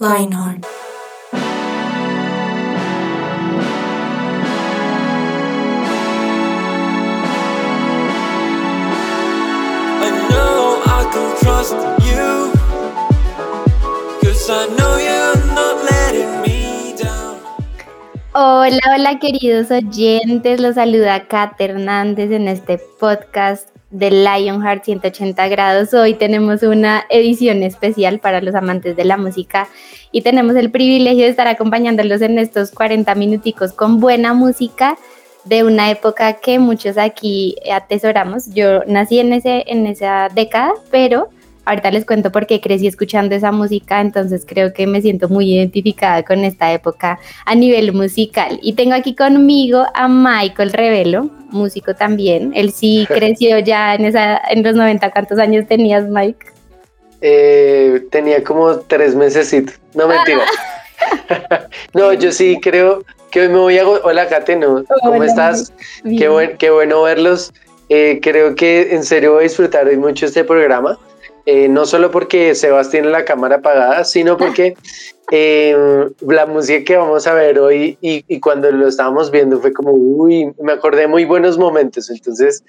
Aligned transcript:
Lionheart. 0.00 0.79
Hola, 18.32 18.80
hola 18.94 19.18
queridos 19.18 19.70
oyentes, 19.70 20.58
los 20.58 20.76
saluda 20.76 21.26
Kat 21.26 21.60
Hernández 21.60 22.30
en 22.30 22.48
este 22.48 22.80
podcast 22.98 23.68
de 23.90 24.10
Lionheart 24.10 24.84
180 24.84 25.48
grados. 25.48 25.92
Hoy 25.92 26.14
tenemos 26.14 26.62
una 26.62 27.04
edición 27.10 27.62
especial 27.62 28.20
para 28.20 28.40
los 28.40 28.54
amantes 28.54 28.96
de 28.96 29.04
la 29.04 29.18
música 29.18 29.68
y 30.12 30.22
tenemos 30.22 30.56
el 30.56 30.70
privilegio 30.70 31.24
de 31.24 31.30
estar 31.30 31.46
acompañándolos 31.46 32.22
en 32.22 32.38
estos 32.38 32.70
40 32.70 33.14
minuticos 33.16 33.74
con 33.74 34.00
buena 34.00 34.32
música 34.32 34.96
de 35.44 35.62
una 35.64 35.90
época 35.90 36.40
que 36.40 36.58
muchos 36.58 36.96
aquí 36.96 37.56
atesoramos. 37.70 38.54
Yo 38.54 38.82
nací 38.86 39.18
en, 39.18 39.34
ese, 39.34 39.64
en 39.66 39.86
esa 39.86 40.30
década, 40.34 40.72
pero 40.90 41.28
ahorita 41.70 41.90
les 41.90 42.04
cuento 42.04 42.32
por 42.32 42.46
qué 42.46 42.60
crecí 42.60 42.86
escuchando 42.86 43.34
esa 43.34 43.52
música, 43.52 44.00
entonces 44.00 44.44
creo 44.46 44.72
que 44.72 44.86
me 44.86 45.00
siento 45.00 45.28
muy 45.28 45.52
identificada 45.54 46.22
con 46.24 46.44
esta 46.44 46.72
época 46.72 47.18
a 47.46 47.54
nivel 47.54 47.92
musical. 47.92 48.58
Y 48.62 48.74
tengo 48.74 48.94
aquí 48.94 49.14
conmigo 49.14 49.84
a 49.94 50.08
Michael 50.08 50.72
Revelo, 50.72 51.30
músico 51.50 51.94
también. 51.94 52.52
Él 52.54 52.72
sí 52.72 53.06
creció 53.08 53.58
ya 53.60 53.94
en, 53.94 54.04
esa, 54.04 54.40
en 54.50 54.62
los 54.62 54.74
90. 54.74 55.10
¿Cuántos 55.10 55.38
años 55.38 55.66
tenías, 55.66 56.04
Mike? 56.08 56.46
Eh, 57.20 58.02
tenía 58.10 58.42
como 58.42 58.76
tres 58.80 59.14
meses. 59.14 59.54
No, 59.94 60.08
mentira. 60.08 60.44
no, 61.94 62.12
yo 62.14 62.32
sí 62.32 62.58
creo 62.60 63.04
que 63.30 63.42
hoy 63.42 63.48
me 63.48 63.58
voy 63.58 63.78
a... 63.78 63.88
Hola, 63.88 64.28
Kate, 64.28 64.56
¿no? 64.56 64.84
¿cómo 65.02 65.16
Hola, 65.16 65.26
estás? 65.26 65.72
Bien. 66.02 66.18
Qué, 66.18 66.28
buen, 66.28 66.56
qué 66.56 66.70
bueno 66.70 67.02
verlos. 67.02 67.52
Eh, 67.88 68.20
creo 68.22 68.54
que 68.54 68.94
en 68.94 69.04
serio 69.04 69.32
voy 69.32 69.40
a 69.40 69.42
disfrutar 69.42 69.86
hoy 69.86 69.96
mucho 69.96 70.26
este 70.26 70.44
programa. 70.44 70.98
Eh, 71.46 71.68
no 71.68 71.86
solo 71.86 72.10
porque 72.10 72.54
Sebas 72.54 72.90
tiene 72.90 73.08
la 73.08 73.24
cámara 73.24 73.56
apagada, 73.56 74.04
sino 74.04 74.36
porque 74.36 74.74
eh, 75.32 75.76
la 76.20 76.46
música 76.46 76.84
que 76.84 76.96
vamos 76.96 77.26
a 77.26 77.34
ver 77.34 77.58
hoy 77.58 77.96
y, 78.00 78.24
y 78.28 78.40
cuando 78.40 78.70
lo 78.70 78.88
estábamos 78.88 79.30
viendo 79.30 79.60
fue 79.60 79.72
como, 79.72 79.92
uy, 79.92 80.52
me 80.60 80.72
acordé 80.72 81.02
de 81.02 81.08
muy 81.08 81.24
buenos 81.24 81.58
momentos. 81.58 82.10
Entonces, 82.10 82.62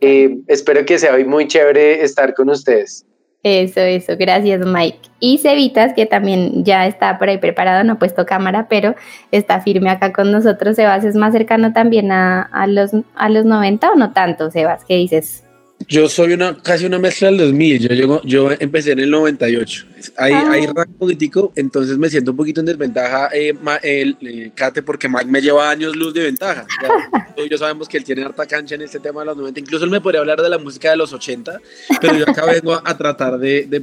eh, 0.00 0.38
espero 0.46 0.84
que 0.84 0.98
sea 0.98 1.14
hoy 1.14 1.24
muy 1.24 1.46
chévere 1.46 2.02
estar 2.02 2.34
con 2.34 2.50
ustedes. 2.50 3.06
Eso, 3.42 3.80
eso, 3.80 4.12
gracias 4.18 4.60
Mike. 4.66 5.08
Y 5.18 5.38
Cevitas, 5.38 5.94
que 5.94 6.04
también 6.04 6.62
ya 6.62 6.86
está 6.86 7.18
por 7.18 7.30
ahí 7.30 7.38
preparado, 7.38 7.82
no 7.84 7.94
ha 7.94 7.98
puesto 7.98 8.26
cámara, 8.26 8.66
pero 8.68 8.94
está 9.30 9.62
firme 9.62 9.88
acá 9.88 10.12
con 10.12 10.30
nosotros. 10.30 10.76
Sebas 10.76 11.04
es 11.04 11.16
más 11.16 11.32
cercano 11.32 11.72
también 11.72 12.12
a, 12.12 12.42
a 12.42 12.66
los, 12.66 12.90
a 13.14 13.30
los 13.30 13.46
90 13.46 13.92
o 13.92 13.94
no 13.96 14.12
tanto, 14.12 14.50
Sebas, 14.50 14.84
¿qué 14.84 14.96
dices? 14.96 15.44
Yo 15.88 16.08
soy 16.08 16.32
una 16.34 16.56
casi 16.62 16.86
una 16.86 16.98
mezcla 16.98 17.28
del 17.28 17.38
2000. 17.38 17.80
Yo, 17.80 17.94
llego, 17.94 18.20
yo 18.22 18.50
empecé 18.52 18.92
en 18.92 19.00
el 19.00 19.10
98. 19.10 19.86
Hay, 20.16 20.32
Ah. 20.32 20.50
hay 20.52 20.66
rango 20.66 20.92
político, 20.98 21.52
entonces 21.56 21.98
me 21.98 22.08
siento 22.08 22.30
un 22.30 22.36
poquito 22.36 22.60
en 22.60 22.66
desventaja, 22.66 23.28
eh, 23.32 23.52
ma- 23.60 23.76
el, 23.82 24.16
eh, 24.20 24.52
Kate, 24.54 24.82
porque 24.82 25.08
Mike 25.08 25.24
me 25.26 25.40
lleva 25.40 25.68
años 25.68 25.96
luz 25.96 26.14
de 26.14 26.22
ventaja. 26.24 26.64
Ya, 26.82 26.88
tú 27.34 27.42
y 27.42 27.48
yo 27.48 27.58
sabemos 27.58 27.88
que 27.88 27.96
él 27.96 28.04
tiene 28.04 28.22
harta 28.22 28.46
cancha 28.46 28.76
en 28.76 28.82
este 28.82 29.00
tema 29.00 29.20
de 29.20 29.26
los 29.26 29.36
90. 29.36 29.58
Incluso 29.60 29.84
él 29.84 29.90
me 29.90 30.00
podría 30.00 30.20
hablar 30.20 30.40
de 30.40 30.48
la 30.48 30.58
música 30.58 30.90
de 30.90 30.96
los 30.96 31.12
80, 31.12 31.58
pero 32.00 32.14
yo 32.16 32.24
acá 32.28 32.44
vengo 32.46 32.74
a, 32.74 32.82
a 32.84 32.96
tratar 32.96 33.38
de, 33.38 33.66
de, 33.66 33.82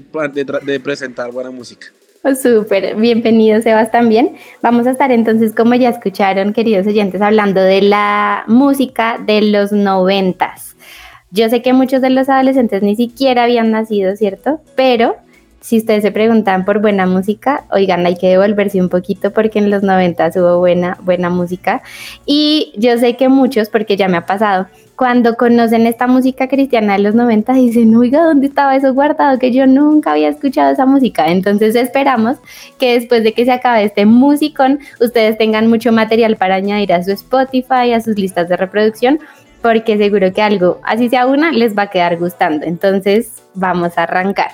de 0.66 0.80
presentar 0.80 1.32
buena 1.32 1.52
música. 1.52 1.88
Oh, 2.24 2.34
Súper, 2.36 2.96
bienvenido 2.96 3.62
Sebas 3.62 3.92
también. 3.92 4.36
Vamos 4.62 4.88
a 4.88 4.92
estar 4.92 5.12
entonces, 5.12 5.54
como 5.54 5.76
ya 5.76 5.90
escucharon, 5.90 6.54
queridos 6.54 6.88
oyentes, 6.88 7.22
hablando 7.22 7.62
de 7.62 7.82
la 7.82 8.44
música 8.48 9.20
de 9.26 9.42
los 9.42 9.72
noventas. 9.72 10.76
Yo 11.32 11.50
sé 11.50 11.62
que 11.62 11.74
muchos 11.74 12.02
de 12.02 12.10
los 12.10 12.30
adolescentes 12.30 12.82
ni 12.82 12.96
siquiera 12.96 13.44
habían 13.44 13.72
nacido, 13.72 14.16
¿cierto? 14.16 14.62
Pero 14.76 15.18
si 15.60 15.80
ustedes 15.80 16.04
se 16.04 16.12
preguntan 16.12 16.64
por 16.64 16.80
buena 16.80 17.06
música, 17.06 17.66
oigan, 17.72 18.06
hay 18.06 18.16
que 18.16 18.28
devolverse 18.28 18.80
un 18.80 18.90
poquito 18.90 19.32
porque 19.32 19.60
en 19.60 19.70
los 19.70 19.84
noventas 19.84 20.36
hubo 20.38 20.60
buena, 20.60 20.98
buena 21.02 21.30
música. 21.30 21.82
Y 22.26 22.74
yo 22.78 22.98
sé 22.98 23.18
que 23.18 23.28
muchos, 23.28 23.68
porque 23.68 23.98
ya 23.98 24.08
me 24.08 24.18
ha 24.18 24.26
pasado, 24.26 24.68
cuando 24.96 25.36
conocen 25.36 25.86
esta 25.86 26.08
música 26.08 26.48
cristiana 26.48 26.94
de 26.94 27.00
los 27.00 27.16
90 27.16 27.54
dicen, 27.54 27.96
oiga, 27.96 28.24
¿dónde 28.24 28.48
estaba 28.48 28.76
eso 28.76 28.94
guardado? 28.94 29.38
Que 29.40 29.52
yo 29.52 29.68
nunca 29.68 30.14
había 30.14 30.30
escuchado 30.30 30.72
esa 30.72 30.86
música. 30.86 31.28
Entonces 31.28 31.76
esperamos 31.76 32.38
que 32.80 32.94
después 32.94 33.24
de 33.24 33.34
que 33.34 33.46
se 33.46 33.52
acabe 33.52 33.84
este 33.84 34.06
musicón, 34.06 34.80
ustedes 35.02 35.38
tengan 35.38 35.68
mucho 35.68 35.92
material 35.92 36.38
para 36.38 36.56
añadir 36.56 36.94
a 36.94 37.04
su 37.04 37.12
Spotify, 37.12 37.94
a 37.94 38.02
sus 38.02 38.18
listas 38.18 38.48
de 38.48 38.58
reproducción, 38.58 39.20
porque 39.62 39.98
seguro 39.98 40.32
que 40.34 40.42
algo, 40.42 40.80
así 40.84 41.10
sea 41.10 41.28
una, 41.28 41.52
les 41.52 41.78
va 41.78 41.84
a 41.84 41.90
quedar 41.90 42.18
gustando. 42.18 42.66
Entonces 42.66 43.44
vamos 43.54 43.98
a 43.98 44.04
arrancar. 44.04 44.52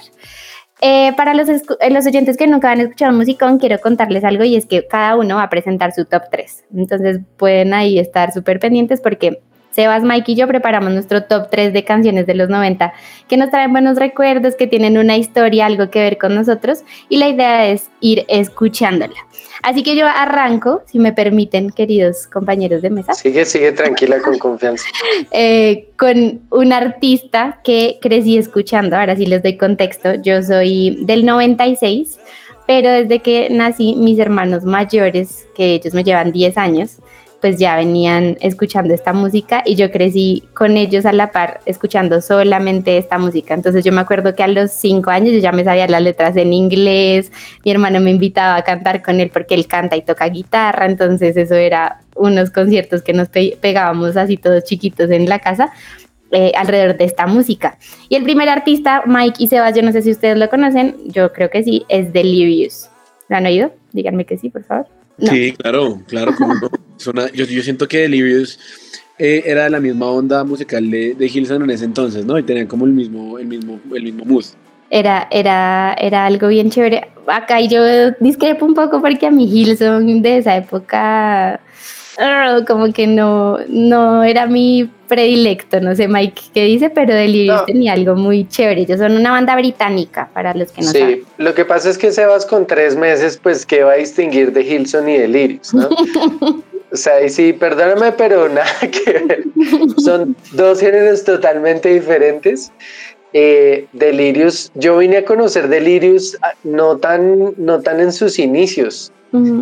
Eh, 0.81 1.14
para 1.16 1.34
los, 1.34 1.47
eh, 1.47 1.62
los 1.91 2.06
oyentes 2.06 2.36
que 2.36 2.46
nunca 2.46 2.72
han 2.72 2.81
escuchado 2.81 3.14
musicón, 3.14 3.58
quiero 3.58 3.80
contarles 3.80 4.24
algo 4.24 4.44
y 4.44 4.56
es 4.58 4.66
que 4.66 4.86
cada 4.86 5.16
uno 5.16 5.38
va 5.38 5.44
a 5.44 5.50
presentar 5.50 5.94
su 5.94 6.06
top 6.06 6.24
3. 6.30 6.66
Entonces 6.75 7.19
pueden 7.38 7.74
ahí 7.74 8.00
estar 8.00 8.34
súper 8.34 8.59
pendientes 8.59 9.00
porque 9.00 9.41
Sebas, 9.73 10.03
Mike 10.03 10.34
y 10.34 10.35
yo 10.35 10.47
preparamos 10.47 10.91
nuestro 10.94 11.23
top 11.23 11.50
3 11.50 11.73
de 11.73 11.84
canciones 11.84 12.28
de 12.28 12.35
los 12.35 12.47
90 12.47 12.94
que 13.28 13.38
nos 13.38 13.50
traen 13.50 13.72
buenos 13.72 13.97
recuerdos, 13.97 14.56
que 14.56 14.67
tienen 14.67 14.97
una 15.00 15.17
historia, 15.17 15.66
algo 15.66 15.89
que 15.89 16.00
ver 16.00 16.17
con 16.19 16.35
nosotros 16.35 16.84
y 17.09 17.17
la 17.17 17.29
idea 17.29 17.67
es 17.67 17.89
ir 18.00 18.23
escuchándola. 18.28 19.16
Así 19.63 19.81
que 19.81 19.95
yo 19.95 20.06
arranco, 20.06 20.84
si 20.85 21.00
me 21.00 21.13
permiten, 21.13 21.72
queridos 21.72 22.28
compañeros 22.28 22.81
de 22.81 22.89
mesa 22.89 23.13
Sigue, 23.13 23.45
sigue 23.45 23.72
tranquila 23.72 24.19
con 24.19 24.38
confianza. 24.38 24.85
eh, 25.31 25.90
con 25.97 26.41
un 26.51 26.73
artista 26.73 27.59
que 27.63 27.97
crecí 28.01 28.38
escuchando. 28.38 28.97
Ahora 28.97 29.16
sí 29.16 29.25
les 29.25 29.41
doy 29.41 29.57
contexto. 29.57 30.16
Yo 30.16 30.44
soy 30.44 31.00
del 31.05 31.25
96, 31.25 32.19
pero 32.67 32.91
desde 32.91 33.19
que 33.19 33.50
nací, 33.50 33.95
mis 33.95 34.19
hermanos 34.19 34.66
mayores, 34.66 35.47
que 35.55 35.75
ellos 35.75 35.94
me 35.94 36.03
llevan 36.03 36.31
10 36.31 36.57
años, 36.57 36.97
pues 37.44 37.58
ya 37.59 37.76
venían 37.76 38.38
escuchando 38.40 38.94
esta 38.94 39.12
música 39.12 39.64
y 39.66 39.76
yo 39.76 39.92
crecí 39.92 40.44
con 40.54 40.78
ellos 40.78 41.06
a 41.06 41.12
la 41.12 41.34
par 41.34 41.59
escuchando 41.66 42.22
solamente 42.22 42.98
esta 42.98 43.18
música. 43.18 43.54
Entonces 43.54 43.84
yo 43.84 43.92
me 43.92 44.00
acuerdo 44.00 44.34
que 44.34 44.44
a 44.44 44.48
los 44.48 44.72
5 44.72 45.09
años 45.09 45.34
yo 45.34 45.40
ya 45.40 45.52
me 45.52 45.66
sabía 45.66 45.86
las 45.90 46.02
letras 46.02 46.38
en 46.38 46.53
inglés, 46.53 47.34
mi 47.66 47.72
hermano 47.72 48.00
me 48.00 48.12
invitaba 48.12 48.56
a 48.56 48.62
cantar 48.64 49.02
con 49.03 49.20
él 49.20 49.30
porque 49.30 49.56
él 49.56 49.68
canta 49.68 49.98
y 49.98 50.03
toca 50.03 50.26
guitarra, 50.30 50.86
entonces 50.86 51.36
eso 51.36 51.56
era 51.56 52.00
unos 52.16 52.50
conciertos 52.50 53.02
que 53.02 53.12
nos 53.12 53.28
pe- 53.28 53.58
pegábamos 53.59 54.16
así 54.16 54.38
todos 54.38 54.64
chiquitos 54.64 55.12
en 55.12 55.28
la 55.28 55.40
casa. 55.40 55.74
eh, 56.36 56.52
alrededor 56.56 56.98
de 56.98 57.03
esta 57.06 57.28
música. 57.28 57.78
Y 58.09 58.16
el 58.16 58.24
primer 58.24 58.50
artista, 58.50 59.03
Mike 59.06 59.36
y 59.38 59.48
Sebas, 59.50 59.76
yo 59.76 59.84
no 59.84 59.92
sé 59.92 60.02
si 60.02 60.09
ustedes 60.09 60.36
lo 60.36 60.50
conocen, 60.50 60.96
yo 61.06 61.32
creo 61.32 61.52
que 61.52 61.62
sí, 61.64 61.86
es 61.90 62.12
Delirious. 62.12 62.90
¿Lo 63.30 63.36
han 63.38 63.46
oído? 63.46 63.72
Díganme 63.92 64.26
que 64.26 64.40
sí, 64.40 64.50
por 64.50 64.64
favor. 64.64 64.88
No. 65.18 65.31
Sí, 65.31 65.53
claro, 65.53 66.01
claro. 66.07 66.34
no. 66.40 66.69
Una- 67.11 67.32
yo, 67.32 67.46
yo 67.46 67.61
siento 67.61 67.88
que 67.88 67.99
Delirious 67.99 68.58
eh, 69.20 69.43
era 69.46 69.66
de 69.66 69.70
la 69.70 69.79
misma 69.79 70.08
onda 70.08 70.43
musical 70.43 70.90
de, 70.90 71.14
de 71.14 71.26
Hilson 71.28 71.64
en 71.64 71.70
ese 71.70 71.85
entonces, 71.85 72.26
¿no? 72.26 72.38
Y 72.40 72.43
tenían 72.43 72.67
como 72.67 72.85
el 72.85 72.91
mismo, 72.93 73.38
el 73.38 73.46
mismo, 73.47 73.79
el 73.93 74.03
mismo 74.03 74.26
mood. 74.26 74.46
Era, 74.90 75.28
era, 75.32 75.96
era 75.99 76.26
algo 76.26 76.47
bien 76.47 76.70
chévere. 76.70 77.08
Acá 77.28 77.59
yo 77.61 77.82
discrepo 78.20 78.66
un 78.66 78.73
poco 78.73 79.02
porque 79.02 79.26
a 79.28 79.32
mi 79.32 79.46
Hilson 79.46 80.22
de 80.22 80.38
esa 80.38 80.55
época 80.55 81.59
como 82.68 82.92
que 82.94 83.08
no, 83.08 83.58
no 83.68 84.24
era 84.24 84.46
mi 84.46 84.90
predilecto, 85.08 85.80
no 85.80 85.96
sé 85.96 86.08
Mike 86.08 86.42
qué 86.54 86.66
dice, 86.66 86.90
pero 86.90 87.14
Delirious 87.14 87.62
No. 87.62 87.66
tenía 87.66 87.94
algo 87.94 88.16
muy 88.16 88.48
chévere. 88.48 88.82
Ellos 88.82 89.00
son 89.00 89.14
una 89.18 89.32
banda 89.32 89.56
británica, 89.56 90.30
para 90.34 90.54
los 90.54 90.72
que 90.72 90.82
no 90.82 90.92
sí, 90.92 91.00
saben. 91.00 91.24
lo 91.38 91.54
que 91.54 91.66
pasa 91.66 91.90
es 91.90 91.98
que 91.98 92.12
Sebas 92.12 92.46
con 92.46 92.66
tres 92.68 92.96
meses, 92.96 93.40
pues, 93.42 93.66
¿qué 93.66 93.84
va 93.84 93.94
a 93.94 93.96
distinguir 93.96 94.52
de 94.54 94.62
Hilson 94.64 95.10
y 95.10 95.18
de 95.18 95.28
Lyrics, 95.28 95.74
no? 95.74 95.90
o 96.92 96.96
sea, 96.96 97.24
y 97.24 97.30
sí, 97.30 97.54
perdóname, 97.54 98.12
pero 98.14 98.50
nada 98.50 98.72
que 98.82 99.12
ver. 99.28 99.44
Son 99.98 100.36
dos 100.54 100.80
géneros 100.80 101.24
totalmente 101.24 101.90
diferentes. 101.94 102.72
Eh, 103.36 103.88
Delirious, 103.94 104.72
yo 104.76 104.98
vine 104.98 105.18
a 105.18 105.26
conocer 105.26 105.68
Delirious 105.68 106.38
ah, 106.44 106.54
no 106.64 106.98
tan, 106.98 107.54
no 107.58 107.82
tan 107.82 108.00
en 108.00 108.12
sus 108.14 108.38
inicios. 108.38 109.12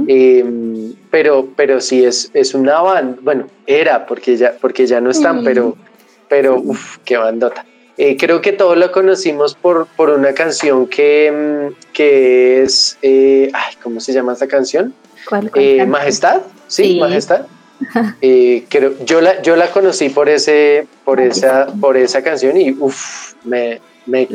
Eh, 0.07 0.93
pero, 1.09 1.47
pero 1.55 1.79
sí 1.79 2.03
es, 2.03 2.29
es 2.33 2.53
una 2.53 2.81
banda, 2.81 3.17
bueno, 3.21 3.47
era 3.65 4.05
porque 4.05 4.35
ya, 4.37 4.53
porque 4.59 4.85
ya 4.85 4.99
no 4.99 5.11
están, 5.11 5.43
pero, 5.43 5.77
pero 6.27 6.59
uff, 6.59 6.97
qué 7.05 7.17
bandota. 7.17 7.65
Eh, 7.97 8.17
creo 8.17 8.41
que 8.41 8.51
todos 8.53 8.77
lo 8.77 8.91
conocimos 8.91 9.53
por, 9.55 9.87
por 9.95 10.09
una 10.09 10.33
canción 10.33 10.87
que, 10.87 11.31
mm, 11.71 11.91
que 11.93 12.63
es, 12.63 12.97
eh, 13.01 13.49
ay, 13.53 13.75
¿cómo 13.81 13.99
se 13.99 14.11
llama 14.13 14.33
esta 14.33 14.47
canción? 14.47 14.93
¿Cuál, 15.27 15.51
cuál 15.51 15.63
Eh, 15.63 15.77
canta? 15.77 15.91
Majestad, 15.91 16.41
sí, 16.67 16.83
Sí. 16.83 16.99
Majestad. 16.99 17.45
Creo, 18.69 18.93
yo 19.05 19.21
la, 19.21 19.41
yo 19.41 19.55
la 19.55 19.71
conocí 19.71 20.09
por 20.09 20.29
ese, 20.29 20.87
por 21.03 21.19
esa, 21.19 21.67
por 21.79 21.97
esa 21.97 22.21
canción 22.21 22.55
y 22.57 22.71
uff, 22.71 23.33
me, 23.43 23.81
me, 24.05 24.27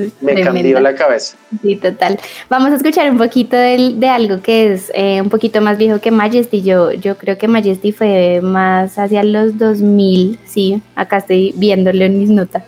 cambió 0.43 0.81
la 0.81 0.95
cabeza. 0.95 1.37
Sí, 1.63 1.77
total. 1.77 2.19
Vamos 2.49 2.71
a 2.71 2.77
escuchar 2.77 3.11
un 3.11 3.19
poquito 3.19 3.57
del- 3.57 3.99
de, 3.99 4.09
algo 4.09 4.41
que 4.41 4.73
es 4.73 4.91
eh, 4.95 5.21
un 5.21 5.29
poquito 5.29 5.61
más 5.61 5.77
viejo 5.79 6.01
que 6.01 6.11
Majesty. 6.11 6.63
Yo, 6.63 6.93
yo 6.93 7.17
creo 7.17 7.37
que 7.39 7.49
Majesty 7.49 7.93
fue 7.93 8.41
más 8.43 8.99
hacia 8.99 9.23
los 9.25 9.59
2000, 9.59 10.39
sí, 10.45 10.81
acá 10.95 11.19
estoy 11.19 11.53
viéndolo 11.57 12.05
en 12.05 12.19
mis 12.19 12.31
notas, 12.31 12.65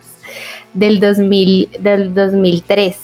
del 0.73 0.99
2000, 0.99 1.69
del 1.79 2.13
2003. 2.13 2.97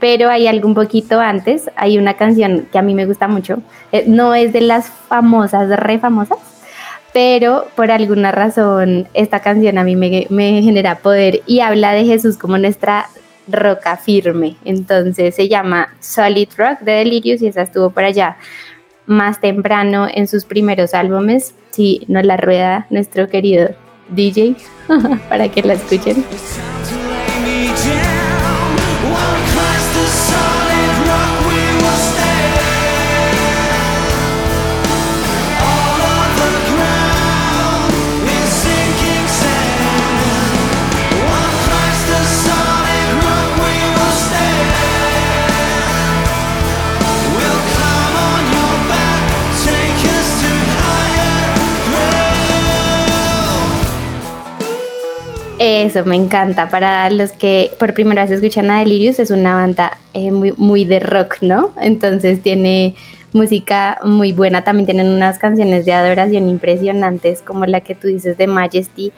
Pero 0.00 0.28
hay 0.28 0.46
algo 0.46 0.68
un 0.68 0.74
poquito 0.74 1.18
antes, 1.18 1.70
hay 1.76 1.96
una 1.96 2.14
canción 2.14 2.68
que 2.70 2.78
a 2.78 2.82
mí 2.82 2.94
me 2.94 3.06
gusta 3.06 3.26
mucho, 3.26 3.62
eh, 3.90 4.04
no 4.06 4.34
es 4.34 4.52
de 4.52 4.60
las 4.60 4.88
famosas, 5.08 5.68
re 5.80 5.98
famosas, 5.98 6.38
pero 7.14 7.68
por 7.76 7.92
alguna 7.92 8.32
razón 8.32 9.06
esta 9.14 9.38
canción 9.38 9.78
a 9.78 9.84
mí 9.84 9.94
me, 9.94 10.26
genera 10.28 10.96
poder 10.96 11.42
y 11.46 11.60
habla 11.60 11.92
de 11.92 12.04
Jesús 12.04 12.36
como 12.36 12.58
nuestra 12.58 13.08
roca 13.46 13.96
firme. 13.96 14.56
Entonces 14.64 15.36
se 15.36 15.48
llama 15.48 15.94
Solid 16.00 16.48
Rock 16.56 16.80
de 16.80 16.92
Delirious 16.92 17.40
y 17.40 17.46
esa 17.46 17.62
estuvo 17.62 17.90
por 17.90 18.02
allá 18.02 18.36
más 19.06 19.40
temprano 19.40 20.08
en 20.12 20.26
sus 20.26 20.44
primeros 20.44 20.92
álbumes. 20.92 21.54
Si 21.70 22.04
nos 22.08 22.24
la 22.24 22.36
rueda 22.36 22.88
nuestro 22.90 23.28
querido 23.28 23.68
DJ 24.08 24.56
para 25.28 25.48
que 25.48 25.62
la 25.62 25.74
escuchen. 25.74 26.24
Eso 55.66 56.04
me 56.04 56.14
encanta. 56.14 56.68
Para 56.68 57.08
los 57.08 57.32
que 57.32 57.70
por 57.78 57.94
primera 57.94 58.26
vez 58.26 58.32
escuchan 58.32 58.70
a 58.70 58.80
Delirious, 58.80 59.18
es 59.18 59.30
una 59.30 59.54
banda 59.54 59.96
eh, 60.12 60.30
muy, 60.30 60.52
muy 60.58 60.84
de 60.84 61.00
rock, 61.00 61.38
¿no? 61.40 61.72
Entonces 61.80 62.42
tiene 62.42 62.94
música 63.32 63.98
muy 64.04 64.32
buena. 64.32 64.62
También 64.62 64.84
tienen 64.84 65.08
unas 65.08 65.38
canciones 65.38 65.86
de 65.86 65.94
adoración 65.94 66.50
impresionantes, 66.50 67.40
como 67.40 67.64
la 67.64 67.80
que 67.80 67.94
tú 67.94 68.08
dices 68.08 68.36
de 68.36 68.46
Majesty. 68.46 69.10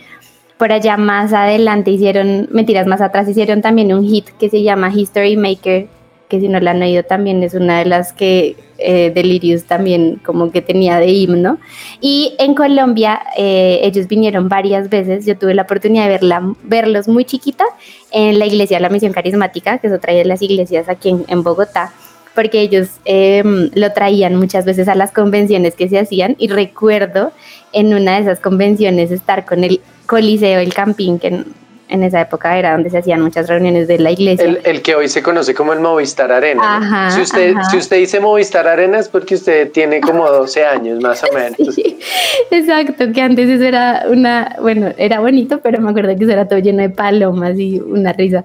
Por 0.57 0.71
allá 0.71 0.97
más 0.97 1.33
adelante 1.33 1.91
hicieron, 1.91 2.49
mentiras, 2.53 2.87
más 2.87 3.01
atrás 3.01 3.29
hicieron 3.29 3.61
también 3.61 3.93
un 3.93 4.07
hit 4.07 4.29
que 4.39 4.49
se 4.49 4.63
llama 4.63 4.93
History 4.95 5.37
Maker, 5.37 5.89
que 6.29 6.41
si 6.41 6.49
no 6.49 6.61
la 6.61 6.73
han 6.73 6.83
oído 6.83 7.05
también 7.05 7.43
es 7.43 7.55
una 7.55 7.79
de 7.79 7.85
las 7.85 8.13
que 8.13 8.57
eh, 8.79 9.11
Delirious 9.15 9.65
también 9.65 10.21
como 10.25 10.51
que 10.51 10.61
tenía 10.63 10.99
de 10.99 11.09
himno. 11.09 11.59
Y 12.01 12.35
en 12.39 12.55
Colombia 12.55 13.23
eh, 13.37 13.81
ellos 13.83 14.07
vinieron 14.09 14.49
varias 14.49 14.89
veces, 14.89 15.25
yo 15.25 15.39
tuve 15.39 15.55
la 15.55 15.63
oportunidad 15.63 16.05
de 16.05 16.11
verla, 16.11 16.55
verlos 16.65 17.09
muy 17.09 17.25
chiquita 17.25 17.65
en 18.11 18.39
la 18.39 18.47
iglesia 18.47 18.79
de 18.79 18.83
la 18.83 18.89
Misión 18.89 19.13
Carismática, 19.13 19.79
que 19.79 19.87
es 19.87 19.93
otra 19.93 20.13
de 20.13 20.25
las 20.25 20.43
iglesias 20.43 20.89
aquí 20.89 21.11
en, 21.11 21.25
en 21.29 21.43
Bogotá, 21.43 21.93
porque 22.35 22.61
ellos 22.61 22.89
eh, 23.05 23.43
lo 23.75 23.93
traían 23.93 24.37
muchas 24.37 24.65
veces 24.65 24.89
a 24.89 24.95
las 24.95 25.13
convenciones 25.13 25.75
que 25.75 25.89
se 25.89 25.99
hacían 25.99 26.37
y 26.39 26.49
recuerdo 26.49 27.33
en 27.73 27.95
una 27.95 28.17
de 28.17 28.23
esas 28.23 28.41
convenciones 28.41 29.11
estar 29.11 29.45
con 29.45 29.65
el 29.65 29.81
Coliseo, 30.07 30.61
el 30.61 30.75
Campín, 30.75 31.19
que 31.19 31.45
en, 31.89 32.03
esa 32.03 32.21
época 32.21 32.59
era 32.59 32.73
donde 32.73 32.91
se 32.91 32.99
hacían 32.99 33.23
muchas 33.23 33.49
reuniones 33.49 33.89
de 33.89 33.99
la 33.99 34.11
iglesia. 34.11 34.45
El, 34.45 34.61
el 34.65 34.83
que 34.83 34.95
hoy 34.95 35.09
se 35.09 35.23
conoce 35.23 35.55
como 35.55 35.73
el 35.73 35.81
Movistar 35.81 36.33
Arena. 36.33 36.77
Ajá, 36.77 37.11
si, 37.11 37.21
usted, 37.23 37.55
ajá. 37.57 37.71
si 37.71 37.77
usted 37.77 37.99
dice 37.99 38.21
Movistar 38.21 38.67
Arena 38.67 38.99
es 38.99 39.09
porque 39.09 39.35
usted 39.35 39.71
tiene 39.73 40.01
como 40.01 40.29
12 40.29 40.65
años 40.65 41.01
más 41.01 41.23
o 41.25 41.33
menos. 41.35 41.75
Sí, 41.75 41.99
exacto, 42.51 43.13
que 43.13 43.21
antes 43.21 43.49
eso 43.49 43.65
era 43.65 44.05
una, 44.09 44.57
bueno, 44.61 44.93
era 44.97 45.21
bonito, 45.21 45.61
pero 45.63 45.81
me 45.81 45.91
acuerdo 45.91 46.17
que 46.17 46.25
eso 46.25 46.33
era 46.33 46.49
todo 46.49 46.59
lleno 46.59 46.83
de 46.83 46.91
palomas 46.91 47.59
y 47.59 47.79
una 47.81 48.13
risa. 48.13 48.45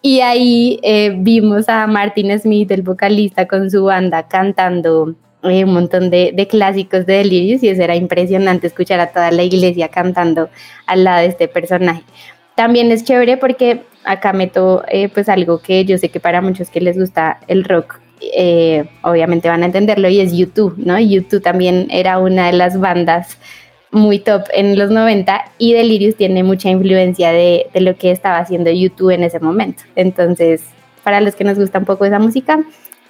Y 0.00 0.20
ahí 0.20 0.80
eh, 0.82 1.14
vimos 1.16 1.68
a 1.68 1.86
Martin 1.86 2.38
Smith, 2.38 2.70
el 2.70 2.82
vocalista, 2.82 3.46
con 3.46 3.70
su 3.70 3.84
banda 3.84 4.26
cantando 4.28 5.14
eh, 5.44 5.64
un 5.64 5.74
montón 5.74 6.08
de, 6.10 6.30
de 6.32 6.46
clásicos 6.46 7.04
de 7.04 7.14
Delirious 7.14 7.64
y 7.64 7.68
eso 7.68 7.82
era 7.82 7.96
impresionante 7.96 8.68
escuchar 8.68 9.00
a 9.00 9.08
toda 9.08 9.32
la 9.32 9.42
iglesia 9.42 9.88
cantando 9.88 10.50
al 10.86 11.02
lado 11.02 11.22
de 11.22 11.26
este 11.26 11.48
personaje. 11.48 12.02
También 12.62 12.92
es 12.92 13.02
chévere 13.02 13.38
porque 13.38 13.82
acá 14.04 14.32
meto 14.32 14.84
eh, 14.86 15.08
pues 15.08 15.28
algo 15.28 15.60
que 15.60 15.84
yo 15.84 15.98
sé 15.98 16.10
que 16.10 16.20
para 16.20 16.40
muchos 16.40 16.70
que 16.70 16.80
les 16.80 16.96
gusta 16.96 17.40
el 17.48 17.64
rock 17.64 17.98
eh, 18.20 18.84
obviamente 19.02 19.48
van 19.48 19.64
a 19.64 19.66
entenderlo 19.66 20.08
y 20.08 20.20
es 20.20 20.32
YouTube, 20.32 20.74
¿no? 20.76 20.96
YouTube 20.96 21.42
también 21.42 21.88
era 21.90 22.20
una 22.20 22.46
de 22.46 22.52
las 22.52 22.78
bandas 22.78 23.36
muy 23.90 24.20
top 24.20 24.42
en 24.54 24.78
los 24.78 24.92
90 24.92 25.44
y 25.58 25.72
Delirious 25.72 26.14
tiene 26.14 26.44
mucha 26.44 26.70
influencia 26.70 27.32
de, 27.32 27.66
de 27.74 27.80
lo 27.80 27.96
que 27.96 28.12
estaba 28.12 28.38
haciendo 28.38 28.70
YouTube 28.70 29.10
en 29.10 29.24
ese 29.24 29.40
momento. 29.40 29.82
Entonces, 29.96 30.62
para 31.02 31.20
los 31.20 31.34
que 31.34 31.42
nos 31.42 31.58
gusta 31.58 31.80
un 31.80 31.84
poco 31.84 32.04
esa 32.04 32.20
música, 32.20 32.60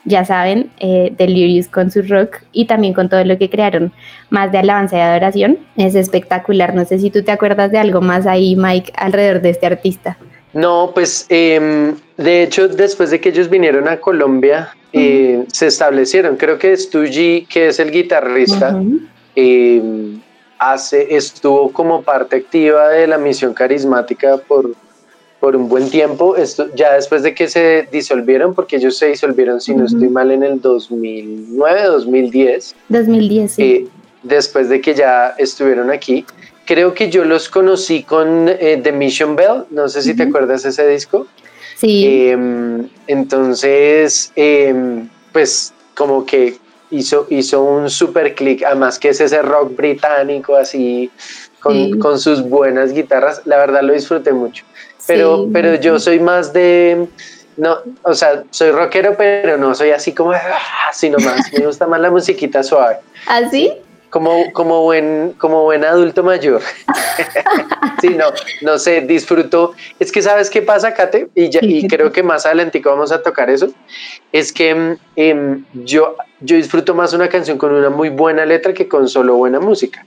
ya 0.04 0.24
saben, 0.24 0.70
eh, 0.80 1.12
Delirious 1.16 1.68
con 1.68 1.90
su 1.90 2.02
rock 2.02 2.38
y 2.52 2.66
también 2.66 2.92
con 2.92 3.08
todo 3.08 3.24
lo 3.24 3.38
que 3.38 3.48
crearon, 3.48 3.92
más 4.30 4.50
de 4.52 4.58
alabanza 4.58 4.96
y 4.96 5.00
adoración, 5.00 5.58
es 5.76 5.94
espectacular. 5.94 6.74
No 6.74 6.84
sé 6.84 6.98
si 6.98 7.10
tú 7.10 7.22
te 7.22 7.32
acuerdas 7.32 7.70
de 7.70 7.78
algo 7.78 8.00
más 8.00 8.26
ahí, 8.26 8.56
Mike, 8.56 8.92
alrededor 8.96 9.40
de 9.40 9.50
este 9.50 9.66
artista. 9.66 10.16
No, 10.52 10.90
pues 10.94 11.26
em, 11.30 11.94
de 12.16 12.42
hecho 12.42 12.68
después 12.68 13.10
de 13.10 13.20
que 13.20 13.30
ellos 13.30 13.48
vinieron 13.48 13.88
a 13.88 13.98
Colombia 13.98 14.74
eh, 14.92 15.44
se 15.50 15.68
establecieron. 15.68 16.36
Creo 16.36 16.58
que 16.58 16.76
Stu 16.76 17.04
G, 17.04 17.46
que 17.48 17.68
es 17.68 17.78
el 17.78 17.90
guitarrista, 17.90 18.78
em, 19.34 20.20
hace, 20.58 21.16
estuvo 21.16 21.72
como 21.72 22.02
parte 22.02 22.36
activa 22.36 22.88
de 22.90 23.06
la 23.06 23.16
misión 23.16 23.54
carismática 23.54 24.36
por, 24.36 24.74
por 25.42 25.56
un 25.56 25.68
buen 25.68 25.90
tiempo. 25.90 26.36
Esto, 26.36 26.68
ya 26.76 26.92
después 26.94 27.24
de 27.24 27.34
que 27.34 27.48
se 27.48 27.88
disolvieron, 27.90 28.54
porque 28.54 28.76
ellos 28.76 28.96
se 28.96 29.06
disolvieron, 29.08 29.60
si 29.60 29.72
no 29.74 29.84
Ujú. 29.86 29.86
estoy 29.96 30.08
mal, 30.08 30.30
en 30.30 30.44
el 30.44 30.60
2009, 30.60 31.82
2010. 31.82 32.76
2010, 32.88 33.50
sí. 33.52 33.62
eh, 33.62 33.86
después 34.22 34.68
de 34.68 34.80
que 34.80 34.94
ya 34.94 35.34
estuvieron 35.36 35.90
aquí. 35.90 36.24
Creo 36.64 36.94
que 36.94 37.10
yo 37.10 37.24
los 37.24 37.48
conocí 37.48 38.04
con 38.04 38.48
eh, 38.48 38.80
The 38.80 38.92
Mission 38.92 39.34
Bell, 39.34 39.64
no 39.70 39.88
sé 39.88 40.02
si 40.02 40.14
te 40.14 40.22
Ujú. 40.22 40.30
acuerdas 40.30 40.62
de 40.62 40.68
ese 40.68 40.86
disco. 40.86 41.26
sí. 41.76 42.28
Em, 42.28 42.86
entonces, 43.08 44.30
em, 44.36 45.08
pues 45.32 45.74
como 45.96 46.24
que 46.24 46.54
hizo, 46.92 47.26
hizo 47.30 47.64
un 47.64 47.90
super 47.90 48.36
click, 48.36 48.62
además 48.62 49.00
que 49.00 49.08
es 49.08 49.20
ese 49.20 49.42
rock 49.42 49.74
británico 49.74 50.54
así, 50.54 51.10
con, 51.58 51.74
Sí. 51.74 51.98
con 51.98 52.20
sus 52.20 52.48
buenas 52.48 52.92
guitarras, 52.92 53.42
la 53.44 53.56
verdad 53.56 53.82
lo 53.82 53.92
disfruté 53.92 54.32
mucho. 54.32 54.64
Pero, 55.06 55.44
sí, 55.44 55.50
pero 55.52 55.74
yo 55.76 55.98
soy 55.98 56.20
más 56.20 56.52
de, 56.52 57.06
no, 57.56 57.78
o 58.02 58.14
sea, 58.14 58.44
soy 58.50 58.70
rockero, 58.70 59.14
pero 59.16 59.56
no 59.56 59.74
soy 59.74 59.90
así 59.90 60.12
como, 60.12 60.32
"Ah", 60.32 60.58
sino 60.92 61.18
más, 61.18 61.52
me 61.52 61.66
gusta 61.66 61.86
más 61.86 62.00
la 62.00 62.10
musiquita 62.10 62.62
suave 62.62 62.98
¿Ah, 63.26 63.42
sí? 63.50 63.72
como, 64.10 64.52
como, 64.52 64.82
buen, 64.82 65.34
como 65.38 65.62
buen 65.62 65.84
adulto 65.86 66.22
mayor. 66.22 66.60
sí, 68.02 68.10
no, 68.10 68.26
no 68.60 68.78
sé, 68.78 69.00
disfruto. 69.00 69.72
Es 69.98 70.12
que 70.12 70.20
sabes 70.20 70.50
qué 70.50 70.60
pasa, 70.60 70.92
Kate, 70.92 71.28
y, 71.34 71.48
ya, 71.48 71.60
y 71.62 71.80
¿qué 71.80 71.96
creo 71.96 72.12
que 72.12 72.22
más 72.22 72.44
adelante 72.44 72.82
vamos 72.84 73.10
a 73.10 73.22
tocar 73.22 73.48
eso. 73.48 73.72
Es 74.30 74.52
que 74.52 74.74
mm, 74.74 74.96
em, 75.16 75.64
yo, 75.72 76.16
yo 76.40 76.56
disfruto 76.56 76.94
más 76.94 77.14
una 77.14 77.30
canción 77.30 77.56
con 77.56 77.72
una 77.72 77.88
muy 77.88 78.10
buena 78.10 78.44
letra 78.44 78.74
que 78.74 78.86
con 78.86 79.08
solo 79.08 79.36
buena 79.36 79.60
música. 79.60 80.04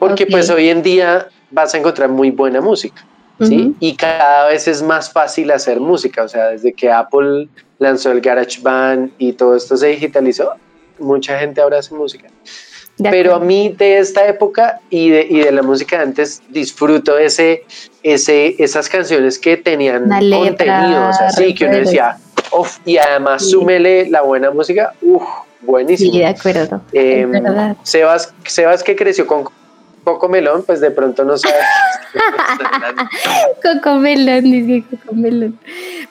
Porque 0.00 0.26
pues 0.26 0.50
hoy 0.50 0.68
en 0.68 0.82
día 0.82 1.28
vas 1.52 1.74
a 1.74 1.78
encontrar 1.78 2.08
muy 2.08 2.32
buena 2.32 2.60
música. 2.60 3.04
¿Sí? 3.40 3.68
Ujú. 3.68 3.74
Y 3.80 3.94
cada 3.96 4.48
vez 4.48 4.66
es 4.68 4.82
más 4.82 5.12
fácil 5.12 5.50
hacer 5.50 5.80
música, 5.80 6.22
o 6.24 6.28
sea, 6.28 6.48
desde 6.48 6.72
que 6.72 6.90
Apple 6.90 7.48
lanzó 7.78 8.10
el 8.10 8.20
GarageBand 8.20 9.12
y 9.18 9.32
todo 9.34 9.54
esto 9.56 9.76
se 9.76 9.88
digitalizó, 9.88 10.54
mucha 10.98 11.38
gente 11.38 11.60
ahora 11.60 11.78
hace 11.78 11.94
música. 11.94 12.28
De 12.96 13.10
Pero 13.10 13.30
a 13.30 13.36
acuerdo. 13.36 13.46
mí 13.46 13.74
de 13.78 13.98
esta 13.98 14.26
época 14.26 14.80
y 14.90 15.10
de, 15.10 15.24
y 15.30 15.38
de 15.40 15.52
la 15.52 15.62
música 15.62 15.98
de 15.98 16.02
antes 16.02 16.42
disfruto 16.48 17.16
ese, 17.16 17.64
ese, 18.02 18.60
esas 18.60 18.88
canciones 18.88 19.38
que 19.38 19.56
tenían 19.56 20.04
Una 20.06 20.20
letra 20.20 20.48
contenido, 20.66 21.08
o 21.08 21.12
sea, 21.12 21.30
sí, 21.30 21.54
que 21.54 21.66
uno 21.66 21.76
decía, 21.76 22.16
"Uf", 22.50 22.78
y 22.84 22.96
además 22.98 23.44
Sí. 23.44 23.50
súmele 23.52 24.10
la 24.10 24.22
buena 24.22 24.50
música, 24.50 24.94
uff, 25.00 25.22
buenísimo. 25.60 26.10
Sí, 26.12 26.18
de 26.18 26.26
acuerdo. 26.26 26.80
Eh. 26.92 27.74
Sebas, 27.84 28.34
Sebas 28.44 28.82
que 28.82 28.96
creció 28.96 29.28
con 29.28 29.44
Coco 30.04 30.28
Melón, 30.28 30.62
pues 30.64 30.80
de 30.80 30.90
pronto 30.90 31.24
no 31.24 31.36
sabe. 31.36 31.54
Coco 33.62 33.96
Melón, 33.96 34.44
dice 34.44 34.84
Coco 34.90 35.14
Melón. 35.14 35.58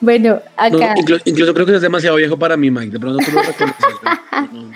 Bueno, 0.00 0.40
No, 0.70 0.76
acá. 0.78 0.94
inclu- 0.96 1.22
incluso 1.24 1.52
creo 1.54 1.66
que 1.66 1.74
es 1.76 1.82
demasiado 1.82 2.16
viejo 2.16 2.38
para 2.38 2.56
mí, 2.56 2.70
Mike. 2.70 2.92
De 2.92 3.00
pronto 3.00 3.24
tú 3.24 3.32
lo 3.32 3.42
reconoces. 3.42 3.86
¿no? 4.02 4.40
No, 4.52 4.62
no, 4.62 4.72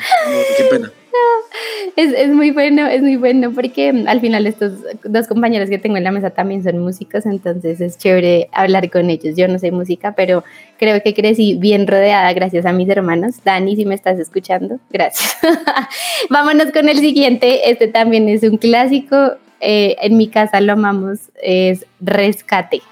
qué 0.57 0.65
pena. 0.71 0.93
Es, 1.97 2.13
es 2.13 2.29
muy 2.29 2.51
bueno, 2.53 2.87
es 2.87 3.03
muy 3.03 3.17
bueno 3.17 3.53
porque 3.53 4.05
al 4.07 4.21
final 4.21 4.47
estos 4.47 4.73
dos 5.05 5.27
compañeros 5.27 5.69
que 5.69 5.79
tengo 5.79 5.97
en 5.97 6.05
la 6.05 6.13
mesa 6.13 6.31
también 6.31 6.63
son 6.63 6.79
músicos, 6.79 7.27
entonces 7.27 7.81
es 7.81 7.99
chévere 7.99 8.49
hablar 8.53 8.91
con 8.91 9.11
ellos. 9.11 9.37
Yo 9.37 9.49
no 9.49 9.59
sé 9.59 9.71
música, 9.73 10.13
pero 10.13 10.43
creo 10.79 11.03
que 11.03 11.13
crecí 11.13 11.55
bien 11.55 11.87
rodeada 11.87 12.33
gracias 12.33 12.67
a 12.67 12.73
mis 12.73 12.89
hermanos. 12.89 13.37
Dani, 13.45 13.77
si 13.77 13.85
me 13.85 13.95
estás 13.95 14.19
escuchando, 14.19 14.79
gracias. 14.91 15.37
Vámonos 16.31 16.73
con 16.73 16.89
el 16.89 16.99
siguiente. 16.99 17.71
Este 17.71 17.89
también 17.89 18.29
es 18.29 18.43
un 18.43 18.57
clásico. 18.57 19.33
eh, 19.61 19.97
en 20.01 20.17
mi 20.17 20.29
casa 20.29 20.61
lo 20.61 20.73
amamos, 20.73 21.31
es 21.41 21.87
Rescate. 22.01 22.83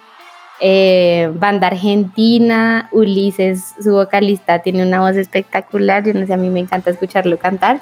Eh, 0.63 1.31
banda 1.35 1.69
argentina, 1.69 2.91
Ulises, 2.93 3.75
su 3.83 3.93
vocalista, 3.93 4.59
tiene 4.59 4.87
una 4.87 5.01
voz 5.01 5.17
espectacular. 5.17 6.05
Yo 6.05 6.13
no 6.13 6.27
sé, 6.27 6.35
a 6.35 6.37
mí 6.37 6.51
me 6.51 6.61
encanta 6.61 6.91
escucharlo 6.91 7.39
cantar. 7.39 7.81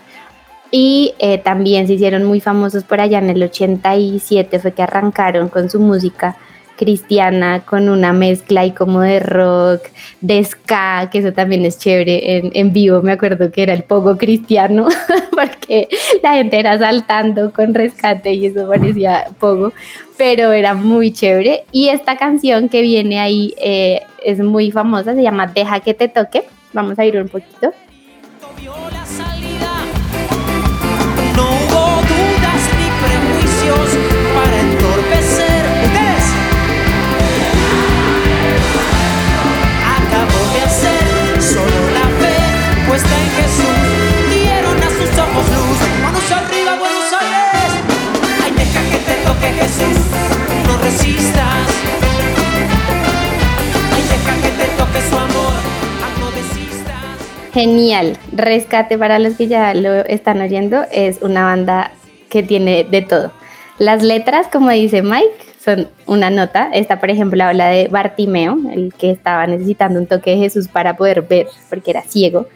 Y 0.71 1.15
eh, 1.19 1.39
también 1.39 1.87
se 1.87 1.95
hicieron 1.95 2.25
muy 2.25 2.41
famosos 2.41 2.85
por 2.85 3.01
allá 3.01 3.19
en 3.19 3.31
el 3.31 3.43
87, 3.43 4.59
fue 4.59 4.73
que 4.73 4.83
arrancaron 4.83 5.49
con 5.49 5.71
su 5.71 5.81
música 5.81 6.37
cristiana, 6.79 7.65
con 7.67 7.89
una 7.89 8.13
mezcla 8.13 8.65
y 8.65 8.71
como 8.71 9.01
de 9.01 9.19
rock, 9.19 9.83
de 10.21 10.43
ska, 10.45 11.11
que 11.11 11.19
eso 11.19 11.33
también 11.33 11.65
es 11.65 11.79
chévere. 11.79 12.51
En, 12.55 12.73
vivo 12.73 13.03
me 13.03 13.13
acuerdo 13.13 13.51
que 13.51 13.65
era 13.65 13.75
el 13.75 13.83
poco 13.83 14.17
cristiano, 14.17 14.89
porque 15.33 15.89
la 16.23 16.35
gente 16.35 16.59
era 16.59 16.79
saltando 16.79 17.53
con 17.53 17.75
rescate 17.75 18.33
y 18.33 18.47
eso 18.47 18.69
parecía 18.69 19.27
poco, 19.39 19.73
pero 20.17 20.53
era 20.53 20.75
muy 20.75 21.13
chévere. 21.13 21.65
Y 21.73 21.89
esta 21.89 22.17
canción 22.17 22.69
que 22.69 22.81
viene 22.81 23.19
ahí 23.19 23.55
eh, 23.59 24.03
es 24.25 24.39
muy 24.39 24.71
famosa, 24.71 25.15
se 25.15 25.23
llama 25.23 25.49
Deja 25.49 25.81
que 25.81 25.95
te 25.95 26.09
toque. 26.09 26.45
Vamos 26.73 26.99
a 26.99 27.05
ir 27.05 27.17
un 27.17 27.29
poquito. 27.29 27.73
Hubo 31.79 32.03
dudas 32.03 32.63
ni 32.79 32.89
prejuicios 33.03 33.89
para 34.35 34.61
entorpecer. 34.61 35.63
¿Ustedes? 35.85 36.27
Acabó 39.99 40.41
de 40.55 40.61
hacer 40.63 41.43
solo 41.43 41.81
la 41.99 42.07
fe 42.21 42.37
puesta 42.89 43.15
en 43.25 43.31
Jesús. 43.39 43.79
Dieron 44.31 44.79
a 44.79 44.91
sus 44.91 45.19
ojos 45.19 45.47
luz. 45.57 45.79
Manos 46.03 46.31
arriba, 46.31 46.77
Buenos 46.79 47.13
Aires. 47.21 47.71
Ay, 48.43 48.53
deja 48.53 48.81
que 48.91 48.99
te 48.99 49.15
toque 49.27 49.49
Jesús. 49.61 49.99
No 50.67 50.79
resistas. 50.79 51.98
Genial. 57.59 58.17
Rescate 58.31 58.97
para 58.97 59.19
los 59.19 59.35
que 59.35 59.49
ya 59.49 59.75
lo 59.75 59.93
están 60.05 60.41
oyendo 60.41 60.85
es 60.93 61.21
una 61.23 61.43
banda 61.43 61.91
que 62.31 62.45
tiene 62.45 62.85
de 62.85 63.03
todo. 63.03 63.33
Las 63.79 64.05
letras, 64.05 64.47
como 64.47 64.71
dice 64.71 65.03
Mike, 65.03 65.35
son 65.59 65.89
una 66.07 66.31
nota. 66.31 66.71
Esta, 66.73 67.01
por 67.01 67.11
ejemplo, 67.11 67.43
habla 67.43 67.67
de 67.71 67.89
Bartimeo, 67.89 68.59
el 68.73 68.95
que 68.95 69.11
estaba 69.11 69.45
necesitando 69.49 69.99
un 69.99 70.07
toque 70.07 70.31
de 70.31 70.37
Jesús 70.37 70.69
para 70.69 70.97
poder 70.97 71.23
ver, 71.23 71.49
porque 71.69 71.91
era 71.91 72.03
ciego. 72.03 72.47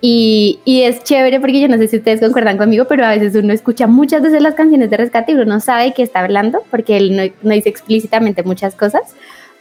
Y, 0.00 0.60
es 0.64 1.04
chévere 1.04 1.40
porque 1.40 1.60
yo 1.60 1.68
no 1.68 1.76
sé 1.76 1.88
si 1.88 1.98
ustedes 1.98 2.20
concuerdan 2.20 2.56
conmigo, 2.56 2.86
pero 2.88 3.04
a 3.04 3.10
veces 3.10 3.34
uno 3.34 3.52
escucha 3.52 3.86
muchas 3.86 4.22
veces 4.22 4.40
las 4.40 4.54
canciones 4.54 4.88
de 4.88 4.96
rescate 4.96 5.32
y 5.32 5.34
uno 5.34 5.44
no 5.44 5.60
sabe 5.60 5.92
qué 5.92 6.02
está 6.02 6.20
hablando 6.20 6.62
porque 6.70 6.96
él 6.96 7.14
no, 7.14 7.22
no 7.42 7.54
dice 7.54 7.68
explícitamente 7.68 8.42
muchas 8.44 8.74
cosas 8.74 9.14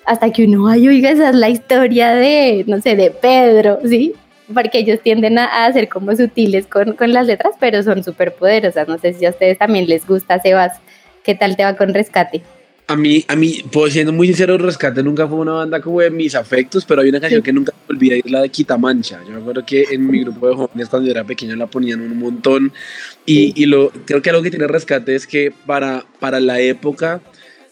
hasta 0.06 0.32
que 0.32 0.46
uno, 0.46 0.70
ay, 0.70 0.88
oiga, 0.88 1.10
esa 1.10 1.32
es 1.32 1.36
la 1.36 1.50
historia 1.50 2.12
de, 2.12 2.64
no 2.68 2.80
sé, 2.82 2.96
de 2.96 3.12
Pedro, 3.12 3.80
¿sí? 3.84 4.16
Porque 4.54 4.80
ellos 4.80 5.00
tienden 5.02 5.38
a, 5.38 5.66
a 5.66 5.74
ser 5.74 5.90
como 5.90 6.16
sutiles 6.16 6.68
con, 6.68 6.94
con 6.94 7.12
las 7.14 7.28
letras, 7.28 7.54
pero 7.60 7.84
son 7.84 8.04
súper 8.04 8.34
poderosas. 8.36 8.88
No 8.88 8.98
sé 8.98 9.14
si 9.14 9.26
a 9.26 9.32
ustedes 9.32 9.58
también 9.58 9.88
les 9.88 10.08
gusta, 10.08 10.40
Sebas. 10.42 10.80
¿Qué 11.24 11.36
tal 11.36 11.58
te 11.58 11.64
va 11.64 11.76
con 11.76 11.94
Rescate? 11.94 12.42
A 12.90 12.96
mí, 12.96 13.26
a 13.28 13.36
mí, 13.36 13.66
pues 13.70 13.92
siendo 13.92 14.14
muy 14.14 14.28
sincero, 14.28 14.58
Rescate 14.58 15.04
nunca 15.04 15.28
fue 15.28 15.40
una 15.40 15.52
banda 15.52 15.82
como 15.82 16.00
de 16.00 16.10
mis 16.10 16.34
afectos, 16.36 16.86
pero 16.86 17.02
hay 17.02 17.10
una 17.10 17.20
canción 17.20 17.42
Sí. 17.42 17.46
que 17.46 17.52
nunca 17.52 17.74
olvidé, 17.90 18.20
es 18.24 18.32
la 18.32 18.42
de 18.44 18.48
Quitamancha. 18.48 19.20
Yo 19.28 19.34
me 19.34 19.42
acuerdo 19.42 19.66
que 19.66 19.84
en 19.92 20.10
mi 20.10 20.22
grupo 20.24 20.48
de 20.48 20.56
jóvenes 20.56 20.88
cuando 20.88 21.08
yo 21.08 21.12
era 21.12 21.26
pequeño 21.26 21.58
la 21.58 21.68
ponían 21.68 22.00
un 22.00 22.18
montón 22.18 22.72
y, 23.26 23.52
y 23.62 23.66
lo, 23.66 23.90
creo 24.06 24.22
que 24.22 24.30
algo 24.30 24.42
que 24.42 24.52
tiene 24.52 24.68
Rescate 24.68 25.14
es 25.16 25.28
que 25.28 25.52
para, 25.66 26.06
para 26.22 26.40
la 26.40 26.62
época 26.62 27.20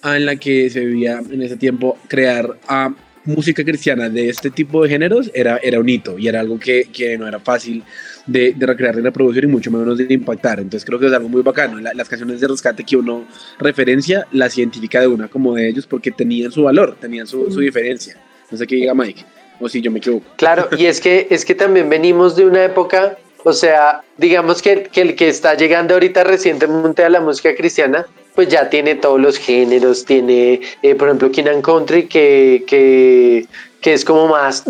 en 0.04 0.26
la 0.26 0.36
que 0.36 0.70
se 0.70 0.82
vivía 0.82 1.22
en 1.32 1.42
ese 1.42 1.56
tiempo, 1.56 1.98
crear 2.10 2.58
ah, 2.68 2.94
música 3.26 3.64
cristiana 3.64 4.10
de 4.10 4.30
este 4.30 4.50
tipo 4.52 4.84
de 4.84 4.90
géneros 4.90 5.32
era, 5.34 5.58
era 5.64 5.80
un 5.80 5.90
hito 5.90 6.18
y 6.18 6.28
era 6.28 6.40
algo 6.40 6.60
que, 6.60 6.86
que 6.94 7.18
no 7.18 7.28
era 7.28 7.40
fácil 7.40 7.84
de, 8.26 8.54
de 8.54 8.66
recrear 8.66 8.98
y 8.98 9.02
reproducir 9.02 9.44
y 9.44 9.48
mucho 9.48 9.72
menos 9.72 9.98
de 9.98 10.08
impactar. 10.14 10.60
Entonces 10.60 10.86
creo 10.86 11.00
que 11.00 11.08
es 11.08 11.14
algo 11.14 11.30
muy 11.30 11.42
bacano. 11.42 11.80
La- 11.80 11.94
las 11.94 12.08
canciones 12.10 12.40
de 12.42 12.48
rescate 12.48 12.84
que 12.84 12.98
uno 12.98 13.26
referencia 13.60 14.28
las 14.32 14.58
identifica 14.58 15.00
de 15.02 15.08
una 15.08 15.28
como 15.28 15.56
de 15.56 15.68
ellos 15.70 15.86
porque 15.88 16.12
tenían 16.12 16.52
su 16.52 16.64
valor, 16.64 16.98
tenían 17.00 17.28
su, 17.28 17.52
su 17.52 17.60
diferencia. 17.60 18.18
No 18.52 18.58
sé 18.58 18.68
qué 18.68 18.76
diga 18.76 18.94
Mike, 18.94 19.24
o 19.60 19.68
si 19.68 19.82
yo 19.82 19.92
me 19.92 19.98
equivoco. 20.00 20.26
Claro, 20.38 20.70
y 20.78 20.86
es 20.86 21.02
que, 21.02 21.28
es 21.30 21.46
que 21.46 21.56
también 21.56 21.90
venimos 21.90 22.36
de 22.36 22.46
una 22.46 22.64
época, 22.64 23.18
o 23.44 23.54
sea, 23.54 24.02
digamos 24.18 24.62
que, 24.62 24.84
que 24.92 25.02
el 25.02 25.16
que 25.16 25.28
está 25.30 25.56
llegando 25.56 25.96
ahorita 25.96 26.24
recientemente 26.24 27.04
a 27.04 27.10
la 27.10 27.22
música 27.22 27.56
cristiana, 27.56 28.06
pues 28.36 28.50
ya 28.50 28.70
tiene 28.70 28.96
todos 28.96 29.20
los 29.20 29.38
géneros, 29.38 30.06
tiene, 30.06 30.62
eh, 30.82 30.96
por 30.96 31.08
ejemplo, 31.08 31.32
King 31.32 31.46
and 31.46 31.64
Country, 31.64 32.08
que, 32.08 32.66
que, 32.68 33.48
que 33.82 33.94
es 33.94 34.04
como 34.04 34.28
más, 34.28 34.64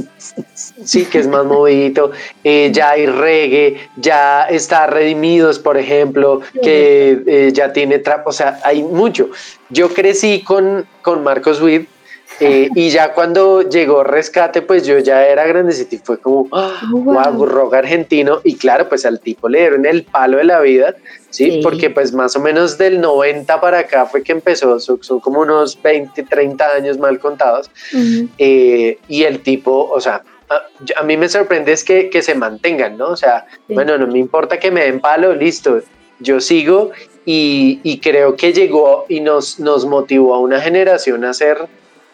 sí, 0.84 1.06
que 1.06 1.20
es 1.20 1.28
más 1.28 1.46
movidito, 1.46 2.12
eh, 2.44 2.70
ya 2.72 2.92
hay 2.92 3.08
reggae, 3.08 3.78
ya 3.98 4.44
está 4.44 4.88
Redimidos, 4.88 5.58
por 5.58 5.78
ejemplo, 5.78 6.42
que 6.62 7.24
eh, 7.26 7.52
ya 7.54 7.74
tiene 7.74 8.00
trap, 8.00 8.28
o 8.28 8.32
sea, 8.32 8.60
hay 8.64 8.84
mucho. 8.84 9.30
Yo 9.70 9.90
crecí 9.90 10.44
con, 10.44 10.86
con 11.02 11.24
Marcos 11.24 11.62
Witt, 11.62 11.90
eh, 12.40 12.70
y 12.76 12.90
ya 12.90 13.14
cuando 13.14 13.62
llegó 13.62 14.04
Rescate, 14.04 14.62
pues 14.62 14.86
yo 14.86 15.00
ya 15.00 15.26
era 15.26 15.46
grandecito 15.46 15.96
y 15.96 16.00
fue 16.00 16.18
como, 16.20 16.48
ah, 16.52 16.82
Wow. 16.92 17.04
wow, 17.34 17.46
rock 17.46 17.74
argentino. 17.76 18.42
Y 18.44 18.56
claro, 18.56 18.90
pues 18.90 19.06
al 19.06 19.20
tipo 19.20 19.48
le 19.50 19.60
dieron 19.60 19.86
el 19.86 20.04
palo 20.04 20.38
de 20.38 20.44
la 20.44 20.60
vida, 20.60 20.96
¿sí? 21.30 21.52
Sí. 21.52 21.60
Porque 21.64 21.90
pues 21.90 22.14
más 22.14 22.36
o 22.36 22.40
menos 22.40 22.78
del 22.78 23.00
90 23.02 23.62
para 23.62 23.80
acá 23.80 24.06
fue 24.06 24.22
que 24.24 24.32
empezó, 24.34 24.80
son, 24.80 25.00
como 25.22 25.42
unos 25.42 25.82
20, 25.82 26.24
30 26.24 26.72
años 26.74 26.98
mal 26.98 27.20
contados. 27.20 27.70
Ujú. 27.94 28.28
Eh, 28.38 28.98
y 29.08 29.24
el 29.24 29.40
tipo, 29.42 29.90
o 29.90 30.00
sea, 30.02 30.22
a, 30.50 30.62
a 31.00 31.04
mí 31.04 31.18
me 31.18 31.28
sorprende 31.30 31.72
es 31.72 31.84
que, 31.84 32.10
que 32.10 32.22
se 32.22 32.36
mantengan, 32.36 32.98
¿no? 32.98 33.08
O 33.10 33.18
sea, 33.18 33.46
Sí. 33.68 33.74
bueno, 33.74 33.98
no 33.98 34.08
me 34.08 34.20
importa 34.20 34.60
que 34.60 34.72
me 34.72 34.84
den 34.84 35.00
palo, 35.00 35.34
listo, 35.34 35.82
yo 36.20 36.40
sigo 36.40 36.92
y, 37.26 37.80
y 37.84 38.00
creo 38.00 38.36
que 38.36 38.54
llegó 38.54 39.06
y 39.10 39.20
nos, 39.22 39.60
nos 39.60 39.86
motivó 39.86 40.36
a 40.36 40.40
una 40.40 40.62
generación 40.62 41.26
a 41.26 41.34
ser, 41.34 41.58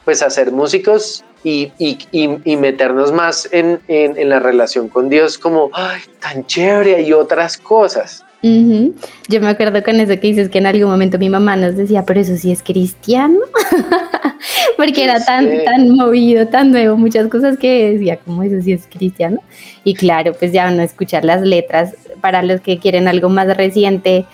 pues 0.05 0.21
a 0.21 0.29
ser 0.29 0.51
músicos 0.51 1.23
y, 1.43 1.71
y, 1.77 1.97
y- 2.11 2.37
y 2.43 2.57
meternos 2.57 3.11
más 3.11 3.47
en, 3.51 3.79
en, 3.87 4.17
en 4.17 4.29
la 4.29 4.39
relación 4.39 4.87
con 4.89 5.09
Dios 5.09 5.37
como, 5.37 5.69
ay, 5.73 6.01
tan 6.19 6.45
chévere 6.45 7.01
y 7.01 7.13
otras 7.13 7.57
cosas. 7.57 8.23
Ujú. 8.43 8.95
Yo 9.27 9.39
me 9.39 9.49
acuerdo 9.49 9.83
con 9.83 9.99
eso 9.99 10.13
que 10.19 10.27
dices 10.27 10.49
que 10.49 10.57
en 10.57 10.65
algún 10.65 10.89
momento 10.89 11.19
mi 11.19 11.29
mamá 11.29 11.55
nos 11.55 11.75
decía, 11.75 12.03
pero 12.05 12.19
eso 12.19 12.35
sí 12.37 12.51
es 12.51 12.63
cristiano, 12.63 13.37
porque 14.77 15.03
era 15.03 15.23
tan, 15.23 15.63
tan 15.63 15.89
movido, 15.91 16.47
tan 16.47 16.71
nuevo, 16.71 16.97
muchas 16.97 17.27
cosas 17.27 17.57
que 17.57 17.91
decía, 17.93 18.17
como 18.17 18.41
eso 18.43 18.61
sí 18.63 18.73
es 18.73 18.87
cristiano. 18.91 19.39
Y 19.83 19.93
claro, 19.93 20.33
pues 20.33 20.51
ya 20.51 20.71
uno 20.71 20.81
escuchar 20.81 21.23
las 21.25 21.41
letras, 21.41 21.93
para 22.19 22.41
los 22.43 22.61
que 22.61 22.79
quieren 22.79 23.07
algo 23.07 23.29
más 23.29 23.55
reciente, 23.55 24.25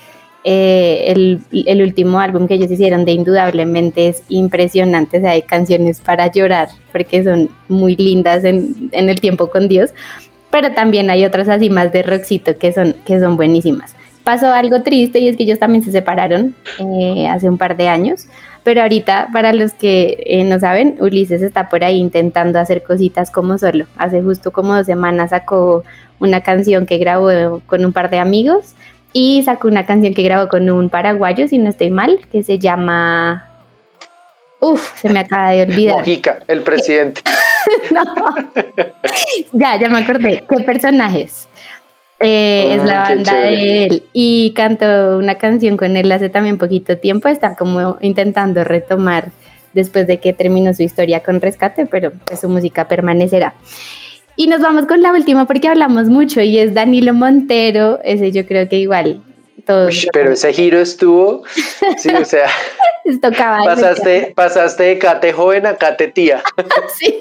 eh, 0.44 1.06
el, 1.08 1.42
el 1.52 1.82
último 1.82 2.20
álbum 2.20 2.48
que 2.48 2.54
ellos 2.54 2.72
hicieron 2.72 3.06
de 3.06 3.12
Indudablemente 3.12 4.08
es 4.08 4.24
impresionante, 4.30 5.18
o 5.18 5.22
sea, 5.22 5.32
hay 5.32 5.42
canciones 5.42 6.00
para 6.00 6.32
llorar, 6.32 6.70
porque 6.92 7.24
son 7.24 7.50
muy 7.68 7.96
lindas 7.96 8.44
en, 8.44 8.90
en 8.92 9.10
el 9.10 9.20
tiempo 9.20 9.50
con 9.50 9.68
Dios 9.68 9.92
pero 10.50 10.74
también 10.74 11.10
hay 11.10 11.26
otras 11.26 11.50
así 11.50 11.70
más 11.70 11.92
de 11.92 12.04
rockcito 12.04 12.58
que 12.58 12.72
son, 12.72 12.96
que 13.06 13.20
son 13.20 13.38
buenísimas. 13.38 13.96
Pasó 14.24 14.52
algo 14.52 14.82
triste 14.82 15.20
y 15.20 15.30
es 15.30 15.38
que 15.38 15.44
ellos 15.44 15.60
también 15.60 15.84
se 15.84 15.92
separaron 15.92 16.54
eh, 16.80 17.28
hace 17.28 17.50
un 17.50 17.58
par 17.58 17.78
de 17.78 17.88
años, 17.88 18.28
pero 18.64 18.82
ahorita 18.82 19.30
para 19.32 19.54
los 19.54 19.74
que 19.74 20.24
eh, 20.26 20.44
no 20.44 20.60
saben, 20.60 20.98
Ulises 21.00 21.42
está 21.42 21.70
por 21.70 21.84
ahí 21.84 21.98
intentando 21.98 22.60
hacer 22.60 22.84
cositas 22.84 23.32
como 23.32 23.58
solo. 23.58 23.86
Hace 23.98 24.22
justo 24.22 24.52
como 24.52 24.76
dos 24.76 24.86
semanas 24.86 25.30
sacó 25.30 25.84
una 26.20 26.42
canción 26.42 26.86
que 26.86 26.98
grabó 26.98 27.62
con 27.68 27.86
un 27.86 27.94
par 27.94 28.10
de 28.10 28.20
amigos 28.20 28.76
y 29.14 29.42
sacó 29.44 29.68
una 29.68 29.86
canción 29.86 30.14
que 30.14 30.24
grabó 30.24 30.48
con 30.50 30.70
un 30.70 30.90
paraguayo, 30.90 31.48
si 31.48 31.58
no 31.58 31.70
estoy 31.70 31.90
mal, 31.92 32.20
que 32.32 32.44
se 32.44 32.60
llama... 32.60 33.50
Uf, 34.60 35.00
se 35.00 35.10
me 35.10 35.20
acaba 35.20 35.52
de 35.52 35.64
olvidar. 35.64 35.98
Mojica, 35.98 36.40
el 36.48 36.62
presidente. 36.62 37.22
No. 37.92 38.02
ya, 39.52 39.78
ya 39.78 39.90
me 39.90 40.00
acordé. 40.00 40.46
¿Qué 40.50 40.64
personajes? 40.64 41.50
Eh, 42.22 42.76
es 42.76 42.84
la 42.86 43.04
Ah, 43.06 43.10
banda 43.10 43.34
de 43.34 43.86
él 43.86 44.04
y 44.14 44.54
cantó 44.56 45.18
una 45.18 45.36
canción 45.36 45.76
con 45.76 45.98
él 45.98 46.10
hace 46.12 46.30
también 46.30 46.58
poquito 46.58 46.98
tiempo. 46.98 47.28
Está 47.28 47.56
como 47.56 47.98
intentando 48.00 48.64
retomar 48.64 49.32
después 49.74 50.08
de 50.08 50.20
que 50.20 50.32
terminó 50.34 50.74
su 50.74 50.84
historia 50.84 51.22
con 51.22 51.42
Rescate, 51.42 51.86
pero 51.86 52.12
pues, 52.26 52.40
su 52.40 52.48
música 52.50 52.88
permanecerá. 52.88 53.54
Y 54.40 54.46
nos 54.46 54.62
vamos 54.62 54.86
con 54.86 55.02
la 55.02 55.12
última 55.12 55.48
porque 55.48 55.68
hablamos 55.68 56.10
mucho 56.10 56.42
y 56.42 56.60
es 56.60 56.76
Danilo 56.76 57.12
Montero. 57.16 58.00
Ese 58.04 58.32
yo 58.32 58.46
creo 58.46 58.70
que 58.70 58.78
igual 58.78 59.24
todos 59.66 59.90
Ush, 59.90 60.08
pero 60.14 60.32
ese 60.32 60.54
giro 60.54 60.80
estuvo, 60.80 61.44
sí, 61.98 62.10
o 62.10 62.24
sea, 62.24 62.48
tocaba. 63.22 63.64
pasaste, 63.66 64.32
pasaste 64.36 64.84
de 64.84 65.00
Kate 65.00 65.34
joven 65.34 65.66
a 65.66 65.76
Kate 65.76 66.10
tía. 66.10 66.44
Sí, 67.00 67.20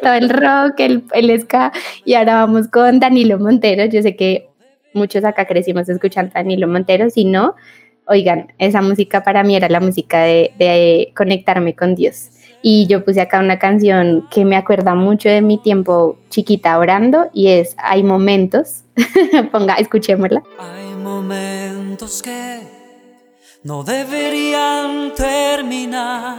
todo 0.00 0.14
el 0.14 0.30
rock, 0.30 0.78
el, 0.78 1.02
el 1.12 1.40
ska. 1.42 1.72
Y 2.04 2.14
ahora 2.14 2.36
vamos 2.36 2.68
con 2.68 3.00
Danilo 3.00 3.36
Montero. 3.40 3.84
Yo 3.86 4.00
sé 4.00 4.14
que 4.14 4.48
muchos 4.92 5.24
acá 5.24 5.46
crecimos 5.46 5.88
escuchando 5.88 6.30
a 6.34 6.38
Danilo 6.38 6.68
Montero. 6.68 7.10
Si 7.10 7.24
no, 7.24 7.56
oigan, 8.06 8.52
esa 8.58 8.80
música 8.80 9.24
para 9.24 9.42
mí 9.42 9.56
era 9.56 9.68
la 9.68 9.80
música 9.80 10.22
de, 10.22 10.52
de 10.56 11.12
conectarme 11.16 11.74
con 11.74 11.96
Dios. 11.96 12.30
Y 12.66 12.86
yo 12.86 13.04
puse 13.04 13.20
acá 13.20 13.40
una 13.40 13.58
canción 13.58 14.26
que 14.30 14.46
me 14.46 14.56
acuerda 14.56 14.94
mucho 14.94 15.28
de 15.28 15.42
mi 15.42 15.58
tiempo 15.58 16.16
chiquita 16.30 16.78
orando 16.78 17.28
y 17.34 17.48
es 17.48 17.76
Hay 17.76 18.02
momentos. 18.02 18.84
Ponga, 19.52 19.74
escuchémosla. 19.74 20.42
Hay 20.58 20.94
momentos 20.94 22.22
que 22.22 22.60
no 23.64 23.84
deberían 23.84 25.12
terminar. 25.14 26.38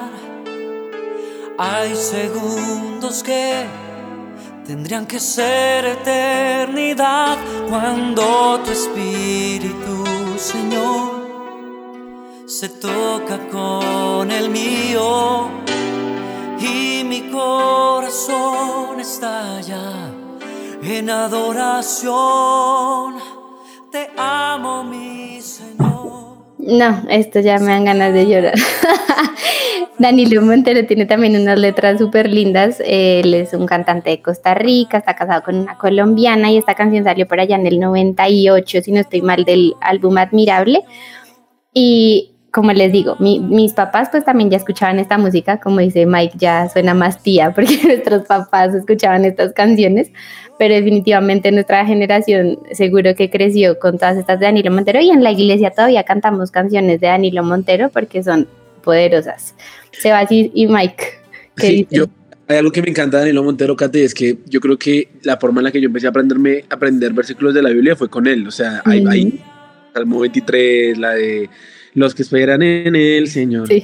Hay 1.59 1.93
segundos 1.93 3.21
que 3.21 3.65
tendrían 4.65 5.05
que 5.05 5.19
ser 5.19 5.85
eternidad 5.85 7.37
cuando 7.69 8.61
tu 8.65 8.71
espíritu, 8.71 10.03
Señor, 10.37 12.47
se 12.47 12.69
toca 12.69 13.37
con 13.51 14.31
el 14.31 14.49
mío 14.49 15.51
y 16.65 17.03
mi 17.03 17.21
corazón 17.31 18.99
estalla 18.99 20.11
en 20.83 21.09
adoración. 21.09 22.13
Te 23.91 24.09
amo, 24.17 24.83
mi 24.83 25.39
Señor. 25.41 26.35
No, 26.57 27.03
esto 27.09 27.39
ya 27.41 27.59
me 27.59 27.67
dan 27.67 27.85
ganas 27.85 28.13
de 28.13 28.27
llorar. 28.27 28.55
Danilo 29.99 30.41
Montero 30.41 30.85
tiene 30.85 31.05
también 31.05 31.39
unas 31.39 31.57
letras 31.57 31.99
súper 31.99 32.29
lindas. 32.29 32.81
Él 32.85 33.33
es 33.33 33.53
un 33.53 33.65
cantante 33.65 34.09
de 34.09 34.21
Costa 34.21 34.53
Rica, 34.53 34.97
está 34.97 35.15
casado 35.15 35.41
con 35.43 35.55
una 35.55 35.77
colombiana 35.77 36.51
y 36.51 36.57
esta 36.57 36.73
canción 36.73 37.05
salió 37.05 37.27
por 37.27 37.39
allá 37.39 37.55
en 37.55 37.65
el 37.67 37.79
98, 37.79 38.81
si 38.81 38.91
no 38.91 38.99
estoy 38.99 39.21
mal, 39.21 39.45
del 39.45 39.73
álbum 39.81 40.17
Admirable. 40.17 40.83
Y 41.73 42.34
como 42.55 42.71
les 42.71 42.89
digo, 42.93 43.17
mi- 43.19 43.39
mis 43.41 43.73
papás 43.73 44.07
pues 44.09 44.23
también 44.23 44.49
ya 44.49 44.55
escuchaban 44.55 44.97
esta 44.97 45.17
música, 45.17 45.59
como 45.59 45.81
dice 45.81 46.05
Mike, 46.05 46.37
ya 46.37 46.69
suena 46.69 46.93
más 46.93 47.21
tía 47.21 47.51
porque 47.55 47.77
nuestros 47.83 48.23
papás 48.25 48.73
escuchaban 48.73 49.25
estas 49.25 49.51
canciones, 49.51 50.09
pero 50.57 50.73
definitivamente 50.73 51.51
nuestra 51.51 51.85
generación 51.85 52.57
seguro 52.71 53.13
que 53.13 53.29
creció 53.29 53.77
con 53.77 53.97
todas 53.97 54.15
estas 54.15 54.39
de 54.39 54.45
Danilo 54.45 54.71
Montero 54.71 55.01
y 55.01 55.09
en 55.09 55.21
la 55.21 55.31
iglesia 55.31 55.71
todavía 55.71 56.03
cantamos 56.03 56.49
canciones 56.49 57.01
de 57.01 57.07
Danilo 57.07 57.43
Montero 57.43 57.89
porque 57.89 58.23
son 58.23 58.47
poderosas. 58.85 59.53
Sebas 59.91 60.31
y 60.31 60.65
Mike, 60.67 61.03
¿qué 61.57 61.67
Sí, 61.67 61.75
dicen? 61.77 61.87
yo, 61.91 62.05
hay 62.47 62.57
algo 62.57 62.71
que 62.71 62.81
me 62.81 62.89
encanta 62.89 63.17
de 63.17 63.23
Danilo 63.23 63.43
Montero, 63.43 63.75
Kate, 63.75 64.03
es 64.05 64.13
que 64.13 64.37
yo 64.47 64.61
creo 64.61 64.77
que 64.77 65.09
la 65.23 65.35
forma 65.37 65.59
en 65.59 65.65
la 65.65 65.71
que 65.73 65.81
yo 65.81 65.87
empecé 65.87 66.07
a 66.07 66.11
aprenderme, 66.11 66.63
aprender 66.69 67.11
versículos 67.11 67.53
de 67.53 67.61
la 67.61 67.69
Biblia 67.71 67.97
fue 67.97 68.07
con 68.09 68.25
él. 68.27 68.47
O 68.47 68.51
sea, 68.51 68.81
hay, 68.85 69.01
Ujú. 69.01 69.09
hay 69.09 69.41
Salmo 69.93 70.19
23, 70.21 70.97
la 70.97 71.11
de 71.15 71.49
los 71.95 72.13
que 72.13 72.21
esperan 72.21 72.61
en 72.61 72.95
el 72.95 73.27
Señor. 73.27 73.67
Sí. 73.67 73.83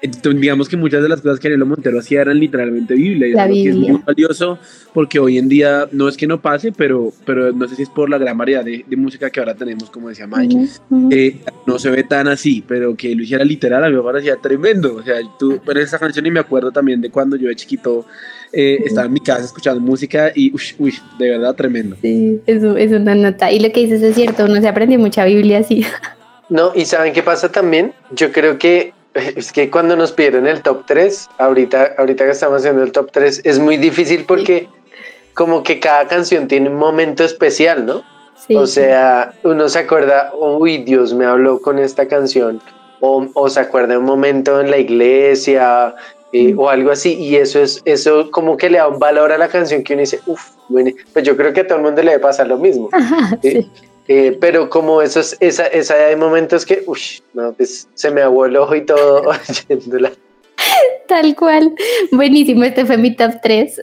Entonces, 0.00 0.40
digamos 0.40 0.68
que 0.68 0.76
muchas 0.76 1.02
de 1.02 1.08
las 1.08 1.20
cosas 1.20 1.40
que 1.40 1.48
Danilo 1.48 1.66
Montero 1.66 1.98
hacía 1.98 2.20
eran 2.20 2.38
literalmente 2.38 2.94
Biblia. 2.94 3.26
Y 3.26 3.32
La 3.32 3.42
algo 3.42 3.54
que 3.54 3.68
es 3.68 3.74
Biblia. 3.74 3.92
muy 3.94 4.02
valioso 4.06 4.58
porque 4.94 5.18
hoy 5.18 5.38
en 5.38 5.48
día 5.48 5.88
no 5.90 6.08
es 6.08 6.16
que 6.16 6.28
no 6.28 6.40
pase, 6.40 6.70
pero, 6.70 7.12
pero 7.26 7.52
no 7.52 7.66
sé 7.66 7.74
si 7.74 7.82
es 7.82 7.90
por 7.90 8.08
la 8.08 8.16
gran 8.16 8.38
variedad 8.38 8.64
de, 8.64 8.84
de 8.86 8.96
música 8.96 9.28
que 9.28 9.40
ahora 9.40 9.56
tenemos, 9.56 9.90
como 9.90 10.08
decía 10.08 10.28
Mike. 10.28 10.54
Ujú, 10.54 10.68
ujú. 10.90 11.08
Eh, 11.10 11.38
no 11.66 11.80
se 11.80 11.90
ve 11.90 12.04
tan 12.04 12.28
así, 12.28 12.62
pero 12.66 12.94
que 12.94 13.12
lo 13.14 13.24
hiciera 13.24 13.44
literal 13.44 13.82
a 13.82 13.88
mí 13.90 13.96
me 13.96 14.02
parecía 14.02 14.36
tremendo. 14.36 14.94
O 14.94 15.02
sea, 15.02 15.16
tú 15.36 15.60
pones 15.64 15.86
esa 15.86 15.98
canción 15.98 16.24
y 16.26 16.30
me 16.30 16.38
acuerdo 16.40 16.70
también 16.70 17.00
de 17.00 17.10
cuando 17.10 17.34
yo 17.34 17.48
de 17.48 17.56
chiquito 17.56 18.06
eh, 18.52 18.78
estaba 18.86 19.08
en 19.08 19.12
mi 19.14 19.20
casa 19.20 19.44
escuchando 19.44 19.80
música 19.80 20.30
y, 20.32 20.54
uy, 20.54 20.62
uy, 20.78 20.94
de 21.18 21.30
verdad 21.30 21.56
tremendo. 21.56 21.96
Sí, 22.00 22.40
eso 22.46 22.76
es 22.76 22.92
una 22.92 23.16
nota. 23.16 23.50
Y 23.50 23.58
lo 23.58 23.72
que 23.72 23.80
dices 23.80 24.00
es 24.00 24.14
cierto, 24.14 24.44
uno 24.44 24.60
se 24.60 24.68
aprendió 24.68 24.96
mucha 25.00 25.24
Biblia 25.24 25.58
así. 25.58 25.84
No, 26.48 26.72
y 26.74 26.84
¿saben 26.84 27.12
qué 27.12 27.22
pasa 27.22 27.50
también? 27.50 27.94
Yo 28.10 28.32
creo 28.32 28.58
que 28.58 28.92
es 29.14 29.52
que 29.52 29.70
cuando 29.70 29.96
nos 29.96 30.12
pidieron 30.12 30.46
el 30.46 30.62
top 30.62 30.84
3, 30.86 31.28
ahorita, 31.38 31.94
ahorita 31.98 32.24
que 32.24 32.30
estamos 32.30 32.58
haciendo 32.58 32.82
el 32.82 32.92
top 32.92 33.10
3, 33.12 33.42
es 33.44 33.58
muy 33.58 33.76
difícil 33.76 34.24
porque 34.24 34.68
como 35.34 35.62
que 35.62 35.80
cada 35.80 36.06
canción 36.06 36.48
tiene 36.48 36.68
un 36.68 36.76
momento 36.76 37.24
especial, 37.24 37.86
¿no? 37.86 38.02
Sí. 38.46 38.54
O 38.54 38.66
sea, 38.66 39.34
uno 39.42 39.68
se 39.68 39.80
acuerda, 39.80 40.32
uy, 40.38 40.78
Dios 40.78 41.12
me 41.12 41.26
habló 41.26 41.60
con 41.60 41.78
esta 41.78 42.06
canción, 42.06 42.60
o, 43.00 43.26
o 43.34 43.48
se 43.48 43.60
acuerda 43.60 43.88
de 43.88 43.98
un 43.98 44.04
momento 44.04 44.60
en 44.60 44.70
la 44.70 44.78
iglesia, 44.78 45.94
eh, 46.32 46.54
o 46.56 46.68
algo 46.68 46.90
así, 46.90 47.14
y 47.14 47.36
eso 47.36 47.60
es, 47.60 47.80
eso 47.84 48.30
como 48.30 48.56
que 48.56 48.68
le 48.68 48.78
da 48.78 48.88
un 48.88 48.98
valor 48.98 49.32
a 49.32 49.38
la 49.38 49.48
canción 49.48 49.82
que 49.82 49.94
uno 49.94 50.00
dice, 50.00 50.20
uff, 50.26 50.50
bueno, 50.68 50.90
pues 51.12 51.24
yo 51.24 51.36
creo 51.36 51.52
que 51.52 51.60
a 51.60 51.66
todo 51.66 51.78
el 51.78 51.84
mundo 51.84 52.02
le 52.02 52.10
debe 52.10 52.22
pasar 52.22 52.46
lo 52.46 52.58
mismo. 52.58 52.90
Sí. 53.42 53.48
Eh, 53.48 53.68
eh, 54.08 54.36
pero 54.40 54.70
como 54.70 55.02
esos, 55.02 55.36
esa, 55.40 55.66
esa 55.66 55.94
hay 55.94 56.16
momentos 56.16 56.64
que, 56.64 56.82
uy, 56.86 57.00
no, 57.34 57.52
pues 57.52 57.88
se 57.94 58.10
me 58.10 58.22
aguó 58.22 58.46
el 58.46 58.56
ojo 58.56 58.74
y 58.74 58.84
todo 58.84 59.30
oyéndola. 59.68 60.12
Tal 61.06 61.34
cual. 61.36 61.74
Buenísimo, 62.12 62.64
este 62.64 62.84
fue 62.84 62.98
mi 62.98 63.14
top 63.14 63.34
3. 63.42 63.80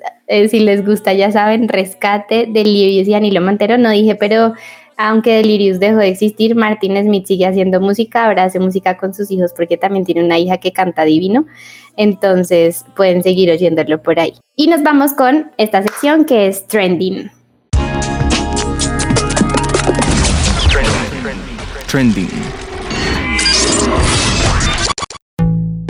si 0.49 0.59
les 0.59 0.85
gusta, 0.85 1.13
ya 1.13 1.31
saben, 1.31 1.67
Rescate, 1.67 2.47
Delirious 2.47 3.07
y 3.07 3.13
Anilo 3.13 3.41
Montero. 3.41 3.77
No 3.77 3.89
dije, 3.89 4.15
pero 4.15 4.53
aunque 4.97 5.37
Delirious 5.37 5.79
dejó 5.79 5.97
de 5.97 6.09
existir, 6.09 6.55
Martin 6.55 6.95
Smith 7.03 7.25
sigue 7.25 7.45
haciendo 7.45 7.81
música, 7.81 8.25
ahora 8.25 8.45
hace 8.45 8.59
música 8.59 8.97
con 8.97 9.13
sus 9.13 9.29
hijos 9.31 9.51
porque 9.55 9.77
también 9.77 10.05
tiene 10.05 10.23
una 10.23 10.39
hija 10.39 10.57
que 10.57 10.71
canta 10.71 11.03
divino. 11.03 11.45
Entonces 11.97 12.85
pueden 12.95 13.23
seguir 13.23 13.51
oyéndolo 13.51 14.01
por 14.01 14.19
ahí. 14.19 14.33
Y 14.55 14.67
nos 14.67 14.83
vamos 14.83 15.13
con 15.13 15.51
esta 15.57 15.81
sección 15.81 16.25
que 16.25 16.47
es 16.47 16.67
Trending. 16.67 17.31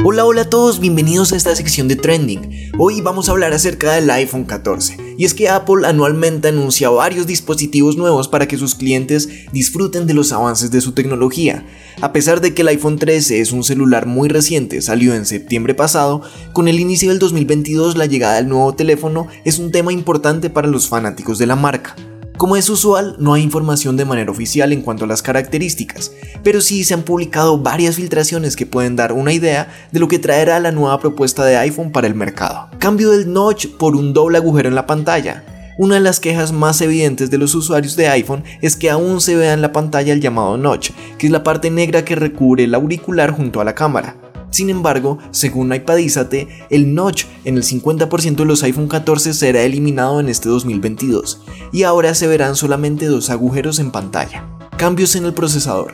Hola, 0.03 0.23
hola 0.23 0.41
a 0.41 0.49
todos, 0.51 0.79
bienvenidos 0.79 1.33
a 1.33 1.35
esta 1.35 1.55
sección 1.55 1.87
de 1.87 1.95
Trending. 1.95 2.71
Hoy 2.77 3.01
vamos 3.01 3.27
a 3.27 3.31
hablar 3.31 3.53
acerca 3.53 3.93
del 3.93 4.07
iPhone 4.11 4.43
14. 4.43 5.15
Y 5.17 5.25
es 5.25 5.33
que 5.33 5.49
Apple 5.49 5.87
anualmente 5.87 6.49
anuncia 6.49 6.91
varios 6.91 7.25
dispositivos 7.25 7.97
nuevos 7.97 8.27
para 8.27 8.47
que 8.47 8.55
sus 8.55 8.75
clientes 8.75 9.27
disfruten 9.51 10.05
de 10.05 10.13
los 10.13 10.31
avances 10.31 10.69
de 10.69 10.81
su 10.81 10.91
tecnología. 10.91 11.65
A 12.01 12.13
pesar 12.13 12.39
de 12.39 12.53
que 12.53 12.61
el 12.61 12.67
iPhone 12.67 12.99
13 12.99 13.41
es 13.41 13.51
un 13.51 13.63
celular 13.63 14.05
muy 14.05 14.29
reciente, 14.29 14.83
salió 14.83 15.15
en 15.15 15.25
septiembre 15.25 15.73
pasado, 15.73 16.21
con 16.53 16.67
el 16.67 16.79
inicio 16.79 17.09
del 17.09 17.17
2022 17.17 17.97
la 17.97 18.05
llegada 18.05 18.35
del 18.35 18.47
nuevo 18.47 18.75
teléfono 18.75 19.27
es 19.43 19.57
un 19.57 19.71
tema 19.71 19.91
importante 19.91 20.51
para 20.51 20.67
los 20.67 20.87
fanáticos 20.87 21.39
de 21.39 21.47
la 21.47 21.55
marca. 21.55 21.95
Como 22.37 22.57
es 22.57 22.69
usual, 22.69 23.15
no 23.17 23.33
hay 23.33 23.43
información 23.43 23.95
de 23.95 24.03
manera 24.03 24.29
oficial 24.29 24.73
en 24.73 24.81
cuanto 24.81 25.05
a 25.05 25.07
las 25.07 25.21
características, 25.21 26.11
pero 26.43 26.59
sí 26.59 26.83
se 26.83 26.93
han 26.93 27.03
publicado 27.03 27.57
varias 27.59 27.95
filtraciones 27.95 28.57
que 28.57 28.65
pueden 28.65 28.97
dar 28.97 29.13
una 29.13 29.31
idea 29.31 29.69
de 29.93 29.99
lo 30.01 30.09
que 30.09 30.19
traerá 30.19 30.59
la 30.59 30.73
nueva 30.73 30.99
propuesta 30.99 31.45
de 31.45 31.55
iPhone 31.55 31.93
para 31.93 32.07
el 32.07 32.15
mercado. 32.15 32.67
Cambio 32.77 33.11
del 33.11 33.31
notch 33.31 33.67
por 33.77 33.95
un 33.95 34.11
doble 34.13 34.37
agujero 34.37 34.67
en 34.67 34.75
la 34.75 34.85
pantalla. 34.85 35.45
Una 35.77 35.95
de 35.95 36.01
las 36.01 36.19
quejas 36.19 36.51
más 36.51 36.81
evidentes 36.81 37.31
de 37.31 37.37
los 37.37 37.55
usuarios 37.55 37.95
de 37.95 38.09
iPhone 38.09 38.43
es 38.61 38.75
que 38.75 38.89
aún 38.89 39.21
se 39.21 39.35
vea 39.35 39.53
en 39.53 39.61
la 39.61 39.71
pantalla 39.71 40.11
el 40.11 40.21
llamado 40.21 40.57
notch, 40.57 40.91
que 41.17 41.27
es 41.27 41.31
la 41.31 41.43
parte 41.43 41.71
negra 41.71 42.03
que 42.03 42.15
recubre 42.15 42.65
el 42.65 42.75
auricular 42.75 43.31
junto 43.31 43.61
a 43.61 43.65
la 43.65 43.75
cámara. 43.75 44.17
Sin 44.55 44.69
embargo, 44.69 45.17
según 45.31 45.73
iPadízate, 45.73 46.47
el 46.69 46.95
notch 46.95 47.25
en 47.43 47.57
el 47.57 47.63
50% 47.63 48.35
de 48.37 48.45
los 48.45 48.63
iPhone 48.63 48.87
14 48.87 49.33
será 49.33 49.63
eliminado 49.63 50.21
en 50.21 50.29
este 50.29 50.47
2022 50.47 51.41
y 51.73 51.83
ahora 51.83 52.15
se 52.15 52.25
verán 52.25 52.55
solamente 52.55 53.07
dos 53.07 53.29
agujeros 53.29 53.79
en 53.79 53.91
pantalla. 53.91 54.47
Cambios 54.77 55.17
en 55.17 55.25
el 55.25 55.33
procesador. 55.33 55.93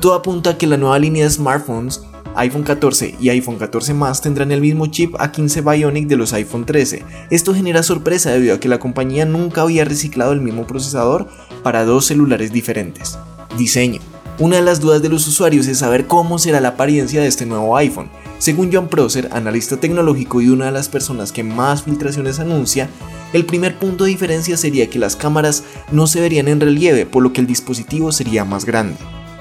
Todo 0.00 0.14
apunta 0.14 0.48
a 0.48 0.56
que 0.56 0.66
la 0.66 0.78
nueva 0.78 0.98
línea 0.98 1.24
de 1.24 1.30
smartphones 1.30 2.00
iPhone 2.34 2.62
14 2.62 3.16
y 3.20 3.28
iPhone 3.28 3.58
14 3.58 3.92
más 3.92 4.22
tendrán 4.22 4.52
el 4.52 4.62
mismo 4.62 4.86
chip 4.86 5.12
A15 5.16 5.70
Bionic 5.70 6.06
de 6.06 6.16
los 6.16 6.32
iPhone 6.32 6.64
13. 6.64 7.04
Esto 7.28 7.52
genera 7.52 7.82
sorpresa 7.82 8.30
debido 8.30 8.54
a 8.54 8.58
que 8.58 8.70
la 8.70 8.78
compañía 8.78 9.26
nunca 9.26 9.60
había 9.60 9.84
reciclado 9.84 10.32
el 10.32 10.40
mismo 10.40 10.66
procesador 10.66 11.28
para 11.62 11.84
dos 11.84 12.06
celulares 12.06 12.52
diferentes. 12.52 13.18
Diseño. 13.58 14.00
Una 14.40 14.54
de 14.54 14.62
las 14.62 14.78
dudas 14.78 15.02
de 15.02 15.08
los 15.08 15.26
usuarios 15.26 15.66
es 15.66 15.78
saber 15.78 16.06
cómo 16.06 16.38
será 16.38 16.60
la 16.60 16.68
apariencia 16.68 17.20
de 17.20 17.26
este 17.26 17.44
nuevo 17.44 17.76
iPhone. 17.76 18.08
Según 18.38 18.70
John 18.72 18.86
Prosser, 18.86 19.28
analista 19.32 19.78
tecnológico 19.78 20.40
y 20.40 20.48
una 20.48 20.66
de 20.66 20.70
las 20.70 20.88
personas 20.88 21.32
que 21.32 21.42
más 21.42 21.82
filtraciones 21.82 22.38
anuncia, 22.38 22.88
El 23.32 23.44
primer 23.44 23.78
punto 23.78 24.04
de 24.04 24.10
diferencia 24.10 24.56
sería 24.56 24.88
que 24.88 24.98
las 24.98 25.14
cámaras 25.14 25.62
no 25.92 26.06
se 26.06 26.20
verían 26.20 26.48
en 26.48 26.60
relieve, 26.60 27.04
por 27.04 27.22
lo 27.22 27.34
que 27.34 27.42
el 27.42 27.46
dispositivo 27.46 28.10
sería 28.10 28.46
más 28.46 28.64
grande. 28.64 28.96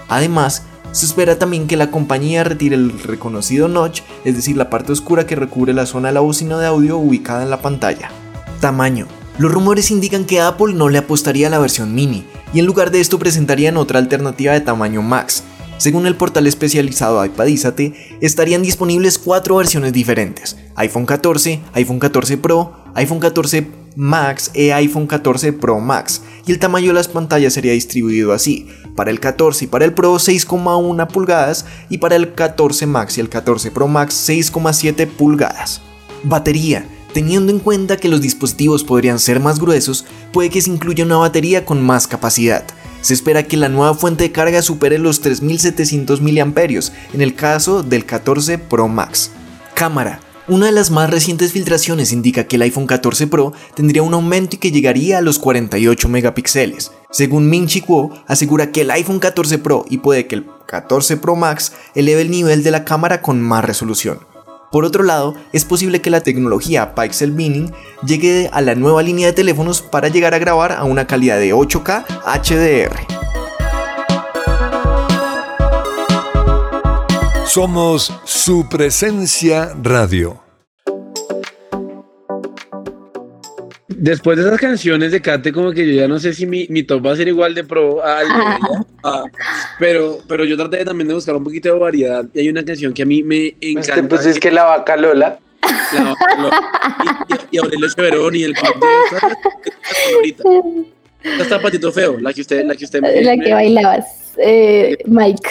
Además, 0.09 0.63
se 0.91 1.05
espera 1.05 1.39
también 1.39 1.67
que 1.67 1.77
la 1.77 1.89
compañía 1.89 2.43
retire 2.43 2.75
el 2.75 2.99
reconocido 2.99 3.69
notch, 3.69 4.01
es 4.25 4.35
decir, 4.35 4.57
la 4.57 4.69
parte 4.69 4.91
oscura 4.91 5.25
que 5.25 5.37
recubre 5.37 5.73
la 5.73 5.85
zona 5.85 6.09
de 6.09 6.15
la 6.15 6.19
bocina 6.19 6.57
de 6.59 6.65
audio 6.65 6.97
ubicada 6.97 7.43
en 7.43 7.49
la 7.49 7.61
pantalla. 7.61 8.09
Tamaño. 8.59 9.07
Los 9.37 9.51
rumores 9.51 9.91
indican 9.91 10.25
que 10.25 10.41
Apple 10.41 10.73
no 10.73 10.89
le 10.89 10.97
apostaría 10.97 11.45
a 11.45 11.49
la 11.51 11.59
versión 11.59 11.93
mini, 11.93 12.25
y 12.53 12.59
en 12.59 12.65
lugar 12.65 12.89
de 12.89 12.99
esto 12.99 13.19
presentarían 13.19 13.77
otra 13.77 13.99
alternativa 13.99 14.53
de 14.53 14.61
tamaño 14.61 15.03
max. 15.03 15.43
Según 15.77 16.07
el 16.07 16.15
portal 16.15 16.47
especializado 16.47 17.23
iPadizate, 17.23 18.17
estarían 18.19 18.63
disponibles 18.63 19.19
cuatro 19.19 19.57
versiones 19.57 19.93
diferentes: 19.93 20.57
iPhone 20.75 21.05
14, 21.05 21.61
iPhone 21.73 21.99
14 21.99 22.37
Pro, 22.39 22.77
iPhone 22.95 23.19
14 23.19 23.67
Max 23.95 24.49
e 24.55 24.73
iPhone 24.73 25.05
14 25.05 25.53
Pro 25.53 25.79
Max, 25.79 26.23
y 26.47 26.51
el 26.51 26.57
tamaño 26.57 26.87
de 26.87 26.93
las 26.93 27.07
pantallas 27.07 27.53
sería 27.53 27.73
distribuido 27.73 28.33
así: 28.33 28.67
para 28.95 29.11
el 29.11 29.19
14 29.19 29.65
y 29.65 29.67
para 29.67 29.85
el 29.85 29.93
Pro 29.93 30.15
6,1 30.15 31.07
pulgadas 31.09 31.67
y 31.89 31.99
para 31.99 32.15
el 32.15 32.33
14 32.33 32.87
Max 32.87 33.19
y 33.19 33.21
el 33.21 33.29
14 33.29 33.69
Pro 33.69 33.87
Max 33.87 34.15
6,7 34.27 35.05
pulgadas. 35.05 35.81
Batería. 36.23 36.87
Teniendo 37.17 37.51
en 37.51 37.57
cuenta 37.57 37.97
que 37.97 38.09
los 38.09 38.21
dispositivos 38.21 38.83
podrían 38.83 39.17
ser 39.17 39.39
más 39.39 39.59
gruesos, 39.59 40.05
puede 40.31 40.51
que 40.51 40.61
se 40.61 40.69
incluya 40.69 41.03
una 41.03 41.17
batería 41.17 41.65
con 41.65 41.83
más 41.83 42.05
capacidad. 42.05 42.63
Se 43.01 43.15
espera 43.15 43.41
que 43.41 43.57
la 43.57 43.69
nueva 43.69 43.95
fuente 43.95 44.25
de 44.25 44.31
carga 44.31 44.61
supere 44.61 44.99
los 44.99 45.19
3700 45.21 46.21
mAh 46.21 46.61
en 47.13 47.21
el 47.21 47.33
caso 47.33 47.81
del 47.81 48.05
14 48.05 48.59
Pro 48.59 48.87
Max. 48.87 49.31
Cámara. 49.73 50.19
Una 50.47 50.67
de 50.67 50.73
las 50.73 50.91
más 50.91 51.09
recientes 51.09 51.53
filtraciones 51.53 52.11
indica 52.11 52.43
que 52.43 52.57
el 52.57 52.61
iPhone 52.61 52.85
14 52.85 53.25
Pro 53.25 53.51
tendría 53.73 54.03
un 54.03 54.13
aumento 54.13 54.55
y 54.55 54.59
que 54.59 54.71
llegaría 54.71 55.17
a 55.17 55.21
los 55.21 55.39
48 55.39 56.09
megapíxeles. 56.09 56.91
Según 57.09 57.49
Ming 57.49 57.65
Chi 57.65 57.81
Kuo, 57.81 58.11
asegura 58.27 58.71
que 58.71 58.81
el 58.81 58.91
iPhone 58.91 59.17
14 59.17 59.57
Pro 59.57 59.85
y 59.89 59.97
puede 59.97 60.27
que 60.27 60.35
el 60.35 60.45
14 60.67 61.17
Pro 61.17 61.35
Max 61.35 61.71
eleve 61.95 62.21
el 62.21 62.29
nivel 62.29 62.61
de 62.61 62.69
la 62.69 62.85
cámara 62.85 63.23
con 63.23 63.41
más 63.41 63.65
resolución. 63.65 64.19
Por 64.71 64.83
otro 64.83 65.03
lado, 65.03 65.35
es 65.53 65.63
posible 65.63 66.01
que 66.01 66.09
la 66.09 66.21
tecnología 66.21 66.93
Pixel 66.93 67.31
Binning 67.31 67.73
llegue 68.05 68.49
a 68.51 68.61
la 68.61 68.75
nueva 68.75 69.01
línea 69.01 69.27
de 69.27 69.33
teléfonos 69.33 69.81
para 69.81 70.09
llegar 70.09 70.33
a 70.33 70.39
grabar 70.39 70.73
a 70.73 70.83
una 70.83 71.07
calidad 71.07 71.39
de 71.39 71.53
8K 71.53 72.05
HDR. 72.25 73.17
Somos 77.45 78.13
su 78.25 78.67
presencia 78.67 79.73
radio. 79.81 80.46
Después 83.89 84.37
de 84.37 84.43
esas 84.45 84.59
canciones 84.59 85.11
de 85.13 85.21
Kate, 85.21 85.53
como 85.53 85.71
que 85.71 85.87
yo 85.87 85.93
ya 86.01 86.07
no 86.09 86.19
sé 86.19 86.33
si 86.33 86.45
mi, 86.45 86.67
mi 86.69 86.83
top 86.83 87.05
va 87.05 87.13
a 87.13 87.15
ser 87.15 87.27
igual 87.29 87.55
de 87.55 87.63
pro 87.63 88.03
a 88.03 88.19
al 88.19 88.27
de 88.27 88.33
ella. 88.33 88.85
Ah, 89.03 89.23
pero, 89.79 90.19
pero 90.27 90.43
yo 90.43 90.57
traté 90.57 90.83
también 90.83 91.07
de 91.07 91.13
buscar 91.13 91.35
un 91.37 91.43
poquito 91.45 91.71
de 91.73 91.79
variedad. 91.79 92.25
Y 92.33 92.39
hay 92.41 92.49
una 92.49 92.65
canción 92.65 92.93
que 92.93 93.03
a 93.03 93.05
mí 93.05 93.23
me 93.23 93.47
Este, 93.61 93.71
encanta. 93.71 94.09
pues 94.09 94.25
es 94.25 94.39
que 94.39 94.51
la 94.51 94.65
vaca 94.65 94.97
Lola. 94.97 95.39
La- 95.93 96.15
la- 96.37 96.61
y, 97.51 97.55
y 97.55 97.59
Aurelio 97.59 97.87
Cheverón 97.89 98.35
y 98.35 98.43
el 98.43 98.53
club 98.53 98.75
de 101.33 101.39
está 101.41 101.59
Patito 101.61 101.91
Feo, 101.91 102.17
la 102.19 102.33
que 102.33 102.41
usted, 102.41 102.65
la 102.65 102.75
que 102.75 102.85
usted 102.85 103.01
me- 103.01 103.21
La 103.21 103.37
que 103.37 103.53
bailabas, 103.53 104.05
eh, 104.37 104.97
Mike. 105.05 105.49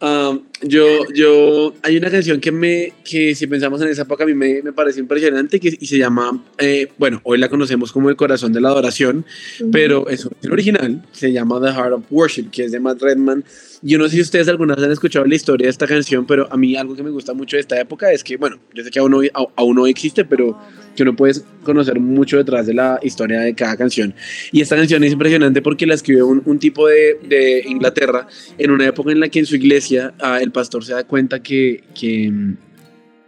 Ah, 0.00 0.38
yo, 0.62 1.10
yo, 1.14 1.74
hay 1.82 1.96
una 1.96 2.10
canción 2.10 2.40
que 2.40 2.52
me, 2.52 2.92
que 3.04 3.34
si 3.34 3.46
pensamos 3.46 3.80
en 3.82 3.88
esa 3.88 4.02
época 4.02 4.24
a 4.24 4.26
mí 4.26 4.34
me, 4.34 4.62
me 4.62 4.72
parece 4.72 5.00
impresionante 5.00 5.58
que, 5.58 5.76
y 5.78 5.86
se 5.86 5.98
llama, 5.98 6.42
eh, 6.58 6.88
bueno, 6.98 7.20
hoy 7.24 7.38
la 7.38 7.48
conocemos 7.48 7.92
como 7.92 8.10
El 8.10 8.16
Corazón 8.16 8.52
de 8.52 8.60
la 8.60 8.68
Adoración, 8.68 9.24
pero 9.72 10.08
es 10.08 10.28
original, 10.50 11.02
se 11.12 11.32
llama 11.32 11.60
The 11.60 11.72
Heart 11.72 11.92
of 11.92 12.04
Worship, 12.10 12.50
que 12.50 12.64
es 12.64 12.72
de 12.72 12.80
Matt 12.80 13.00
Redman. 13.00 13.44
Yo 13.82 13.98
no 13.98 14.04
sé 14.08 14.16
si 14.16 14.20
ustedes 14.20 14.46
alguna 14.48 14.74
vez 14.74 14.84
han 14.84 14.92
escuchado 14.92 15.24
la 15.24 15.34
historia 15.34 15.66
de 15.66 15.70
esta 15.70 15.86
canción, 15.86 16.26
pero 16.26 16.46
a 16.52 16.56
mí 16.56 16.76
algo 16.76 16.94
que 16.94 17.02
me 17.02 17.10
gusta 17.10 17.32
mucho 17.32 17.56
de 17.56 17.60
esta 17.60 17.80
época 17.80 18.12
es 18.12 18.22
que, 18.22 18.36
bueno, 18.36 18.58
yo 18.74 18.84
sé 18.84 18.90
que 18.90 18.98
aún 18.98 19.14
hoy, 19.14 19.30
aún 19.32 19.78
hoy 19.78 19.90
existe, 19.90 20.24
pero 20.26 20.58
que 20.94 21.02
uno 21.02 21.16
puede 21.16 21.40
conocer 21.62 21.98
mucho 21.98 22.36
detrás 22.36 22.66
de 22.66 22.74
la 22.74 23.00
historia 23.02 23.40
de 23.40 23.54
cada 23.54 23.76
canción. 23.76 24.14
Y 24.52 24.60
esta 24.60 24.76
canción 24.76 25.02
es 25.04 25.12
impresionante 25.12 25.62
porque 25.62 25.86
la 25.86 25.94
escribió 25.94 26.26
un, 26.26 26.42
un 26.44 26.58
tipo 26.58 26.88
de, 26.88 27.18
de 27.22 27.64
Inglaterra 27.66 28.26
en 28.58 28.70
una 28.70 28.86
época 28.86 29.12
en 29.12 29.20
la 29.20 29.28
que 29.28 29.38
en 29.38 29.46
su 29.46 29.56
iglesia 29.56 30.12
ah, 30.20 30.40
el 30.42 30.50
pastor 30.52 30.84
se 30.84 30.92
da 30.92 31.04
cuenta 31.04 31.42
que, 31.42 31.84
que, 31.98 32.30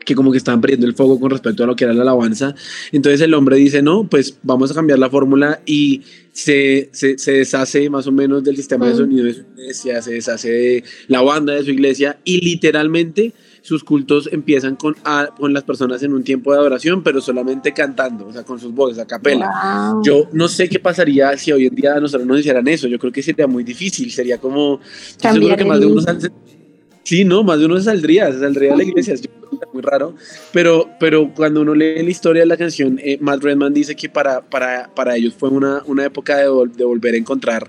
que 0.05 0.15
como 0.15 0.31
que 0.33 0.39
estaban 0.39 0.61
perdiendo 0.61 0.87
el 0.87 0.95
foco 0.95 1.19
con 1.21 1.31
respecto 1.31 1.65
a 1.65 1.67
lo 1.67 1.77
que 1.77 1.85
era 1.85 1.95
la 1.95 2.03
alabanza. 2.03 2.55
Entonces 2.93 3.21
el 3.21 3.35
hombre 3.35 3.57
dice, 3.57 3.83
no, 3.83 4.05
pues 4.05 4.39
vamos 4.43 4.71
a 4.71 4.75
cambiar 4.75 4.99
la 4.99 5.11
fórmula 5.11 5.61
y 5.67 6.03
se, 6.33 6.89
se, 6.93 7.19
se 7.19 7.33
deshace 7.33 7.89
más 7.91 8.07
o 8.07 8.13
menos 8.13 8.43
del 8.43 8.57
sistema 8.57 8.89
de 8.89 8.95
sonido 8.97 9.25
de 9.25 9.35
su 9.35 9.41
iglesia, 9.55 10.01
se 10.03 10.15
deshace 10.15 10.51
de 10.51 10.85
la 11.09 11.21
banda 11.23 11.53
de 11.55 11.63
su 11.65 11.71
iglesia 11.71 12.19
y 12.25 12.41
literalmente 12.41 13.33
sus 13.61 13.85
cultos 13.85 14.29
empiezan 14.33 14.75
con, 14.75 14.97
a- 15.05 15.29
con 15.39 15.53
las 15.53 15.63
personas 15.63 16.03
en 16.03 16.13
un 16.15 16.25
tiempo 16.25 16.51
de 16.53 16.59
adoración, 16.59 17.03
pero 17.05 17.21
solamente 17.21 17.73
cantando, 17.73 18.27
o 18.27 18.33
sea, 18.33 18.43
con 18.43 18.59
sus 18.59 18.73
voces 18.75 18.99
a 18.99 19.07
capela. 19.07 19.93
Wow. 19.93 20.03
Yo 20.05 20.29
no 20.33 20.49
sé 20.49 20.69
qué 20.69 20.81
pasaría 20.81 21.37
si 21.37 21.53
hoy 21.53 21.67
en 21.67 21.75
día 21.77 22.01
nosotros 22.01 22.27
nos 22.27 22.41
hicieran 22.41 22.67
eso. 22.67 22.89
Yo 22.89 22.99
creo 22.99 23.13
que 23.13 23.23
sería 23.23 23.47
muy 23.47 23.63
difícil. 23.63 24.11
Sería 24.11 24.39
como. 24.39 24.81
Yo 25.23 25.33
seguro 25.33 25.57
que 25.57 25.65
más 25.65 25.79
de 25.79 25.87
el- 25.87 25.93
uno 25.93 26.01
sal- 26.01 26.33
Sí, 27.05 27.25
no, 27.25 27.43
más 27.43 27.59
de 27.59 27.67
uno 27.67 27.77
se 27.79 27.85
saldría, 27.85 28.33
se 28.33 28.39
saldría 28.41 28.71
de 28.73 28.77
la 28.79 28.85
iglesia. 28.85 29.17
Sería 29.17 29.33
muy 29.73 29.83
raro. 29.83 30.15
Pero, 30.53 30.89
pero 31.01 31.33
cuando 31.35 31.61
uno 31.63 31.75
lee 31.75 32.03
la 32.03 32.11
historia 32.11 32.43
de 32.43 32.47
la 32.47 32.57
canción, 32.57 32.99
eh, 33.03 33.19
Matt 33.21 33.43
Redman 33.43 33.75
dice 33.75 33.95
que 33.97 34.09
para, 34.09 34.41
para, 34.43 34.89
para 34.95 35.17
ellos 35.17 35.35
fue 35.37 35.49
una, 35.49 35.83
una 35.87 36.05
época 36.05 36.37
de, 36.37 36.49
vol- 36.49 36.73
de 36.73 36.85
volver 36.85 37.15
a 37.15 37.17
encontrar 37.19 37.69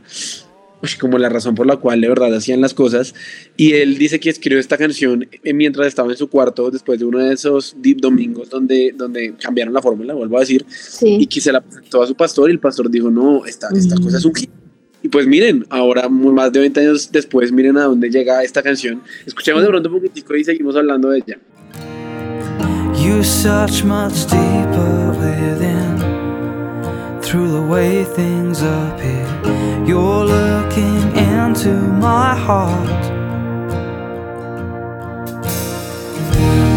uy, 0.83 0.89
como 0.99 1.17
la 1.17 1.29
razón 1.29 1.55
por 1.55 1.65
la 1.65 1.77
cual 1.77 2.01
de 2.01 2.09
verdad 2.09 2.33
hacían 2.35 2.61
las 2.61 2.73
cosas. 2.73 3.15
Y 3.57 3.73
él 3.73 3.97
dice 3.97 4.19
que 4.19 4.29
escribió 4.29 4.59
esta 4.59 4.77
canción 4.77 5.27
eh, 5.43 5.53
mientras 5.53 5.87
estaba 5.87 6.11
en 6.11 6.17
su 6.17 6.29
cuarto, 6.29 6.69
después 6.69 6.99
de 6.99 7.05
uno 7.05 7.19
de 7.19 7.33
esos 7.33 7.75
deep 7.79 8.01
domingos 8.01 8.49
donde, 8.49 8.93
donde 8.95 9.33
cambiaron 9.41 9.73
la 9.73 9.81
fórmula, 9.81 10.13
vuelvo 10.13 10.37
a 10.37 10.41
decir 10.41 10.65
y 10.69 10.73
Sí. 11.21 11.27
que 11.27 11.41
se 11.41 11.51
la 11.51 11.61
presentó 11.61 12.03
a 12.03 12.07
su 12.07 12.15
pastor 12.15 12.49
y 12.49 12.53
el 12.53 12.59
pastor 12.59 12.89
dijo, 12.89 13.09
no, 13.09 13.45
esta, 13.45 13.69
esta 13.75 13.95
Mm. 13.95 14.03
cosa 14.03 14.17
es 14.17 14.25
un 14.25 14.35
hit. 14.35 14.49
Y 15.03 15.09
pues 15.09 15.27
miren, 15.27 15.65
ahora 15.69 16.07
más 16.07 16.51
de 16.53 16.61
20 16.61 16.79
años 16.79 17.11
después, 17.11 17.51
miren 17.51 17.77
a 17.77 17.83
dónde 17.83 18.09
llega 18.09 18.41
esta 18.41 18.63
canción. 18.63 19.01
Escuchemos 19.25 19.61
de 19.61 19.67
pronto 19.67 19.89
un 19.89 19.95
poquitico 19.95 20.35
y 20.35 20.45
seguimos 20.45 20.75
hablando 20.77 21.09
de 21.09 21.19
ella. 21.19 21.37
You 22.95 23.21
search 23.21 23.83
much 23.83 24.25
deeper 24.29 25.11
within 25.19 25.99
through 27.21 27.51
the 27.51 27.61
way 27.61 28.05
things 28.15 28.61
appear. 28.61 29.27
You're 29.85 30.23
looking 30.23 31.11
into 31.17 31.73
my 31.99 32.33
heart. 32.33 33.13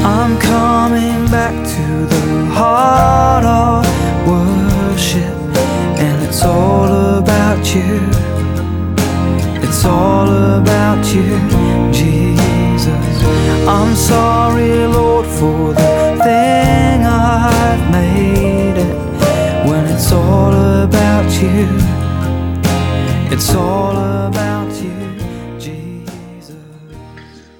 I'm 0.04 0.36
coming 0.40 1.26
back 1.30 1.54
to 1.54 2.06
the 2.06 2.46
heart 2.52 3.44
of 3.44 3.86
worship, 4.26 5.35
it's 6.28 6.42
all 6.42 7.18
about 7.18 7.64
you. 7.74 8.00
It's 9.62 9.84
all 9.84 10.28
about 10.58 11.04
you, 11.14 11.38
Jesus. 11.92 13.16
I'm 13.66 13.94
sorry, 13.94 14.86
Lord, 14.86 15.26
for 15.26 15.72
the 15.72 16.16
thing 16.24 17.04
I've 17.04 17.90
made 17.92 18.76
it. 18.86 18.96
When 19.68 19.84
it's 19.86 20.10
all 20.12 20.54
about 20.82 21.30
you, 21.40 21.68
it's 23.32 23.54
all 23.54 24.05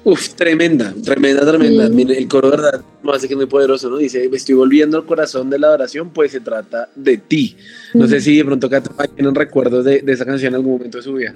Uf, 0.09 0.29
tremenda, 0.35 0.93
tremenda, 1.03 1.45
tremenda. 1.45 1.89
Sí. 1.89 2.05
El 2.15 2.29
coro, 2.29 2.49
¿verdad? 2.49 2.81
Me 3.03 3.11
hace 3.11 3.27
que 3.27 3.33
es 3.33 3.37
muy 3.37 3.45
poderoso, 3.45 3.89
¿no? 3.89 3.97
Dice, 3.97 4.29
estoy 4.31 4.55
volviendo 4.55 4.95
al 4.95 5.05
corazón 5.05 5.49
de 5.49 5.59
la 5.59 5.67
adoración, 5.67 6.11
pues 6.11 6.31
se 6.31 6.39
trata 6.39 6.87
de 6.95 7.17
ti. 7.17 7.57
No 7.93 8.07
sé 8.07 8.21
si 8.21 8.37
de 8.37 8.45
pronto 8.45 8.69
Cata 8.69 8.89
tienen 9.07 9.35
recuerdos 9.35 9.83
de, 9.83 9.99
de 9.99 10.13
esa 10.13 10.23
canción 10.23 10.53
en 10.53 10.55
algún 10.55 10.77
momento 10.77 10.99
de 10.99 11.03
su 11.03 11.11
vida. 11.11 11.35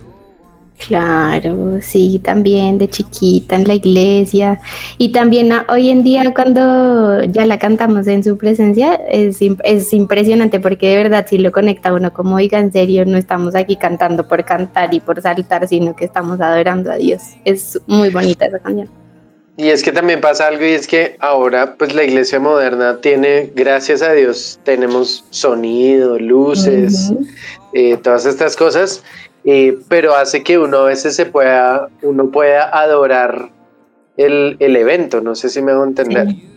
Claro, 0.88 1.80
sí, 1.82 2.20
también 2.24 2.78
de 2.80 2.90
chiquita 2.90 3.56
en 3.56 3.68
la 3.68 3.76
iglesia 3.76 4.60
y 4.98 5.12
también 5.12 5.52
a- 5.52 5.66
hoy 5.70 5.90
en 5.90 6.04
día 6.04 6.34
cuando 6.34 7.24
ya 7.26 7.46
la 7.46 7.60
cantamos 7.60 8.08
en 8.08 8.24
su 8.24 8.38
presencia 8.38 8.96
es, 9.10 9.38
es 9.64 9.94
impresionante 9.94 10.60
porque 10.60 10.90
de 10.90 10.96
verdad 10.98 11.26
sí 11.30 11.38
lo 11.38 11.52
conecta 11.52 11.94
uno 11.94 12.12
como, 12.12 12.36
oiga, 12.36 12.60
en 12.60 12.72
serio, 12.72 13.06
no 13.06 13.18
estamos 13.18 13.54
aquí 13.56 13.76
cantando 13.76 14.28
por 14.28 14.44
cantar 14.44 14.94
y 14.94 15.00
por 15.00 15.22
saltar, 15.22 15.68
sino 15.68 15.96
que 15.96 16.06
estamos 16.06 16.42
adorando 16.42 16.92
a 16.92 16.96
Dios. 16.96 17.22
Es 17.46 17.80
muy 17.86 18.10
bonita 18.10 18.46
esa 18.46 18.60
canción. 18.60 18.90
Y 19.58 19.68
es 19.68 19.84
que 19.84 19.92
también 19.92 20.22
pasa 20.22 20.48
algo 20.48 20.66
y 20.66 20.70
es 20.72 20.88
que 20.88 21.18
ahora 21.20 21.76
pues 21.78 21.94
la 21.94 22.04
iglesia 22.04 22.40
moderna 22.40 22.98
tiene, 23.02 23.52
gracias 23.54 24.02
a 24.02 24.14
Dios, 24.14 24.60
tenemos 24.64 25.26
sonido, 25.30 26.18
luces, 26.18 27.14
eh, 27.74 27.98
todas 27.98 28.26
estas 28.26 28.56
cosas, 28.56 29.04
eh, 29.44 29.78
pero 29.88 30.16
hace 30.16 30.44
que 30.44 30.58
uno 30.58 30.78
a 30.78 30.86
veces 30.86 31.16
se 31.16 31.26
pueda, 31.26 31.90
uno 32.02 32.30
pueda 32.30 32.70
adorar 32.78 33.50
el, 34.18 34.58
el 34.60 34.76
evento, 34.76 35.22
no 35.22 35.36
sé 35.36 35.50
si 35.50 35.62
me 35.62 35.72
hago 35.72 35.84
entender. 35.84 36.28
Sí. 36.28 36.48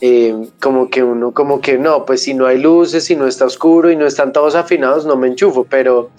eh, 0.00 0.48
como 0.60 0.90
que 0.90 1.02
uno, 1.02 1.32
como 1.32 1.60
que 1.60 1.78
no, 1.78 2.04
pues 2.04 2.22
si 2.22 2.34
no 2.34 2.46
hay 2.46 2.58
luces, 2.58 3.04
si 3.04 3.16
no 3.16 3.26
está 3.26 3.46
oscuro 3.46 3.90
y 3.90 3.96
no 3.96 4.06
están 4.06 4.32
todos 4.32 4.54
afinados, 4.54 5.06
no 5.06 5.16
me 5.16 5.28
enchufo, 5.28 5.64
pero 5.64 6.10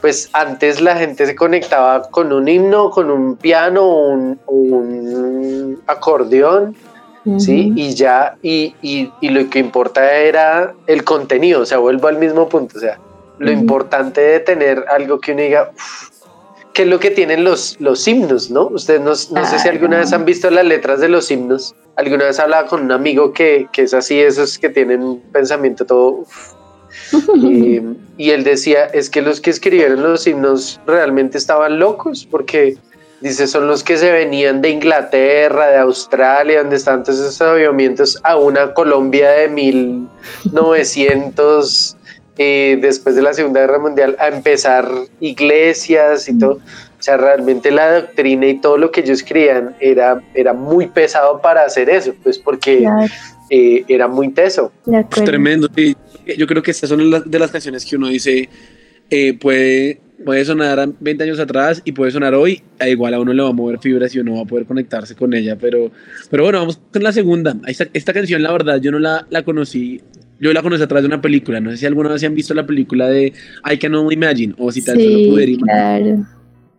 pues 0.00 0.30
antes 0.32 0.80
la 0.80 0.96
gente 0.96 1.26
se 1.26 1.34
conectaba 1.34 2.02
con 2.02 2.32
un 2.32 2.46
himno, 2.46 2.90
con 2.90 3.10
un 3.10 3.36
piano, 3.36 3.88
un, 3.88 4.38
un 4.46 5.80
acordeón, 5.86 6.76
¿sí? 7.38 7.72
Y 7.74 7.94
ya, 7.94 8.36
y, 8.42 8.74
y, 8.82 9.10
y, 9.20 9.30
lo 9.30 9.48
que 9.50 9.58
importa 9.58 10.14
era 10.14 10.74
el 10.86 11.02
contenido, 11.02 11.62
o 11.62 11.66
sea, 11.66 11.78
vuelvo 11.78 12.06
al 12.06 12.18
mismo 12.18 12.48
punto, 12.48 12.78
o 12.78 12.80
sea, 12.80 13.00
lo 13.38 13.50
importante 13.50 14.20
de 14.20 14.40
tener 14.40 14.84
algo 14.88 15.20
que 15.20 15.32
uno 15.32 15.42
diga, 15.42 15.70
"Uf, 15.74 16.16
¿qué 16.76 16.82
es 16.82 16.88
lo 16.88 17.00
que 17.00 17.10
tienen 17.10 17.42
los, 17.42 17.76
los 17.80 18.06
himnos, 18.06 18.50
no? 18.50 18.66
Ustedes 18.66 19.00
no, 19.00 19.10
no 19.10 19.46
sé 19.46 19.58
si 19.58 19.68
alguna 19.68 19.98
vez 19.98 20.12
han 20.12 20.26
visto 20.26 20.50
las 20.50 20.66
letras 20.66 21.00
de 21.00 21.08
los 21.08 21.30
himnos, 21.30 21.74
alguna 21.96 22.26
vez 22.26 22.38
hablaba 22.38 22.68
con 22.68 22.82
un 22.82 22.92
amigo 22.92 23.32
que, 23.32 23.66
que 23.72 23.80
es 23.82 23.94
así, 23.94 24.20
esos 24.20 24.58
que 24.58 24.68
tienen 24.68 25.02
un 25.02 25.20
pensamiento 25.32 25.86
todo... 25.86 26.10
uf, 26.10 26.52
y, 27.36 27.80
y 28.18 28.30
él 28.30 28.44
decía, 28.44 28.84
es 28.86 29.10
que 29.10 29.20
los 29.22 29.40
que 29.40 29.50
escribieron 29.50 30.02
los 30.02 30.26
himnos 30.26 30.80
realmente 30.86 31.38
estaban 31.38 31.78
locos, 31.78 32.28
porque 32.30 32.76
dice, 33.20 33.46
son 33.46 33.66
los 33.66 33.82
que 33.82 33.96
se 33.96 34.12
venían 34.12 34.60
de 34.60 34.68
Inglaterra, 34.70 35.68
de 35.68 35.78
Australia, 35.78 36.58
donde 36.60 36.76
están 36.76 37.04
todos 37.04 37.18
esos 37.18 37.40
avivamientos, 37.40 38.20
a 38.22 38.36
una 38.36 38.74
Colombia 38.74 39.30
de 39.30 39.48
1900, 39.48 41.95
eh, 42.38 42.78
después 42.80 43.16
de 43.16 43.22
la 43.22 43.32
Segunda 43.34 43.60
Guerra 43.60 43.78
Mundial, 43.78 44.16
a 44.18 44.28
empezar 44.28 44.88
iglesias 45.20 46.28
y 46.28 46.38
todo. 46.38 46.54
O 46.98 47.02
sea, 47.02 47.16
realmente 47.16 47.70
la 47.70 48.00
doctrina 48.00 48.46
y 48.46 48.60
todo 48.60 48.78
lo 48.78 48.90
que 48.90 49.00
ellos 49.00 49.22
creían 49.26 49.76
era, 49.80 50.22
era 50.34 50.52
muy 50.52 50.86
pesado 50.86 51.40
para 51.40 51.64
hacer 51.64 51.88
eso, 51.90 52.14
pues 52.22 52.38
porque 52.38 52.78
Claro. 52.78 53.06
eh, 53.50 53.84
era 53.88 54.08
muy 54.08 54.30
teso. 54.30 54.72
Pues 54.84 55.24
tremendo. 55.24 55.68
sí. 55.74 55.96
Yo 56.36 56.46
creo 56.46 56.62
que 56.62 56.72
estas 56.72 56.88
son 56.90 57.08
las- 57.10 57.30
de 57.30 57.38
las 57.38 57.50
canciones 57.52 57.84
que 57.84 57.94
uno 57.96 58.08
dice, 58.08 58.48
eh, 59.10 59.34
puede, 59.38 60.00
puede 60.24 60.44
sonar 60.44 60.80
a 60.80 60.88
20 60.98 61.22
años 61.22 61.38
atrás 61.38 61.80
y 61.84 61.92
puede 61.92 62.10
sonar 62.10 62.34
hoy, 62.34 62.62
e 62.80 62.90
igual 62.90 63.14
a 63.14 63.20
uno 63.20 63.32
le 63.32 63.42
va 63.42 63.50
a 63.50 63.52
mover 63.52 63.78
fibras 63.78 64.12
y 64.14 64.18
uno 64.18 64.34
va 64.36 64.40
a 64.42 64.44
poder 64.46 64.66
conectarse 64.66 65.14
con 65.14 65.32
ella. 65.34 65.56
Pero, 65.60 65.92
pero 66.30 66.42
bueno, 66.44 66.58
vamos 66.58 66.80
con 66.92 67.02
la 67.04 67.12
segunda. 67.12 67.54
Esta, 67.68 67.86
esta 67.92 68.12
canción, 68.12 68.42
la 68.42 68.50
verdad, 68.50 68.80
yo 68.80 68.90
no 68.90 68.98
la, 68.98 69.24
la 69.30 69.44
conocí. 69.44 70.00
Yo 70.40 70.52
la 70.52 70.62
conocí 70.62 70.82
a 70.82 70.86
través 70.86 71.02
de 71.02 71.06
una 71.08 71.20
película. 71.20 71.60
No 71.60 71.70
sé 71.70 71.76
si 71.78 71.86
alguna 71.86 72.10
vez 72.10 72.22
han 72.24 72.34
visto 72.34 72.52
la 72.54 72.66
película 72.66 73.08
de 73.08 73.32
I 73.70 73.78
Can 73.78 73.94
Only 73.94 74.14
Imagine 74.14 74.54
o 74.58 74.70
si 74.70 74.82
tal 74.84 74.96
solo 75.00 75.16
Sí, 75.16 75.26
pudiera 75.30 75.50
imaginar. 75.52 76.00
claro. 76.02 76.26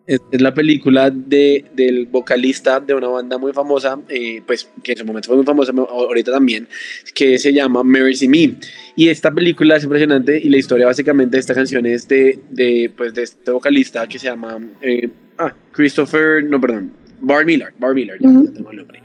Es, 0.06 0.22
es 0.32 0.40
la 0.42 0.54
película 0.54 1.10
de, 1.10 1.66
del 1.76 2.06
vocalista 2.06 2.80
de 2.80 2.94
una 2.94 3.08
banda 3.10 3.38
muy 3.38 3.52
famosa, 3.52 4.00
eh, 4.08 4.42
pues 4.48 4.70
que 4.82 4.94
en 4.94 5.00
su 5.00 5.06
momento 5.06 5.28
fue 5.28 5.36
muy 5.36 5.46
famosa, 5.46 5.74
mo- 5.74 5.84
ahorita 5.90 6.32
también, 6.32 6.66
que 7.14 7.38
se 7.38 7.52
llama 7.52 7.84
Mercy 7.84 8.30
Me. 8.30 8.54
Y 8.96 9.10
esta 9.10 9.32
película 9.32 9.76
es 9.76 9.84
impresionante 9.84 10.40
y 10.42 10.48
la 10.50 10.58
historia 10.60 10.86
básicamente 10.86 11.36
de 11.36 11.42
esta 11.42 11.54
canción 11.54 11.86
es 11.86 12.08
de, 12.08 12.40
de, 12.52 12.90
pues, 12.96 13.14
de 13.16 13.24
este 13.24 13.52
vocalista 13.52 14.08
que 14.08 14.18
se 14.18 14.28
llama 14.28 14.58
eh, 14.82 15.10
ah, 15.40 15.54
Christopher, 15.74 16.42
no, 16.46 16.62
perdón, 16.62 16.94
Bar 17.20 17.46
Millard, 17.46 17.74
Bar 17.78 17.94
Millard, 17.94 18.20
ya, 18.22 18.30
Ujú. 18.30 18.46
ya 18.46 18.52
tengo 18.54 18.72
el 18.72 18.78
nombre. 18.78 19.02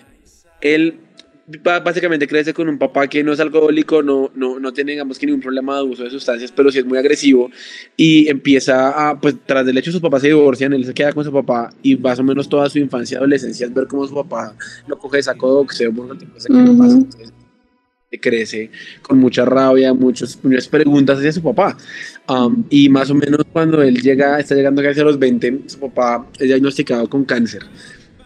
Él 0.60 0.94
básicamente 1.84 2.28
crece 2.28 2.54
con 2.54 2.68
un 2.68 2.78
papá 2.78 3.08
que 3.08 3.24
no 3.24 3.32
es 3.32 3.40
alcohólico, 3.40 4.02
no, 4.02 4.30
no, 4.34 4.58
no 4.58 4.72
tiene, 4.72 4.92
digamos, 4.92 5.18
que 5.18 5.26
ningún 5.26 5.40
problema 5.40 5.76
de 5.76 5.82
uso 5.82 6.04
de 6.04 6.10
sustancias, 6.10 6.52
pero 6.52 6.70
sí 6.70 6.78
es 6.78 6.84
muy 6.84 6.98
agresivo 6.98 7.50
y 7.96 8.28
empieza 8.28 9.10
a, 9.10 9.20
pues 9.20 9.36
tras 9.44 9.66
del 9.66 9.76
hecho 9.78 9.90
sus 9.90 10.00
papás 10.00 10.22
se 10.22 10.28
divorcian, 10.28 10.72
él 10.72 10.84
se 10.84 10.94
queda 10.94 11.12
con 11.12 11.24
su 11.24 11.32
papá 11.32 11.72
y 11.82 11.96
más 11.96 12.18
o 12.18 12.22
menos 12.22 12.48
toda 12.48 12.68
su 12.70 12.78
infancia 12.78 13.16
y 13.16 13.18
adolescencia 13.18 13.66
es 13.66 13.74
ver 13.74 13.86
cómo 13.86 14.06
su 14.06 14.14
papá 14.14 14.54
lo 14.86 14.98
coge 14.98 15.18
de 15.18 15.22
saco 15.24 15.48
de 15.48 15.54
boxeo 15.54 15.92
por 15.92 16.08
cosa 16.32 16.48
que 16.48 16.54
le 16.54 16.78
pasa. 16.78 16.96
Entonces, 16.96 17.32
crece 18.20 18.70
con 19.00 19.18
mucha 19.18 19.44
rabia, 19.44 19.94
muchos, 19.94 20.38
muchas 20.42 20.68
preguntas 20.68 21.18
hacia 21.18 21.32
su 21.32 21.42
papá. 21.42 21.76
Um, 22.28 22.64
y 22.70 22.88
más 22.88 23.10
o 23.10 23.14
menos 23.14 23.40
cuando 23.52 23.82
él 23.82 24.00
llega, 24.00 24.38
está 24.38 24.54
llegando 24.54 24.82
casi 24.82 25.00
a 25.00 25.04
los 25.04 25.18
20, 25.18 25.62
su 25.66 25.78
papá 25.78 26.28
es 26.38 26.46
diagnosticado 26.46 27.08
con 27.08 27.24
cáncer. 27.24 27.62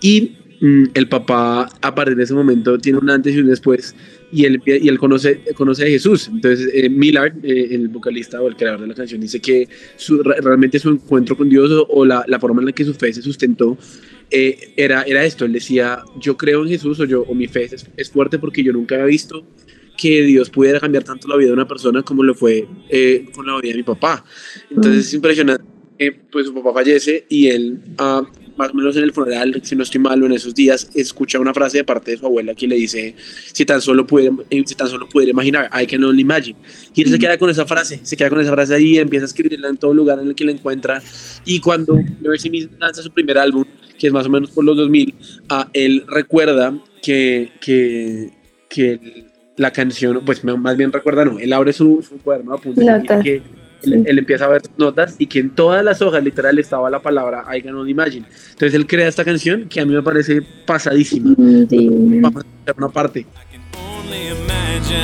Y 0.01 0.37
el 0.61 1.09
papá 1.09 1.69
a 1.83 1.95
partir 1.95 2.17
de 2.17 2.25
ese 2.25 2.35
momento 2.35 2.79
tiene 2.79 2.99
un 2.99 3.11
antes 3.11 3.35
y 3.35 3.39
un 3.41 3.47
después 3.49 3.95
y 4.33 4.45
él, 4.45 4.61
y 4.67 4.89
él 4.89 4.99
conoce, 4.99 5.41
conoce 5.55 5.85
a 5.85 5.87
Jesús. 5.87 6.29
Entonces 6.33 6.69
eh, 6.73 6.89
Millard, 6.89 7.35
eh, 7.45 7.69
el 7.73 7.89
vocalista 7.89 8.41
o 8.41 8.49
el 8.49 8.57
creador 8.57 8.81
de 8.81 8.87
la 8.89 8.95
canción, 8.95 9.21
dice 9.21 9.41
que 9.41 9.69
su- 9.97 10.23
re- 10.23 10.41
realmente 10.41 10.79
su 10.79 10.89
encuentro 10.91 11.37
con 11.37 11.49
Dios 11.49 11.71
o, 11.71 11.87
o 11.89 12.05
la, 12.05 12.25
la 12.27 12.41
forma 12.41 12.61
en 12.63 12.67
la 12.67 12.73
que 12.73 12.85
su 12.85 12.95
fe 12.95 13.13
se 13.13 13.23
sustentó 13.23 13.77
eh, 14.31 14.73
era, 14.77 15.03
era 15.03 15.25
esto. 15.25 15.45
Él 15.45 15.53
decía, 15.53 16.01
yo 16.19 16.37
creo 16.37 16.63
en 16.63 16.69
Jesús 16.71 16.99
o, 17.01 17.05
yo, 17.05 17.23
o 17.23 17.35
mi 17.35 17.47
fe 17.47 17.65
es, 17.65 17.87
es 17.97 18.11
fuerte 18.11 18.39
porque 18.39 18.63
yo 18.65 18.73
nunca 18.73 18.95
había 18.97 19.07
visto 19.07 19.47
que 19.99 20.23
Dios 20.23 20.51
pudiera 20.51 20.81
cambiar 20.81 21.05
tanto 21.05 21.29
la 21.29 21.37
vida 21.37 21.49
de 21.49 21.55
una 21.55 21.69
persona 21.69 22.03
como 22.03 22.23
lo 22.23 22.35
fue 22.35 22.67
eh, 22.91 23.27
con 23.35 23.47
la 23.47 23.61
vida 23.61 23.73
de 23.73 23.79
mi 23.79 23.83
papá. 23.85 24.25
Entonces 24.71 25.07
es 25.07 25.15
impresionante. 25.15 25.65
pues 26.31 26.47
su 26.47 26.55
papá 26.55 26.73
fallece 26.75 27.25
y 27.29 27.47
él, 27.49 27.79
ah, 27.99 28.27
más 28.57 28.71
o 28.71 28.75
menos 28.75 28.97
en 28.97 29.05
el 29.05 29.13
funeral, 29.13 29.61
si 29.63 29.77
no 29.77 29.83
estoy 29.83 30.01
mal, 30.01 30.23
o 30.23 30.27
en 30.27 30.33
esos 30.33 30.55
días, 30.55 30.91
escucha 30.95 31.39
una 31.39 31.53
frase 31.53 31.79
de 31.79 31.85
parte 31.85 32.13
de 32.13 32.17
su 32.19 32.27
abuela 32.27 32.55
que 32.55 32.67
le 32.67 32.77
dice, 32.77 33.15
si 33.53 33.65
tan 33.65 33.81
solo 33.81 34.07
pudiera, 34.07 34.35
eh, 34.51 34.63
si 34.67 34.75
tan 34.75 34.89
solo 34.89 35.09
pudiera 35.09 35.31
imaginar, 35.31 35.71
I 35.73 35.87
can 35.87 36.03
only 36.05 36.23
imagine. 36.23 36.57
Y 36.95 37.03
él 37.03 37.11
se 37.11 37.19
queda 37.19 37.39
con 37.39 37.51
esa 37.51 37.67
frase, 37.67 38.01
se 38.03 38.17
queda 38.17 38.31
con 38.31 38.41
esa 38.41 38.53
frase 38.53 38.75
ahí, 38.75 38.99
empieza 38.99 39.25
a 39.25 39.29
escribirla 39.29 39.69
en 39.69 39.77
todo 39.77 39.95
lugar 39.95 40.19
en 40.19 40.29
el 40.29 40.35
que 40.35 40.45
la 40.45 40.53
encuentra. 40.53 41.03
Y 41.45 41.61
cuando 41.61 41.99
Mercy 42.21 42.51
Me 42.51 42.69
lanza 42.79 43.03
su 43.03 43.11
primer 43.11 43.39
álbum, 43.39 43.65
que 43.99 44.07
es 44.07 44.13
más 44.13 44.27
o 44.27 44.31
menos 44.31 44.51
por 44.51 44.65
los 44.65 44.77
2000, 44.77 45.15
ah, 45.49 45.69
él 45.73 46.05
recuerda 46.09 46.79
que, 47.03 47.53
que, 47.61 48.31
que 48.69 49.27
la 49.57 49.71
canción, 49.73 50.23
pues 50.25 50.45
más 50.45 50.77
bien 50.77 50.93
recuerda, 50.93 51.25
no, 51.25 51.39
él 51.39 51.53
abre 51.53 51.73
su, 51.73 52.05
su 52.07 52.19
cuaderno 52.19 52.53
de 52.53 52.59
apuntes 52.59 52.85
que 53.81 53.87
él, 53.91 54.05
él 54.07 54.19
empieza 54.19 54.45
a 54.47 54.49
ver 54.49 54.63
notas 54.77 55.17
y 55.19 55.27
que 55.27 55.39
en 55.39 55.51
todas 55.51 55.85
las 55.85 56.03
hojas 56.03 56.23
literal 56.23 56.59
estaba 56.59 56.91
la 56.91 57.01
palabra 57.01 57.45
I 57.55 57.63
can 57.63 57.75
only 57.75 57.93
imagine. 57.93 58.27
Entonces 58.51 58.75
él 58.75 58.87
crea 58.87 59.09
esta 59.09 59.25
canción 59.25 59.69
que 59.69 59.81
a 59.81 59.85
mí 59.85 59.95
me 59.95 60.03
parece 60.03 60.43
pasadísima. 60.65 61.35
Mm, 61.37 61.69
sí. 61.69 61.89
Vamos 62.21 62.45
a 62.45 62.47
escuchar 62.47 62.75
una 62.79 62.89
parte. 62.89 63.27
only 64.07 64.29
imagine. 64.29 65.03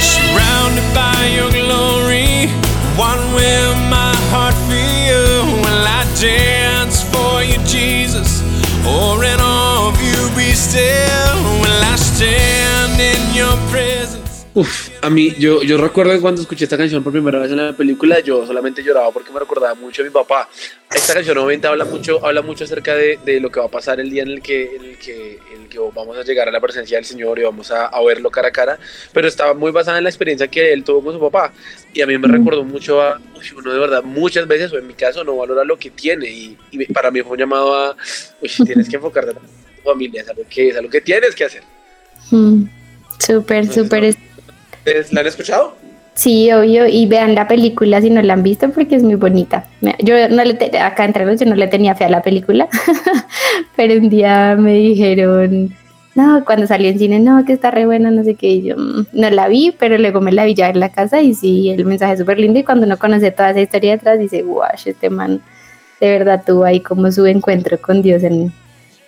Surrounded 0.00 0.86
by 0.94 1.20
your 1.36 1.50
glory, 1.50 2.48
what 2.96 3.18
will 3.34 3.74
my 3.88 4.14
heart 4.30 4.54
feel? 4.68 5.46
Will 5.62 5.86
I 5.86 6.04
dance 6.20 7.02
for 7.02 7.42
you, 7.42 7.58
Jesus? 7.64 8.42
Or 8.86 9.24
in 9.24 9.40
awe 9.40 9.75
of 9.86 9.96
you 10.02 10.36
be 10.36 10.52
still? 10.52 11.36
Will 11.62 11.82
I 11.82 11.96
stand 11.96 13.00
in 13.00 13.22
your 13.34 13.56
presence? 13.70 14.44
Uf, 14.54 14.88
a 15.02 15.10
mí, 15.10 15.34
yo, 15.38 15.62
yo 15.62 15.76
recuerdo 15.76 16.12
que 16.12 16.20
cuando 16.20 16.40
escuché 16.40 16.64
esta 16.64 16.78
canción 16.78 17.04
por 17.04 17.12
primera 17.12 17.38
vez 17.38 17.50
en 17.52 17.58
la 17.58 17.72
película, 17.74 18.20
yo 18.20 18.46
solamente 18.46 18.82
lloraba 18.82 19.12
porque 19.12 19.30
me 19.30 19.38
recordaba 19.38 19.74
mucho 19.74 20.00
a 20.02 20.04
mi 20.06 20.10
papá. 20.10 20.48
Esta 20.90 21.12
canción 21.12 21.36
obviamente 21.36 21.68
habla 21.68 21.84
mucho, 21.84 22.24
habla 22.24 22.40
mucho 22.40 22.64
acerca 22.64 22.94
de, 22.94 23.18
de 23.24 23.38
lo 23.38 23.50
que 23.50 23.60
va 23.60 23.66
a 23.66 23.70
pasar 23.70 24.00
el 24.00 24.10
día 24.10 24.22
en 24.22 24.30
el, 24.30 24.42
que, 24.42 24.76
en, 24.76 24.84
el 24.84 24.98
que, 24.98 25.38
en 25.54 25.62
el 25.64 25.68
que 25.68 25.78
vamos 25.78 26.16
a 26.16 26.22
llegar 26.22 26.48
a 26.48 26.50
la 26.50 26.60
presencia 26.60 26.96
del 26.96 27.04
Señor 27.04 27.38
y 27.38 27.42
vamos 27.42 27.70
a, 27.70 27.86
a 27.86 28.02
verlo 28.02 28.30
cara 28.30 28.48
a 28.48 28.50
cara, 28.50 28.78
pero 29.12 29.28
estaba 29.28 29.52
muy 29.52 29.72
basada 29.72 29.98
en 29.98 30.04
la 30.04 30.10
experiencia 30.10 30.48
que 30.48 30.72
él 30.72 30.82
tuvo 30.82 31.04
con 31.04 31.12
su 31.12 31.20
papá. 31.20 31.52
Y 31.92 32.00
a 32.00 32.06
mí 32.06 32.16
me 32.16 32.26
recordó 32.26 32.64
mucho 32.64 33.02
a, 33.02 33.20
uy, 33.36 33.46
uno 33.56 33.72
de 33.72 33.78
verdad, 33.78 34.02
muchas 34.02 34.48
veces, 34.48 34.72
o 34.72 34.78
en 34.78 34.86
mi 34.86 34.94
caso, 34.94 35.22
no 35.22 35.36
valora 35.36 35.64
lo 35.64 35.78
que 35.78 35.90
tiene. 35.90 36.30
Y, 36.30 36.56
y 36.72 36.86
para 36.86 37.10
mí 37.10 37.20
fue 37.20 37.32
un 37.32 37.38
llamado 37.38 37.74
a, 37.74 37.96
uy, 38.40 38.50
tienes 38.64 38.88
que 38.88 38.96
enfocarte 38.96 39.34
familia, 39.86 40.22
es 40.22 40.28
algo 40.28 40.42
que, 40.48 40.68
es 40.68 40.76
algo 40.76 40.90
que 40.90 41.00
tienes 41.00 41.34
que 41.34 41.44
hacer. 41.44 41.62
Mm, 42.30 42.64
Súper, 43.18 43.66
súper. 43.72 44.14
¿Ustedes 44.78 45.12
¿La 45.12 45.20
han 45.22 45.26
escuchado? 45.26 45.74
Sí, 46.14 46.50
obvio, 46.52 46.86
y 46.86 47.06
vean 47.06 47.34
la 47.34 47.46
película 47.46 48.00
si 48.00 48.08
no 48.10 48.22
la 48.22 48.32
han 48.34 48.42
visto 48.42 48.70
porque 48.70 48.96
es 48.96 49.02
muy 49.02 49.16
bonita. 49.16 49.66
Yo 49.98 50.28
no 50.30 50.44
le 50.44 50.54
te- 50.54 50.78
acá 50.78 51.04
entre 51.04 51.24
nos 51.26 51.38
yo 51.38 51.46
no 51.46 51.54
le 51.54 51.66
tenía 51.68 51.94
fe 51.94 52.04
a 52.04 52.08
la 52.08 52.22
película, 52.22 52.68
pero 53.76 53.94
un 53.94 54.08
día 54.08 54.56
me 54.58 54.72
dijeron, 54.74 55.74
no, 56.14 56.42
cuando 56.46 56.66
salió 56.66 56.88
en 56.88 56.98
cine, 56.98 57.20
no, 57.20 57.44
que 57.44 57.52
está 57.52 57.70
re 57.70 57.84
buena, 57.84 58.10
no 58.10 58.24
sé 58.24 58.34
qué, 58.34 58.48
y 58.48 58.62
yo 58.62 58.76
"Mm, 58.78 59.06
no 59.12 59.28
la 59.30 59.48
vi, 59.48 59.74
pero 59.78 59.98
luego 59.98 60.22
me 60.22 60.32
la 60.32 60.46
vi 60.46 60.54
ya 60.54 60.70
en 60.70 60.80
la 60.80 60.88
casa 60.90 61.20
y 61.20 61.34
sí, 61.34 61.68
el 61.68 61.84
mensaje 61.84 62.14
es 62.14 62.18
súper 62.20 62.38
lindo 62.38 62.58
y 62.58 62.64
cuando 62.64 62.86
uno 62.86 62.98
conoce 62.98 63.30
toda 63.30 63.50
esa 63.50 63.60
historia 63.60 63.92
detrás 63.92 64.18
dice, 64.18 64.40
guau, 64.42 64.70
este 64.86 65.10
man 65.10 65.42
de 66.00 66.08
verdad 66.10 66.42
tuvo 66.46 66.64
ahí 66.64 66.80
como 66.80 67.12
su 67.12 67.26
encuentro 67.26 67.78
con 67.78 68.00
Dios 68.00 68.22
en, 68.22 68.52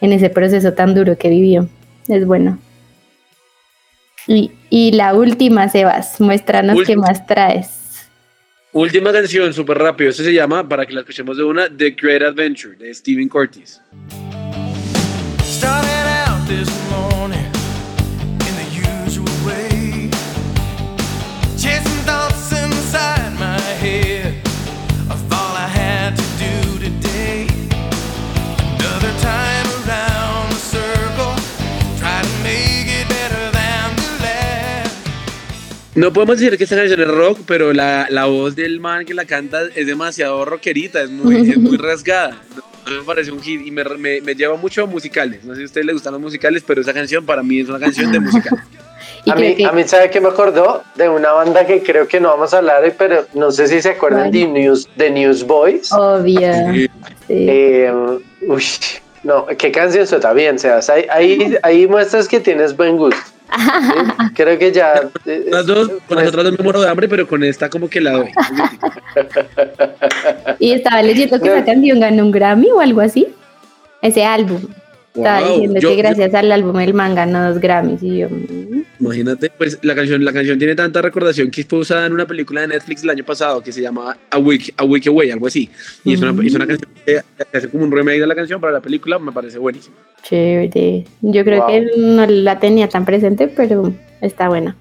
en 0.00 0.12
ese 0.12 0.30
proceso 0.30 0.72
tan 0.74 0.94
duro 0.94 1.16
que 1.18 1.28
vivió. 1.28 1.68
Es 2.08 2.26
bueno. 2.26 2.58
Y, 4.26 4.52
y 4.70 4.92
la 4.92 5.14
última, 5.14 5.68
Sebas, 5.68 6.20
muéstranos 6.20 6.74
qué 6.74 6.80
Última. 6.80 7.06
más 7.08 7.26
traes. 7.26 8.08
Última 8.72 9.10
canción, 9.12 9.52
súper 9.54 9.78
rápido. 9.78 10.10
Esto 10.10 10.22
se 10.22 10.32
llama, 10.32 10.68
para 10.68 10.84
que 10.84 10.92
la 10.92 11.00
escuchemos 11.00 11.38
de 11.38 11.44
una, 11.44 11.68
The 11.74 11.90
Great 11.90 12.22
Adventure, 12.22 12.76
de 12.76 12.92
Steven 12.92 13.28
Curtis. 13.28 13.80
Started 15.42 16.06
out 16.26 16.46
this 16.46 16.68
morning 16.90 17.07
No 35.98 36.12
podemos 36.12 36.38
decir 36.38 36.56
que 36.56 36.64
esta 36.64 36.76
canción 36.76 37.00
es 37.00 37.08
rock, 37.08 37.40
pero 37.46 37.72
la, 37.72 38.06
la 38.10 38.26
voz 38.26 38.54
del 38.54 38.78
man 38.80 39.04
que 39.04 39.14
la 39.14 39.24
canta 39.24 39.62
es 39.74 39.86
demasiado 39.86 40.44
rockerita, 40.44 41.02
es 41.02 41.10
muy, 41.10 41.50
es 41.50 41.58
muy 41.58 41.76
rasgada. 41.78 42.36
Me 42.88 43.02
parece 43.04 43.32
un 43.32 43.42
hit 43.42 43.66
y 43.66 43.70
me, 43.70 43.84
me, 43.84 44.20
me 44.20 44.34
lleva 44.34 44.56
mucho 44.56 44.84
a 44.84 44.86
musicales. 44.86 45.44
No 45.44 45.52
sé 45.54 45.58
si 45.58 45.62
a 45.64 45.66
ustedes 45.66 45.86
les 45.86 45.94
gustan 45.94 46.12
los 46.12 46.22
musicales, 46.22 46.62
pero 46.66 46.80
esa 46.80 46.94
canción 46.94 47.26
para 47.26 47.42
mí 47.42 47.60
es 47.60 47.68
una 47.68 47.78
canción 47.80 48.12
de 48.12 48.20
musicales. 48.20 48.64
Y 49.24 49.30
A 49.30 49.34
mí, 49.34 49.56
que- 49.56 49.64
a 49.66 49.72
mí, 49.72 49.82
¿sabe 49.84 50.10
qué 50.10 50.20
me 50.20 50.28
acordó? 50.28 50.82
De 50.94 51.08
una 51.08 51.32
banda 51.32 51.66
que 51.66 51.82
creo 51.82 52.06
que 52.06 52.20
no 52.20 52.28
vamos 52.28 52.54
a 52.54 52.58
hablar 52.58 52.82
hoy, 52.84 52.92
pero 52.96 53.26
no 53.34 53.50
sé 53.50 53.66
si 53.66 53.82
se 53.82 53.90
acuerdan 53.90 54.30
de, 54.30 54.46
News, 54.46 54.88
de 54.96 55.10
Newsboys. 55.10 55.92
Obvio. 55.92 56.38
Sí. 56.72 56.82
sí. 56.82 56.88
Eh, 57.28 57.92
uy, 58.42 58.62
no, 59.24 59.46
qué 59.58 59.72
canción 59.72 60.04
está 60.04 60.32
bien, 60.32 60.58
Sebas. 60.58 60.88
Ahí, 60.88 61.04
ahí, 61.10 61.56
ahí 61.62 61.86
muestras 61.86 62.28
que 62.28 62.38
tienes 62.40 62.76
buen 62.76 62.96
gusto. 62.96 63.20
¿Sí? 63.56 64.26
Creo 64.34 64.58
que 64.58 64.72
ya. 64.72 65.08
eh, 65.26 65.46
Las 65.50 65.66
dos, 65.66 65.90
con 66.06 66.16
las 66.18 66.28
otras 66.28 66.44
dos 66.44 66.58
me 66.58 66.64
muero 66.64 66.80
de 66.80 66.88
hambre, 66.88 67.08
pero 67.08 67.26
con 67.26 67.42
esta 67.44 67.68
como 67.70 67.88
que 67.88 68.00
la 68.00 68.12
doy. 68.12 68.30
Y 70.58 70.72
estaba 70.72 71.02
leyendo 71.02 71.40
que 71.40 71.48
No. 71.48 71.54
esa 71.54 71.64
canción 71.64 72.00
ganó 72.00 72.24
un 72.24 72.30
Grammy 72.30 72.70
o 72.70 72.80
algo 72.80 73.00
así. 73.00 73.28
Ese 74.02 74.24
álbum. 74.24 74.60
Estaba 75.18 75.40
Wow, 75.40 75.52
diciendo 75.52 75.80
yo- 75.80 75.88
que 75.90 75.96
gracias 75.96 76.34
al 76.34 76.50
álbum 76.52 76.78
el 76.80 76.94
man 76.94 77.14
ganó 77.14 77.50
dos 77.52 77.60
Grammys. 77.60 78.02
Y 78.02 78.18
yo, 78.18 78.28
mm, 78.30 78.82
Imagínate, 79.00 79.50
pues 79.56 79.78
la 79.82 79.94
canción, 79.94 80.24
la 80.24 80.32
canción 80.32 80.58
tiene 80.58 80.74
tanta 80.74 81.00
recordación 81.02 81.50
que 81.50 81.62
fue 81.64 81.78
usada 81.80 82.06
en 82.06 82.12
una 82.12 82.26
película 82.26 82.62
de 82.62 82.68
Netflix 82.68 83.04
el 83.04 83.10
año 83.10 83.24
pasado 83.24 83.62
que 83.62 83.70
se 83.72 83.80
llama 83.80 84.16
A 84.30 84.38
Week, 84.38 84.74
A 84.76 84.84
Week 84.84 85.06
Away, 85.06 85.30
algo 85.30 85.46
así. 85.46 85.70
Y 86.04 86.14
es, 86.14 86.20
una, 86.22 86.30
es 86.44 86.54
una 86.54 86.66
canción 86.66 86.90
que 87.06 87.20
hace 87.52 87.68
como 87.68 87.84
un 87.84 87.92
remake 87.92 88.20
de 88.20 88.26
la 88.26 88.34
canción 88.34 88.60
para 88.60 88.72
la 88.72 88.80
película, 88.80 89.18
me 89.18 89.30
parece 89.32 89.58
buenísimo. 89.58 89.94
chévere. 90.22 91.04
Yo 91.22 91.44
creo 91.44 91.58
Wow. 91.62 91.66
que 91.68 91.90
no 91.96 92.26
la 92.26 92.58
tenía 92.58 92.88
tan 92.88 93.04
presente, 93.04 93.48
pero 93.48 93.92
está 94.20 94.48
buena. 94.48 94.76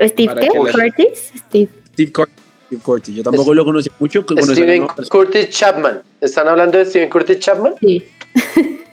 ¿Steve 0.00 0.34
¿Curtis? 0.48 1.32
Steve. 1.36 1.68
Steve 1.92 2.12
Curtis. 2.12 2.34
Steve 2.68 2.82
Curtis. 2.82 3.14
Yo 3.16 3.22
tampoco 3.24 3.52
lo 3.54 3.64
conocí 3.64 3.90
mucho. 3.98 4.24
que 4.24 4.40
Steven 4.42 4.86
Curtis 5.08 5.50
Chapman. 5.50 6.02
¿Están 6.20 6.46
hablando 6.48 6.78
de 6.78 6.84
Steven 6.86 7.10
Curtis 7.10 7.38
Chapman? 7.40 7.74
Sí. 7.80 8.06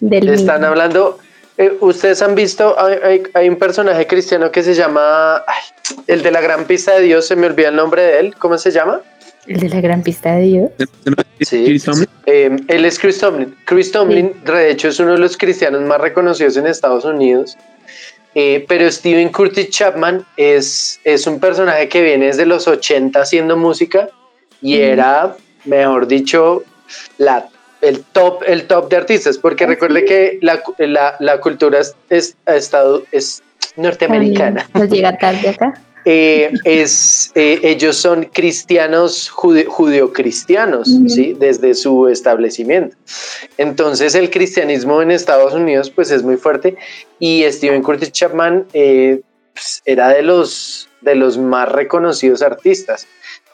Del 0.00 0.28
Están 0.30 0.56
mismo. 0.60 0.66
hablando. 0.68 1.18
eh, 1.58 1.76
Ustedes 1.80 2.22
han 2.22 2.34
visto, 2.34 2.74
hay, 2.78 2.96
hay- 3.02 3.22
hay 3.34 3.48
un 3.48 3.56
personaje 3.56 4.06
cristiano 4.06 4.50
que 4.50 4.62
se 4.62 4.74
llama. 4.74 5.36
ay, 5.46 5.62
el 6.06 6.22
de 6.22 6.30
la 6.30 6.40
gran 6.40 6.64
pista 6.66 6.94
de 6.94 7.02
Dios, 7.02 7.26
se 7.26 7.36
me 7.36 7.46
olvida 7.46 7.68
el 7.68 7.76
nombre 7.76 8.02
de 8.02 8.20
él. 8.20 8.34
¿Cómo 8.38 8.56
se 8.58 8.70
llama? 8.70 9.00
El 9.46 9.58
de 9.60 9.68
la 9.70 9.80
gran 9.80 10.02
pista 10.02 10.32
de 10.36 10.42
Dios. 10.42 10.70
Sí. 11.40 11.64
Chris 11.64 11.84
Tomlin. 11.84 12.08
Eh, 12.26 12.56
él 12.68 12.84
es 12.84 12.98
Chris 12.98 13.18
Tomlin. 13.18 13.56
Chris 13.64 13.90
Tomlin, 13.90 14.32
de 14.44 14.70
hecho, 14.70 14.88
es 14.88 15.00
uno 15.00 15.12
de 15.12 15.18
los 15.18 15.36
cristianos 15.36 15.80
más 15.82 16.00
reconocidos 16.00 16.56
en 16.58 16.66
Estados 16.66 17.04
Unidos. 17.04 17.56
Eh, 18.34 18.64
pero 18.68 18.90
Steven 18.90 19.30
Curtis 19.30 19.70
Chapman 19.70 20.24
es, 20.36 21.00
es 21.04 21.26
un 21.26 21.40
personaje 21.40 21.88
que 21.88 22.00
viene 22.02 22.26
desde 22.26 22.46
los 22.46 22.68
80 22.68 23.20
haciendo 23.20 23.56
música 23.56 24.08
y 24.62 24.76
era, 24.78 25.36
mejor 25.64 26.06
dicho, 26.06 26.62
la, 27.18 27.48
el, 27.80 28.02
top, 28.12 28.42
el 28.46 28.66
top 28.66 28.88
de 28.90 28.96
artistas. 28.98 29.36
Porque 29.38 29.64
Ah, 29.64 29.68
recuerde 29.68 30.04
que 30.04 30.38
la, 30.42 30.62
la- 30.78 31.16
la 31.18 31.40
cultura 31.40 31.80
es, 31.80 31.96
es, 32.08 32.36
ha 32.46 32.54
estado- 32.54 33.02
es 33.10 33.42
norteamericana. 33.76 34.68
Nos 34.74 34.88
llega 34.90 35.16
tarde 35.18 35.48
acá. 35.48 35.80
Eh, 36.04 36.52
es, 36.64 37.30
eh, 37.34 37.60
ellos 37.62 37.96
son 37.96 38.24
cristianos 38.24 39.28
jude- 39.28 39.66
judeocristianos, 39.66 40.88
Ujú. 40.88 41.08
¿sí? 41.08 41.36
Desde 41.38 41.74
su 41.74 42.08
establecimiento. 42.08 42.96
Entonces 43.58 44.14
el 44.14 44.30
cristianismo 44.30 45.02
en 45.02 45.10
Estados 45.10 45.52
Unidos 45.52 45.90
pues 45.90 46.10
es 46.10 46.22
muy 46.22 46.36
fuerte 46.36 46.76
y 47.18 47.44
Steven 47.50 47.82
Curtis 47.82 48.12
Chapman 48.12 48.66
eh, 48.72 49.20
pues, 49.52 49.82
era 49.84 50.08
de 50.08 50.22
los, 50.22 50.88
de 51.02 51.14
los 51.14 51.36
más 51.36 51.70
reconocidos 51.70 52.40
artistas. 52.42 53.06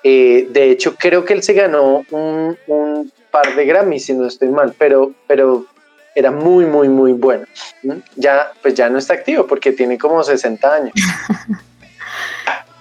Eh, 0.04 0.46
de 0.50 0.70
hecho 0.70 0.94
creo 0.94 1.24
que 1.24 1.32
él 1.34 1.42
se 1.42 1.52
ganó 1.52 2.04
un, 2.10 2.56
un 2.68 3.12
par 3.32 3.56
de 3.56 3.66
Grammys 3.66 4.04
si 4.06 4.12
no 4.12 4.26
estoy 4.26 4.48
mal, 4.48 4.72
pero, 4.78 5.12
pero 5.26 5.66
era 6.14 6.30
muy, 6.30 6.64
muy, 6.64 6.88
muy 6.88 7.12
bueno. 7.12 7.44
¿m? 7.82 8.00
Ya, 8.14 8.52
pues 8.62 8.74
ya 8.74 8.88
no 8.88 8.98
está 8.98 9.14
activo 9.14 9.46
porque 9.46 9.72
tiene 9.72 9.98
como 9.98 10.22
60 10.22 10.74
años. 10.74 10.94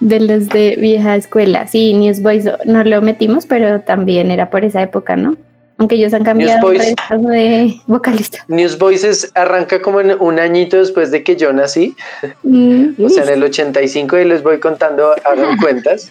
De 0.00 0.20
los 0.20 0.48
de 0.48 0.76
vieja 0.78 1.16
escuela. 1.16 1.66
Sí, 1.66 1.94
Newsboys 1.94 2.44
no 2.66 2.84
lo 2.84 3.00
metimos, 3.00 3.46
pero 3.46 3.80
también 3.80 4.30
era 4.30 4.50
por 4.50 4.64
esa 4.64 4.82
época, 4.82 5.16
¿no? 5.16 5.36
Aunque 5.78 5.96
ellos 5.96 6.14
han 6.14 6.24
cambiado 6.24 6.70
Newsboys. 6.70 6.94
de 7.10 7.74
vocalista. 7.86 8.38
News 8.48 8.78
Voices 8.78 9.30
arranca 9.34 9.82
como 9.82 10.00
en 10.00 10.16
un 10.20 10.38
añito 10.38 10.78
después 10.78 11.10
de 11.10 11.22
que 11.22 11.36
yo 11.36 11.52
nací, 11.52 11.94
Mm, 12.42 13.04
o 13.04 13.08
sea, 13.08 13.24
en 13.24 13.30
el 13.30 13.42
85 13.42 14.18
y 14.18 14.24
les 14.24 14.42
voy 14.42 14.58
contando, 14.58 15.14
hagan 15.24 15.56
cuentas. 15.60 16.10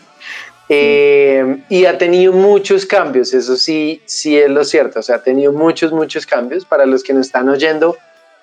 Eh, 0.67 1.57
y 1.69 1.85
ha 1.85 1.97
tenido 1.97 2.33
muchos 2.33 2.85
cambios, 2.87 3.33
eso 3.35 3.55
sí, 3.55 4.01
sí 4.05 4.35
es 4.37 4.49
lo 4.49 4.63
cierto, 4.63 4.99
o 4.99 5.03
sea, 5.03 5.17
ha 5.17 5.23
tenido 5.23 5.51
muchos, 5.53 5.91
muchos 5.91 6.25
cambios. 6.25 6.65
Para 6.65 6.85
los 6.85 7.03
que 7.03 7.13
nos 7.13 7.27
están 7.27 7.49
oyendo, 7.49 7.95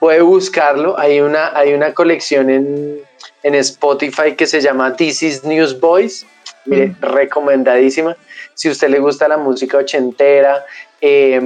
puede 0.02 0.20
buscarlo. 0.20 0.98
Hay 0.98 1.20
una, 1.20 1.56
hay 1.56 1.74
una 1.74 1.94
colección 1.94 2.50
en, 2.50 2.98
en 3.44 3.54
Spotify 3.54 4.34
que 4.36 4.48
se 4.48 4.60
llama 4.60 4.96
This 4.96 5.22
is 5.22 5.44
News 5.44 5.78
Boys, 5.78 6.26
mire, 6.64 6.96
recomendadísima. 7.00 8.16
Si 8.54 8.66
a 8.66 8.72
usted 8.72 8.88
le 8.88 8.98
gusta 8.98 9.28
la 9.28 9.36
música 9.36 9.78
ochentera, 9.78 10.64
eh, 11.00 11.40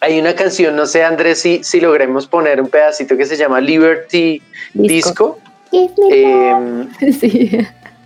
hay 0.00 0.20
una 0.20 0.34
canción, 0.34 0.76
no 0.76 0.84
sé, 0.84 1.02
Andrés, 1.02 1.38
si, 1.40 1.64
si 1.64 1.80
logremos 1.80 2.26
poner 2.26 2.60
un 2.60 2.68
pedacito 2.68 3.16
que 3.16 3.24
se 3.24 3.38
llama 3.38 3.58
Liberty 3.58 4.42
Disco. 4.74 5.38
Eh, 5.72 6.52
love. 6.52 6.88
Sí. 7.20 7.58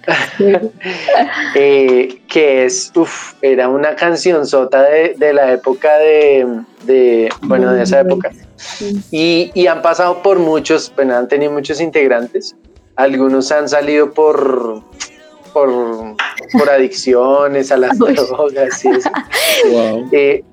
eh, 1.54 2.20
que 2.28 2.64
es, 2.64 2.92
uff, 2.94 3.34
era 3.42 3.68
una 3.68 3.94
canción 3.94 4.46
sota 4.46 4.82
de, 4.82 5.14
de 5.16 5.32
la 5.32 5.52
época 5.52 5.98
de, 5.98 6.46
de, 6.84 7.28
bueno, 7.42 7.72
de 7.72 7.82
esa 7.82 8.00
época. 8.00 8.30
Y, 9.10 9.50
y 9.54 9.66
han 9.66 9.82
pasado 9.82 10.22
por 10.22 10.38
muchos, 10.38 10.92
bueno, 10.94 11.16
han 11.16 11.28
tenido 11.28 11.52
muchos 11.52 11.80
integrantes. 11.80 12.56
Algunos 12.96 13.50
han 13.50 13.68
salido 13.68 14.12
por, 14.12 14.82
por, 15.52 15.70
por 16.52 16.70
adicciones 16.70 17.72
a 17.72 17.76
las 17.76 17.98
drogas 17.98 18.84
y 18.84 18.88
eso. 18.88 19.10
Wow. 19.70 20.08
Eh, 20.12 20.44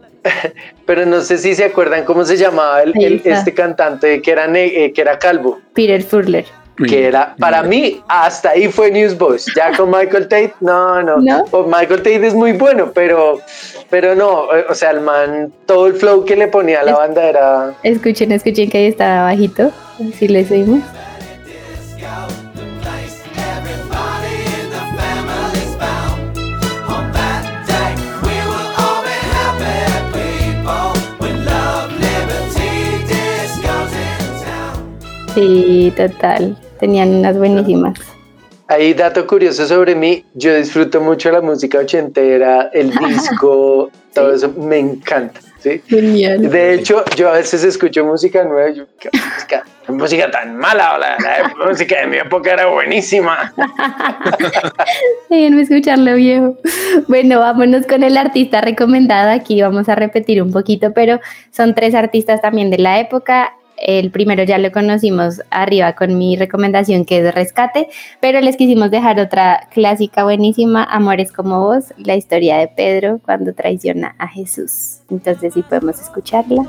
pero 0.85 1.05
no 1.05 1.21
sé 1.21 1.37
si 1.37 1.55
se 1.55 1.65
acuerdan 1.65 2.05
cómo 2.05 2.23
se 2.25 2.37
llamaba 2.37 2.83
el, 2.83 3.21
este 3.25 3.53
cantante 3.53 4.21
que 4.21 4.31
era, 4.31 4.45
eh, 4.55 4.93
que 4.93 5.01
era 5.01 5.17
calvo. 5.17 5.59
Peter 5.73 6.03
Furler. 6.03 6.45
Que 6.87 7.07
era, 7.07 7.35
para 7.39 7.63
mí, 7.63 8.01
hasta 8.07 8.49
ahí 8.51 8.67
fue 8.69 8.91
Newsboys. 8.91 9.45
Ya 9.55 9.75
con 9.75 9.89
Michael 9.89 10.27
Tate, 10.27 10.53
no, 10.59 11.01
no. 11.03 11.17
¿No? 11.17 11.45
O 11.51 11.63
Michael 11.63 11.97
Tate 12.03 12.27
es 12.27 12.33
muy 12.33 12.53
bueno, 12.53 12.91
pero, 12.93 13.39
pero 13.89 14.15
no, 14.15 14.47
o 14.69 14.73
sea, 14.75 14.91
el 14.91 15.01
man, 15.01 15.51
todo 15.65 15.87
el 15.87 15.93
flow 15.93 16.25
que 16.25 16.35
le 16.35 16.47
ponía 16.47 16.81
a 16.81 16.83
la 16.83 16.91
Es- 16.91 16.97
banda 16.97 17.23
era. 17.23 17.73
Escuchen, 17.83 18.31
escuchen 18.31 18.69
que 18.69 18.77
ahí 18.79 18.85
está 18.87 19.23
bajito. 19.23 19.71
Si 20.17 20.27
le 20.27 20.43
seguimos. 20.45 20.81
Sí, 35.33 35.93
total. 35.95 36.57
Tenían 36.79 37.15
unas 37.15 37.37
buenísimas. 37.37 37.99
Ahí, 38.67 38.93
dato 38.93 39.27
curioso 39.27 39.67
sobre 39.67 39.95
mí, 39.95 40.23
yo 40.33 40.55
disfruto 40.55 41.01
mucho 41.01 41.29
la 41.29 41.41
música 41.41 41.79
ochentera, 41.79 42.69
el 42.73 42.89
disco, 43.07 43.91
todo 44.13 44.33
eso, 44.33 44.49
me 44.57 44.79
encanta. 44.79 45.41
¿sí? 45.59 45.81
Genial. 45.87 46.49
De 46.49 46.75
hecho, 46.75 47.03
yo 47.15 47.29
a 47.29 47.33
veces 47.33 47.63
escucho 47.63 48.05
música 48.05 48.43
nueva 48.43 48.69
y 48.69 48.75
yo, 48.75 48.85
¿qué 48.99 49.09
música, 49.13 49.63
qué 49.85 49.91
música 49.91 50.31
tan 50.31 50.55
mala, 50.57 50.97
la, 50.97 51.17
la 51.19 51.65
música 51.67 51.99
de 51.99 52.07
mi 52.07 52.17
época 52.17 52.53
era 52.53 52.67
buenísima. 52.67 53.53
Déjenme 55.29 55.61
escucharlo 55.63 56.15
viejo. 56.15 56.57
Bueno, 57.07 57.39
vámonos 57.39 57.85
con 57.85 58.03
el 58.03 58.17
artista 58.17 58.61
recomendado. 58.61 59.31
Aquí 59.31 59.61
vamos 59.61 59.89
a 59.89 59.95
repetir 59.95 60.41
un 60.41 60.51
poquito, 60.51 60.93
pero 60.93 61.19
son 61.51 61.75
tres 61.75 61.93
artistas 61.93 62.41
también 62.41 62.69
de 62.69 62.77
la 62.77 62.99
época. 62.99 63.53
El 63.81 64.11
primero 64.11 64.43
ya 64.43 64.59
lo 64.59 64.71
conocimos 64.71 65.41
arriba 65.49 65.93
con 65.93 66.15
mi 66.15 66.35
recomendación 66.35 67.03
que 67.03 67.17
es 67.17 67.33
Rescate, 67.33 67.89
pero 68.19 68.39
les 68.39 68.55
quisimos 68.55 68.91
dejar 68.91 69.19
otra 69.19 69.67
clásica 69.71 70.23
buenísima, 70.23 70.83
Amores 70.83 71.31
como 71.31 71.61
vos, 71.61 71.85
la 71.97 72.15
historia 72.15 72.57
de 72.57 72.67
Pedro 72.67 73.19
cuando 73.25 73.55
traiciona 73.55 74.13
a 74.19 74.27
Jesús. 74.27 74.99
Entonces 75.09 75.55
sí 75.55 75.63
podemos 75.63 75.99
escucharla. 75.99 76.63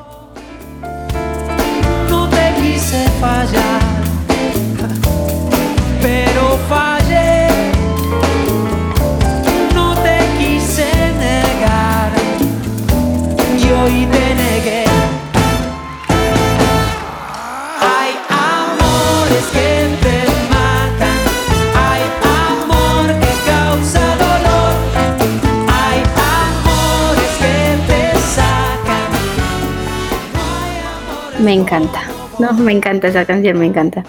No 2.08 2.30
te 2.30 2.54
quise 2.62 3.06
fallar, 3.20 3.82
pero 6.00 6.56
fallé. 6.66 7.48
No 9.74 9.94
te 9.96 10.18
quise 10.38 10.86
negar 11.18 12.12
y 13.58 13.70
hoy 13.70 14.06
te 14.06 14.34
negué. 14.34 15.01
Me 31.43 31.55
encanta, 31.55 32.03
no, 32.38 32.53
me 32.53 32.72
encanta 32.72 33.09
esa 33.09 33.24
canción, 33.24 33.59
me 33.59 33.66
encanta. 33.66 34.05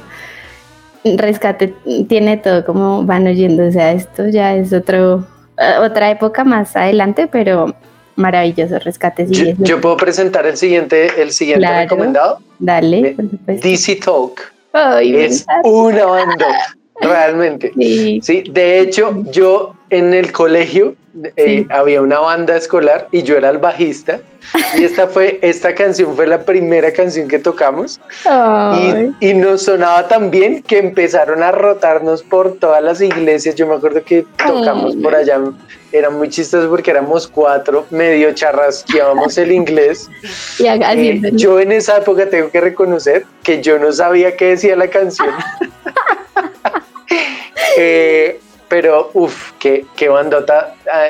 Rescate 1.03 1.73
tiene 2.07 2.37
todo 2.37 2.63
como 2.63 3.03
van 3.03 3.25
oyendo, 3.25 3.67
o 3.67 3.71
sea, 3.71 3.91
esto 3.91 4.27
ya 4.27 4.55
es 4.55 4.71
otro, 4.71 5.25
eh, 5.57 5.77
otra 5.81 6.11
época 6.11 6.43
más 6.43 6.75
adelante, 6.75 7.27
pero 7.27 7.73
maravilloso 8.15 8.77
rescate. 8.77 9.27
Sigue 9.27 9.55
yo, 9.57 9.81
puedo 9.81 9.97
presentar 9.97 10.45
el 10.45 10.57
siguiente, 10.57 11.21
el 11.21 11.31
siguiente 11.31 11.67
recomendado. 11.67 12.39
Dale. 12.59 13.15
DC 13.47 13.95
Talk. 13.95 14.52
Ay, 14.73 15.15
Es 15.15 15.45
una 15.63 16.05
banda, 16.05 16.47
realmente. 16.99 17.71
Sí. 17.77 18.19
Sí, 18.23 18.43
de 18.49 18.79
hecho, 18.79 19.23
yo 19.31 19.75
en 19.89 20.13
el 20.13 20.31
colegio 20.31 20.95
eh, 21.35 21.45
Sí. 21.45 21.67
había 21.69 22.01
una 22.01 22.19
banda 22.19 22.55
escolar 22.57 23.07
y 23.11 23.23
yo 23.23 23.37
era 23.37 23.49
el 23.49 23.57
bajista. 23.59 24.19
Y 24.77 24.83
esta 24.83 25.07
fue, 25.07 25.39
esta 25.41 25.73
canción 25.73 26.15
fue 26.15 26.27
la 26.27 26.43
primera 26.43 26.91
canción 26.91 27.27
que 27.27 27.39
tocamos. 27.39 27.99
Y, 29.19 29.29
y 29.29 29.33
nos 29.33 29.63
sonaba 29.63 30.07
tan 30.07 30.31
bien 30.31 30.61
que 30.63 30.79
empezaron 30.79 31.41
a 31.43 31.51
rotarnos 31.51 32.23
por 32.23 32.57
todas 32.57 32.83
las 32.83 32.99
iglesias. 33.01 33.55
Yo 33.55 33.67
me 33.67 33.75
acuerdo 33.75 34.03
que 34.03 34.25
tocamos 34.37 34.95
Ay. 34.95 35.01
por 35.01 35.15
allá. 35.15 35.39
Era 35.93 36.09
muy 36.09 36.27
chistoso 36.27 36.67
porque 36.69 36.89
éramos 36.91 37.27
cuatro, 37.27 37.85
medio 37.91 38.33
charrasqueábamos 38.33 39.37
el 39.37 39.51
inglés. 39.51 40.09
Y 40.57 40.65
Eh, 40.67 41.21
yo 41.33 41.59
en 41.59 41.71
esa 41.71 41.97
época 41.97 42.27
tengo 42.27 42.49
que 42.49 42.59
reconocer 42.59 43.25
que 43.43 43.61
yo 43.61 43.77
no 43.77 43.91
sabía 43.91 44.35
qué 44.35 44.47
decía 44.47 44.75
la 44.75 44.87
canción. 44.89 45.29
Eh, 47.77 48.39
pero, 48.73 49.11
uff, 49.13 49.51
qué, 49.59 49.85
qué 49.95 50.09
bandota. 50.09 50.73
Ah, 50.91 51.09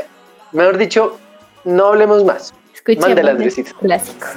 mejor 0.52 0.78
dicho, 0.78 1.18
no 1.64 1.86
hablemos 1.86 2.26
más. 2.26 2.54
Escuchemos 2.74 3.08
Mándela, 3.08 3.32
el 3.32 3.38
Andresito. 3.38 3.74
clásico. 3.80 4.28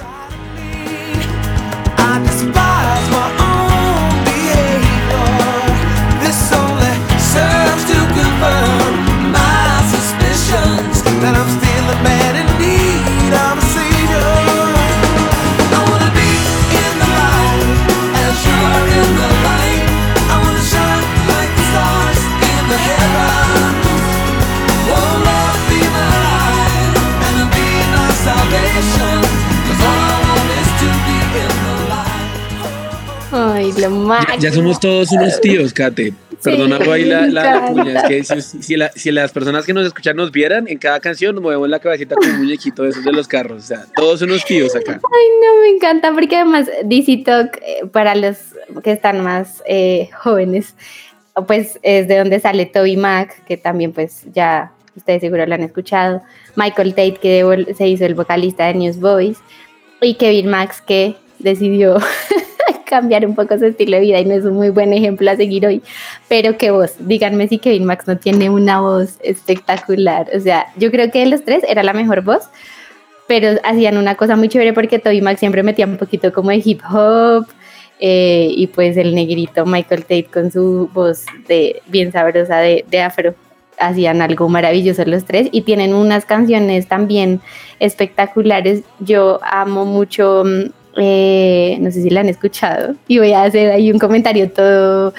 Máximo. 34.19 34.41
ya 34.41 34.51
somos 34.51 34.79
todos 34.79 35.11
unos 35.11 35.39
tíos, 35.41 35.73
Kate. 35.73 36.13
Perdona 36.43 36.77
por 36.77 36.89
ahí 36.89 37.05
la, 37.05 37.25
la, 37.27 37.61
cuña. 37.67 38.01
Es 38.01 38.03
que 38.29 38.41
si, 38.41 38.61
si 38.61 38.75
la- 38.77 38.91
si 38.91 39.11
las 39.11 39.31
personas 39.31 39.65
que 39.65 39.73
nos 39.73 39.87
escuchan 39.87 40.15
nos 40.15 40.31
vieran, 40.31 40.67
en 40.67 40.77
cada 40.77 40.99
canción 40.99 41.33
nos 41.33 41.43
movemos 41.43 41.67
la 41.67 41.79
cabecita 41.79 42.13
con 42.15 42.29
un 42.29 42.37
muñequito 42.37 42.83
de 42.83 42.89
esos 42.89 43.03
de 43.03 43.11
los 43.11 43.27
carros. 43.27 43.63
O 43.63 43.65
sea, 43.67 43.85
todos 43.95 44.21
unos 44.21 44.45
tíos 44.45 44.75
acá. 44.75 44.93
Ay, 44.93 45.25
no, 45.43 45.61
me 45.63 45.69
encanta 45.69 46.11
porque 46.13 46.35
además 46.35 46.69
DC 46.83 47.23
Talk, 47.25 47.57
eh, 47.65 47.87
para 47.91 48.13
los 48.13 48.37
que 48.83 48.91
están 48.91 49.23
más 49.23 49.63
eh, 49.65 50.09
jóvenes, 50.15 50.75
pues 51.47 51.79
es 51.81 52.07
de 52.07 52.17
donde 52.19 52.39
sale 52.39 52.67
Toby 52.67 52.97
Mac, 52.97 53.43
que 53.45 53.57
también 53.57 53.91
pues 53.91 54.23
ya 54.33 54.71
ustedes 54.95 55.21
seguro 55.21 55.45
lo 55.45 55.53
han 55.55 55.61
escuchado, 55.63 56.21
Michael 56.55 56.89
Tate, 56.91 57.15
que 57.21 57.73
se 57.77 57.87
hizo 57.87 58.05
el 58.05 58.13
vocalista 58.15 58.65
de 58.67 58.73
Newsboys, 58.75 59.37
y 60.01 60.15
Kevin 60.15 60.47
Max, 60.49 60.81
que 60.81 61.15
decidió 61.39 61.97
cambiar 62.89 63.25
un 63.25 63.35
poco 63.35 63.57
su 63.57 63.65
estilo 63.65 63.97
de 63.97 64.01
vida 64.01 64.19
y 64.19 64.25
no 64.25 64.33
es 64.33 64.45
un 64.45 64.55
muy 64.55 64.69
buen 64.69 64.93
ejemplo 64.93 65.29
a 65.29 65.35
seguir 65.35 65.65
hoy. 65.65 65.81
Pero 66.27 66.57
qué 66.57 66.71
voz, 66.71 66.95
díganme 66.99 67.47
si 67.47 67.59
Kevin 67.59 67.85
Max 67.85 68.07
no 68.07 68.17
tiene 68.17 68.49
una 68.49 68.81
voz 68.81 69.17
espectacular. 69.21 70.27
O 70.35 70.39
sea, 70.39 70.67
yo 70.77 70.91
creo 70.91 71.11
que 71.11 71.19
de 71.19 71.27
los 71.27 71.43
tres 71.43 71.63
era 71.67 71.83
la 71.83 71.93
mejor 71.93 72.21
voz, 72.21 72.49
pero 73.27 73.59
hacían 73.63 73.97
una 73.97 74.15
cosa 74.15 74.35
muy 74.35 74.49
chévere 74.49 74.73
porque 74.73 74.99
Toby 74.99 75.21
Mac 75.21 75.37
siempre 75.37 75.63
metía 75.63 75.85
un 75.85 75.97
poquito 75.97 76.31
como 76.31 76.49
de 76.49 76.61
hip 76.63 76.81
hop. 76.89 77.45
eh, 77.99 78.49
y 78.55 78.67
pues 78.67 78.95
el 78.95 79.15
negrito 79.15 79.65
Michael 79.65 80.03
Tate 80.03 80.25
con 80.25 80.51
su 80.51 80.89
voz 80.93 81.25
de 81.47 81.81
bien 81.87 82.11
sabrosa 82.11 82.57
de, 82.59 82.85
de 82.87 83.01
afro 83.01 83.35
hacían 83.79 84.21
algo 84.21 84.49
maravilloso 84.49 85.05
los 85.05 85.25
tres 85.25 85.49
y 85.51 85.61
tienen 85.61 85.93
unas 85.93 86.25
canciones 86.25 86.87
también 86.87 87.41
espectaculares. 87.79 88.83
Yo 88.99 89.39
amo 89.43 89.85
mucho, 89.85 90.43
mm, 90.45 90.71
eh, 90.97 91.77
no 91.79 91.91
sé 91.91 92.01
si 92.01 92.09
la 92.09 92.21
han 92.21 92.29
escuchado, 92.29 92.95
y 93.07 93.19
voy 93.19 93.33
a 93.33 93.43
hacer 93.43 93.71
ahí 93.71 93.91
un 93.91 93.99
comentario 93.99 94.51
todo 94.51 95.13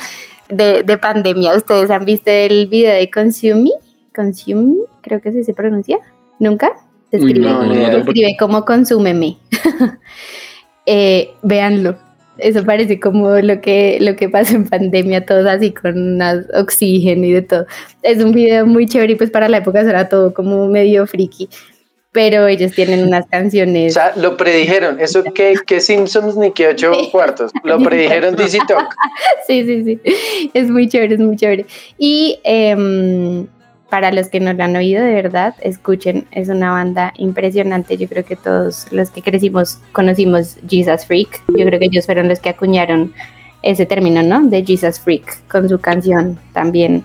de, 0.48 0.82
de 0.82 0.98
pandemia. 0.98 1.56
¿Ustedes 1.56 1.90
han 1.90 2.04
visto 2.04 2.30
el 2.30 2.66
video 2.66 2.94
de 2.94 3.10
Consume 3.10 3.62
Me? 3.62 3.70
Consume 4.14 4.62
Me, 4.62 4.76
creo 5.02 5.20
que 5.20 5.30
así 5.30 5.44
se 5.44 5.54
pronuncia. 5.54 5.98
¿Nunca? 6.38 6.72
Se 7.10 7.16
escribe, 7.16 7.40
no, 7.40 7.64
no, 7.64 7.74
se 7.74 7.80
no, 7.80 7.98
escribe 7.98 8.36
como 8.38 8.64
consúmeme. 8.64 9.38
eh, 10.86 11.30
véanlo. 11.42 11.96
Eso 12.36 12.64
parece 12.64 13.00
como 13.00 13.30
lo 13.36 13.60
que, 13.60 13.98
lo 14.00 14.14
que 14.14 14.28
pasa 14.28 14.54
en 14.54 14.68
pandemia, 14.68 15.26
todos 15.26 15.46
así 15.46 15.72
con 15.72 16.20
oxígeno 16.54 17.24
y 17.24 17.32
de 17.32 17.42
todo. 17.42 17.66
Es 18.02 18.22
un 18.22 18.30
video 18.30 18.64
muy 18.64 18.86
chévere 18.86 19.14
y 19.14 19.16
pues 19.16 19.30
para 19.30 19.48
la 19.48 19.56
época 19.58 19.80
era 19.80 20.08
todo 20.08 20.32
como 20.32 20.68
medio 20.68 21.06
friki. 21.06 21.48
Pero 22.18 22.48
ellos 22.48 22.72
tienen 22.72 23.06
unas 23.06 23.26
O 23.26 23.28
canciones. 23.28 23.94
sea, 23.94 24.12
lo 24.16 24.36
predijeron. 24.36 24.98
Eso 24.98 25.22
que, 25.22 25.54
que 25.64 25.80
Simpsons 25.80 26.36
ni 26.36 26.50
que 26.50 26.66
ocho 26.66 26.92
Sí. 26.92 27.10
cuartos. 27.12 27.52
Lo 27.62 27.78
predijeron 27.84 28.34
DC 28.34 28.58
Talk. 28.66 28.92
Sí, 29.46 29.64
sí, 29.64 29.84
sí. 29.84 30.50
Es 30.52 30.68
muy 30.68 30.88
chévere, 30.88 31.14
es 31.14 31.20
muy 31.20 31.36
chévere. 31.36 31.64
Y 31.96 32.40
em, 32.42 33.46
para 33.88 34.10
los 34.10 34.26
que 34.30 34.40
no 34.40 34.52
lo 34.52 34.64
han 34.64 34.74
oído, 34.74 35.04
de 35.04 35.14
verdad, 35.14 35.54
escuchen, 35.60 36.26
es 36.32 36.48
una 36.48 36.72
banda 36.72 37.12
impresionante. 37.18 37.96
Yo 37.96 38.08
creo 38.08 38.24
que 38.24 38.34
todos 38.34 38.88
los 38.90 39.10
que 39.10 39.22
crecimos 39.22 39.78
conocimos 39.92 40.56
Jesus 40.68 41.06
Freak. 41.06 41.40
Yo 41.56 41.64
creo 41.66 41.78
que 41.78 41.86
ellos 41.86 42.04
fueron 42.04 42.26
los 42.28 42.40
que 42.40 42.48
acuñaron 42.48 43.14
ese 43.62 43.86
término, 43.86 44.24
¿no? 44.24 44.42
De 44.42 44.64
Jesus 44.64 44.98
Freak 44.98 45.46
con 45.46 45.68
su 45.68 45.78
canción 45.78 46.36
también 46.52 47.04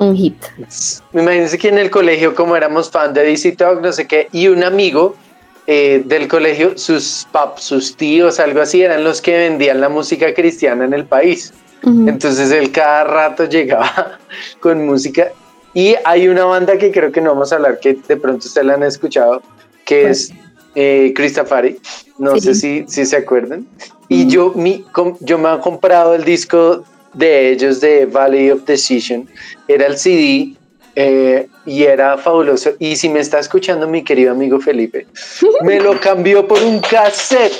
un 0.00 0.16
hit. 0.16 0.34
Imagínense 1.12 1.58
que 1.58 1.68
en 1.68 1.78
el 1.78 1.90
colegio, 1.90 2.34
como 2.34 2.56
éramos 2.56 2.90
fan 2.90 3.12
de 3.14 3.22
DC 3.24 3.52
Talk, 3.52 3.80
no 3.80 3.92
sé 3.92 4.06
qué, 4.06 4.28
y 4.32 4.48
un 4.48 4.64
amigo 4.64 5.14
eh, 5.66 6.02
del 6.04 6.26
colegio, 6.26 6.76
sus 6.76 7.26
pap, 7.30 7.58
sus 7.58 7.96
tíos, 7.96 8.40
algo 8.40 8.60
así, 8.60 8.82
eran 8.82 9.04
los 9.04 9.20
que 9.20 9.36
vendían 9.36 9.80
la 9.80 9.88
música 9.88 10.34
cristiana 10.34 10.84
en 10.84 10.94
el 10.94 11.04
país. 11.04 11.52
Ujú. 11.82 12.08
Entonces 12.08 12.50
él 12.50 12.72
cada 12.72 13.04
rato 13.04 13.44
llegaba 13.48 14.18
con 14.60 14.84
música. 14.84 15.28
Y 15.74 15.94
hay 16.04 16.26
una 16.28 16.44
banda 16.46 16.76
que 16.78 16.90
creo 16.90 17.12
que 17.12 17.20
no 17.20 17.30
vamos 17.34 17.52
a 17.52 17.56
hablar, 17.56 17.78
que 17.78 17.94
de 17.94 18.16
pronto 18.16 18.46
ustedes 18.48 18.66
la 18.66 18.74
han 18.74 18.82
escuchado, 18.82 19.40
que 19.84 20.08
es 20.10 20.32
eh, 20.74 21.12
Christafari. 21.14 21.78
No 22.18 22.34
Sí. 22.34 22.40
sé 22.40 22.54
si, 22.54 22.84
si 22.88 23.06
se 23.06 23.16
acuerdan. 23.16 23.66
Y 24.08 24.26
yo, 24.26 24.52
mi, 24.56 24.82
com- 24.92 25.16
yo 25.20 25.38
me 25.38 25.54
he 25.54 25.58
comprado 25.60 26.14
el 26.14 26.24
disco 26.24 26.82
de 27.14 27.50
ellos 27.50 27.80
de 27.80 28.06
Valley 28.06 28.50
of 28.50 28.64
Decision. 28.64 29.28
Era 29.68 29.86
el 29.86 29.96
CD 29.96 30.54
eh, 30.96 31.48
y 31.66 31.84
era 31.84 32.16
fabuloso. 32.18 32.72
Y 32.78 32.96
si 32.96 33.08
me 33.08 33.20
está 33.20 33.38
escuchando 33.38 33.86
mi 33.86 34.02
querido 34.02 34.32
amigo 34.32 34.60
Felipe, 34.60 35.06
me 35.62 35.80
lo 35.80 35.98
cambió 36.00 36.46
por 36.46 36.62
un 36.62 36.80
cassette 36.80 37.52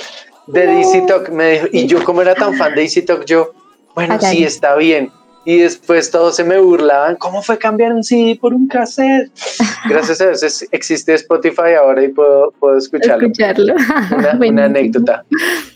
de 0.46 0.66
DC 0.66 1.02
Talk. 1.06 1.28
Me 1.30 1.52
dijo, 1.52 1.66
y 1.72 1.86
yo 1.86 2.02
como 2.04 2.22
era 2.22 2.34
tan 2.34 2.54
fan 2.54 2.74
de 2.74 2.82
DC 2.82 3.02
Talk, 3.02 3.24
yo, 3.24 3.52
bueno, 3.94 4.18
sí, 4.20 4.44
está 4.44 4.76
bien. 4.76 5.10
Y 5.46 5.60
después 5.60 6.10
todos 6.10 6.36
se 6.36 6.44
me 6.44 6.58
burlaban, 6.58 7.16
¿cómo 7.16 7.40
fue 7.40 7.56
cambiar 7.56 7.94
un 7.94 8.04
CD 8.04 8.36
por 8.38 8.52
un 8.52 8.68
cassette? 8.68 9.30
Gracias 9.88 10.20
a 10.20 10.26
Dios 10.26 10.66
existe 10.70 11.14
Spotify 11.14 11.72
ahora 11.80 12.04
y 12.04 12.08
puedo, 12.08 12.52
puedo 12.60 12.76
escucharlo. 12.76 13.26
Escucharlo. 13.26 13.74
Una, 14.18 14.38
una 14.48 14.64
anécdota. 14.66 15.24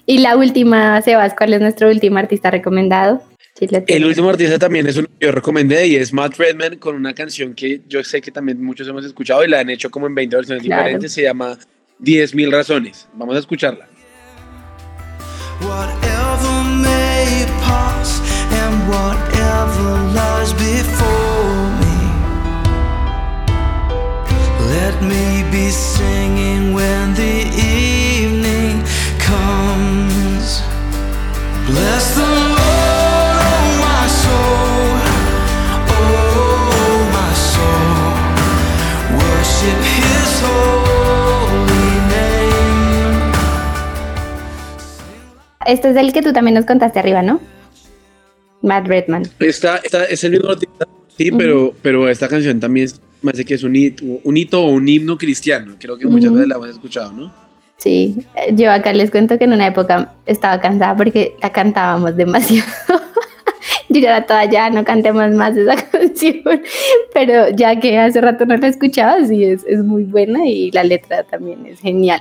Y 0.05 0.19
la 0.19 0.37
última, 0.37 1.01
Sebas, 1.01 1.35
¿cuál 1.35 1.55
es 1.55 1.63
nuestro 1.63 1.89
último 1.89 2.19
artista 2.19 2.51
recomendado? 2.51 3.23
Sí, 3.57 3.69
El 3.87 4.05
último 4.05 4.31
artista 4.31 4.59
también 4.59 4.87
es 4.89 4.97
uno 4.97 5.07
que 5.19 5.27
yo 5.27 5.33
recomendé 5.33 5.87
y 5.87 5.95
es 5.95 6.13
Matt 6.13 6.37
Redman 6.39 6.77
con 6.79 6.97
una 6.97 7.15
canción 7.15 7.55
que 7.55 7.83
yo 7.89 8.03
sé 8.03 8.21
que 8.21 8.33
también 8.33 8.61
muchos 8.63 8.89
hemos 8.89 9.05
escuchado 9.05 9.45
y 9.45 9.49
la 9.49 9.61
han 9.61 9.71
hecho 9.71 9.91
como 9.91 10.09
en 10.09 10.15
20 10.17 10.35
versiones 10.37 10.65
Claro. 10.65 10.83
diferentes. 10.83 11.13
Se 11.13 11.23
llama 11.23 11.57
10.000 12.01 12.51
razones. 12.51 13.07
Vamos 13.15 13.37
a 13.37 13.39
escucharla. 13.39 13.87
Whatever 15.61 16.65
may 16.83 17.47
pass 17.61 18.21
and 18.51 18.89
whatever 18.89 20.03
lies 20.13 20.53
before 20.55 21.71
me. 21.79 21.95
Let 24.69 25.01
me 25.01 25.45
be 25.53 25.71
singing 25.71 26.75
when 26.75 27.15
the 27.15 27.47
Este 45.67 45.91
es 45.91 45.97
el 45.97 46.13
que 46.13 46.23
tú 46.23 46.33
también 46.33 46.55
nos 46.55 46.65
contaste 46.67 46.99
arriba, 46.99 47.23
¿no? 47.23 47.41
Matt 48.63 48.87
Redman. 48.87 49.23
Esta, 49.41 49.77
esta 49.79 50.05
es 50.05 50.25
el 50.25 50.33
mismo 50.33 50.51
sí, 51.17 51.31
pero, 51.33 51.75
pero 51.83 52.09
esta 52.09 52.29
canción 52.29 52.61
también 52.61 52.87
es- 52.87 53.01
me 53.23 53.31
hace 53.31 53.45
que 53.45 53.55
es 53.55 53.63
un 53.63 53.75
hito, 53.77 54.05
un 54.23 54.37
hito 54.37 54.63
o 54.63 54.69
un 54.71 54.89
himno 54.89 55.17
cristiano. 55.17 55.77
Creo 55.79 55.97
que 55.97 56.07
muchas 56.07 56.27
Ujú. 56.29 56.35
veces 56.37 56.49
la 56.49 56.55
hemos 56.57 56.69
escuchado, 56.71 57.13
¿no? 57.13 57.33
Sí, 57.77 58.17
eh, 58.37 58.53
yo 58.55 58.71
acá 58.71 58.93
les 58.93 59.11
cuento 59.11 59.37
que 59.39 59.45
en 59.45 59.53
una 59.53 59.67
época 59.67 60.15
estaba 60.27 60.61
cansada 60.61 60.97
porque 60.97 61.35
la 61.43 61.51
cantábamos 61.51 62.17
demasiado. 62.17 62.71
yo 63.89 64.01
ya 64.01 64.17
era 64.17 64.27
toda 64.27 64.45
ya, 64.45 64.71
no 64.71 64.85
cantemos 64.85 65.31
más 65.33 65.57
esa 65.57 65.75
canción, 65.91 66.43
pero 67.13 67.51
ya 67.51 67.79
que 67.81 67.99
hace 67.99 68.21
rato 68.21 68.47
no 68.47 68.57
la 68.57 68.69
escuchaba, 68.69 69.25
sí, 69.27 69.45
es, 69.45 69.65
es 69.67 69.83
muy 69.83 70.05
buena 70.05 70.47
y 70.47 70.71
la 70.71 70.85
letra 70.85 71.25
también 71.25 71.67
es 71.67 71.81
genial. 71.81 72.21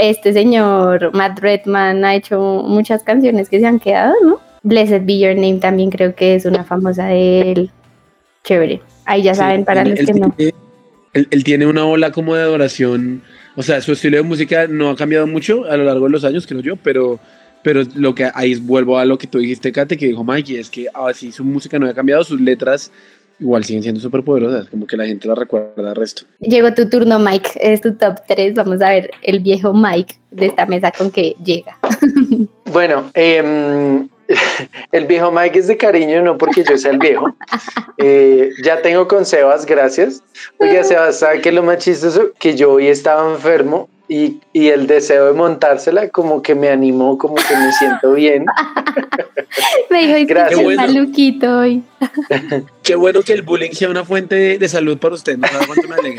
Este 0.00 0.32
señor 0.32 1.10
Matt 1.14 1.38
Redman 1.40 2.04
ha 2.04 2.14
hecho 2.14 2.62
muchas 2.66 3.02
canciones 3.02 3.48
que 3.48 3.60
se 3.60 3.66
han 3.66 3.78
quedado, 3.78 4.14
¿no? 4.24 4.40
Blessed 4.62 5.02
Be 5.04 5.18
Your 5.18 5.34
Name 5.34 5.58
también 5.58 5.90
creo 5.90 6.14
que 6.14 6.34
es 6.34 6.44
una 6.44 6.64
famosa 6.64 7.06
de 7.06 7.52
él. 7.52 7.70
Chévere. 8.44 8.80
Ahí 9.04 9.22
ya 9.22 9.34
Sí, 9.34 9.40
saben, 9.40 9.64
para 9.64 9.82
él- 9.82 9.90
los 9.90 9.98
él 10.00 10.06
que 10.06 10.12
no. 10.14 10.30
tiene- 10.36 10.54
él, 11.12 11.28
él 11.30 11.44
tiene 11.44 11.66
una 11.66 11.84
ola 11.84 12.12
como 12.12 12.34
de 12.34 12.42
adoración, 12.42 13.22
o 13.56 13.62
sea, 13.62 13.80
su 13.80 13.92
estilo 13.92 14.16
de 14.16 14.22
música 14.22 14.66
no 14.68 14.90
ha 14.90 14.96
cambiado 14.96 15.26
mucho 15.26 15.64
a 15.64 15.76
lo 15.76 15.84
largo 15.84 16.06
de 16.06 16.12
los 16.12 16.24
años, 16.24 16.46
creo 16.46 16.60
yo, 16.60 16.76
pero, 16.76 17.18
pero 17.62 17.82
lo 17.96 18.14
que 18.14 18.30
ahí 18.34 18.54
vuelvo 18.54 18.98
a 18.98 19.04
lo 19.04 19.18
que 19.18 19.26
tú 19.26 19.38
dijiste, 19.38 19.72
Kate, 19.72 19.96
que 19.96 20.06
dijo 20.06 20.24
Mikey, 20.24 20.56
es 20.56 20.70
que 20.70 20.86
así 20.94 21.32
su 21.32 21.44
música 21.44 21.78
no 21.78 21.86
ha 21.88 21.94
cambiado, 21.94 22.22
sus 22.24 22.40
letras 22.40 22.92
igual 23.40 23.64
siguen 23.64 23.82
siendo 23.82 24.00
súper 24.00 24.22
poderosas, 24.22 24.68
como 24.68 24.86
que 24.86 24.96
la 24.96 25.06
gente 25.06 25.26
la 25.26 25.34
recuerda 25.34 25.90
al 25.90 25.96
resto. 25.96 26.22
Llegó 26.40 26.72
tu 26.74 26.88
turno, 26.88 27.18
Mike. 27.18 27.50
Es 27.60 27.80
tu 27.80 27.94
top 27.94 28.18
3. 28.28 28.54
Vamos 28.54 28.80
a 28.82 28.90
ver 28.90 29.10
el 29.22 29.40
viejo 29.40 29.72
Mike 29.72 30.14
de 30.30 30.46
esta 30.46 30.66
mesa 30.66 30.92
con 30.92 31.10
que 31.10 31.34
llega. 31.42 31.78
Bueno, 32.72 33.10
em, 33.14 34.08
el 34.92 35.06
viejo 35.06 35.32
Mike 35.32 35.58
es 35.58 35.66
de 35.66 35.76
cariño, 35.76 36.22
no 36.22 36.38
porque 36.38 36.62
yo 36.62 36.78
sea 36.78 36.92
el 36.92 36.98
viejo. 36.98 37.34
Eh, 37.98 38.50
ya 38.62 38.80
tengo 38.80 39.08
con 39.08 39.26
Sebas, 39.26 39.66
gracias. 39.66 40.22
Oiga, 40.58 40.84
Sebas, 40.84 41.18
¿sabe 41.18 41.40
qué 41.40 41.48
es 41.48 41.54
lo 41.56 41.64
más 41.64 41.78
chistoso? 41.78 42.30
Que 42.38 42.56
yo 42.56 42.74
hoy 42.74 42.86
estaba 42.86 43.28
enfermo 43.28 43.88
y, 44.12 44.40
y 44.52 44.68
el 44.70 44.88
deseo 44.88 45.26
de 45.28 45.32
montársela 45.34 46.08
como 46.08 46.42
que 46.42 46.56
me 46.56 46.68
animó, 46.68 47.16
como 47.16 47.36
que 47.36 47.56
me 47.56 47.72
siento 47.72 48.12
bien. 48.14 48.44
Me 49.90 50.00
dijo, 50.00 50.12
"Es 50.14 50.18
que 50.18 50.34
Gracias. 50.34 50.62
bueno. 50.62 50.82
maluquito 50.82 51.58
hoy. 51.58 51.82
Qué 52.82 52.94
bueno 52.96 53.22
que 53.22 53.32
el 53.32 53.42
bullying 53.42 53.70
sea 53.72 53.88
una 53.88 54.04
fuente 54.04 54.34
de, 54.34 54.58
de 54.58 54.68
salud 54.68 54.98
para 54.98 55.14
usted, 55.14 55.36
no 55.38 55.46
me. 56.02 56.16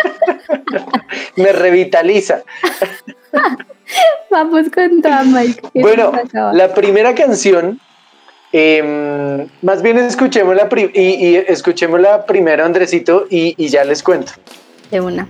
Me 1.43 1.51
revitaliza. 1.53 2.43
Vamos 4.29 4.67
con 4.73 5.01
toda, 5.01 5.23
Mike. 5.23 5.61
Bueno, 5.75 6.11
la 6.53 6.73
primera 6.73 7.13
canción, 7.15 7.79
em, 8.51 9.47
más 9.61 9.81
bien 9.81 9.97
escuchemos 9.99 10.55
la, 10.55 10.67
pri- 10.69 10.91
y, 10.93 11.01
y 11.27 11.35
escuchemos 11.47 11.99
la 12.01 12.25
primera, 12.25 12.65
Andresito, 12.65 13.27
y, 13.29 13.53
y 13.57 13.67
ya 13.69 13.83
les 13.83 14.01
cuento. 14.03 14.33
De 14.91 14.99
una. 15.01 15.27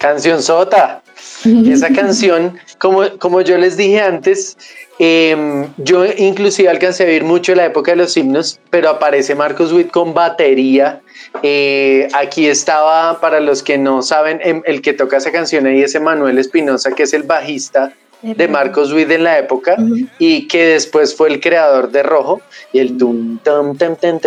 Canción 0.00 0.42
Sota. 0.42 1.02
Esa 1.44 1.88
canción, 1.94 2.58
como, 2.78 3.18
como 3.18 3.42
yo 3.42 3.58
les 3.58 3.76
dije 3.76 4.00
antes, 4.00 4.56
em, 4.98 5.68
yo 5.76 6.06
inclusive 6.06 6.70
alcancé 6.70 7.02
a 7.02 7.06
vivir 7.06 7.24
mucho 7.24 7.54
la 7.54 7.66
época 7.66 7.90
de 7.90 7.98
los 7.98 8.16
himnos, 8.16 8.58
pero 8.70 8.88
aparece 8.88 9.34
Marcos 9.34 9.72
Witt 9.72 9.90
con 9.90 10.14
batería. 10.14 11.02
Eh, 11.42 12.08
aquí 12.14 12.46
estaba, 12.46 13.20
para 13.20 13.40
los 13.40 13.62
que 13.62 13.76
no 13.76 14.00
saben, 14.00 14.40
em, 14.42 14.62
el 14.64 14.80
que 14.80 14.94
toca 14.94 15.18
esa 15.18 15.32
canción 15.32 15.66
ahí 15.66 15.82
es 15.82 15.94
Emanuel 15.94 16.38
Espinosa, 16.38 16.92
que 16.92 17.02
es 17.02 17.12
el 17.12 17.24
bajista 17.24 17.92
de 18.22 18.48
Marcos 18.48 18.92
Witt 18.92 19.10
en 19.10 19.24
la 19.24 19.38
época 19.38 19.76
y 20.18 20.46
que 20.46 20.66
después 20.66 21.16
fue 21.16 21.28
el 21.28 21.40
creador 21.40 21.90
de 21.90 22.02
Rojo 22.02 22.40
y 22.72 22.78
el 22.78 22.98
tum 22.98 23.38
tam 23.38 23.76
tam 23.76 23.96
tam 23.96 24.18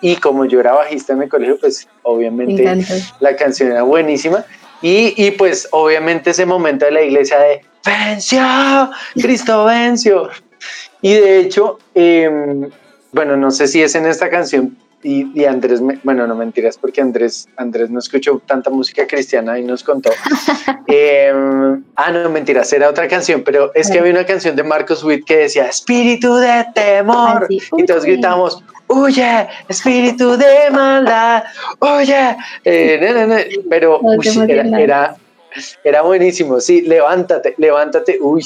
y 0.00 0.16
como 0.16 0.44
yo 0.44 0.60
era 0.60 0.72
bajista 0.72 1.12
en 1.12 1.22
el 1.22 1.28
colegio 1.28 1.58
pues 1.58 1.88
obviamente 2.02 2.64
la 3.20 3.36
canción 3.36 3.72
era 3.72 3.82
buenísima. 3.82 4.44
Y, 4.82 5.14
y, 5.16 5.30
pues 5.30 5.66
obviamente 5.70 6.30
ese 6.30 6.44
momento 6.44 6.84
de 6.84 6.90
la 6.90 7.02
iglesia 7.02 7.38
de 7.38 7.62
venció 7.86 8.90
Cristo 9.14 9.64
venció 9.64 10.28
y 11.00 11.14
de 11.14 11.38
hecho 11.40 11.78
em, 11.94 12.68
bueno 13.12 13.36
no 13.36 13.50
sé 13.50 13.66
si 13.66 13.82
es 13.82 13.94
en 13.94 14.04
esta 14.04 14.28
canción 14.28 14.76
y, 15.04 15.30
y 15.40 15.44
Andrés, 15.44 15.80
me- 15.80 16.00
bueno, 16.02 16.26
no 16.26 16.34
mentiras, 16.34 16.76
porque 16.76 17.00
Andrés, 17.00 17.46
Andrés 17.56 17.90
no 17.90 17.98
escuchó 18.00 18.42
tanta 18.44 18.70
música 18.70 19.06
cristiana 19.06 19.58
y 19.58 19.62
nos 19.62 19.84
contó. 19.84 20.10
Em, 20.86 21.82
ah, 21.96 22.10
no, 22.10 22.28
mentiras, 22.30 22.72
era 22.72 22.88
otra 22.90 23.08
canción, 23.08 23.42
pero 23.42 23.72
es 23.74 23.90
que 23.90 23.98
había 23.98 24.12
una 24.12 24.26
canción 24.26 24.54
de 24.54 24.62
Marcos 24.62 25.02
Witt 25.02 25.24
que 25.24 25.36
decía 25.38 25.66
Espíritu 25.66 26.34
de 26.36 26.66
temor. 26.74 27.46
Sí. 27.48 27.58
Y 27.78 27.84
todos 27.84 28.04
gritamos, 28.04 28.62
huye, 28.86 29.48
espíritu 29.68 30.36
de 30.36 30.70
maldad, 30.70 31.44
huye. 31.80 32.36
Eh, 32.64 32.98
no, 33.00 33.20
no, 33.20 33.26
no, 33.34 33.42
Pero 33.70 34.00
uy, 34.02 34.28
era, 34.48 34.78
era, 34.80 35.16
era 35.82 36.02
buenísimo. 36.02 36.60
Sí, 36.60 36.82
levántate, 36.82 37.54
levántate. 37.58 38.18
Uy, 38.20 38.44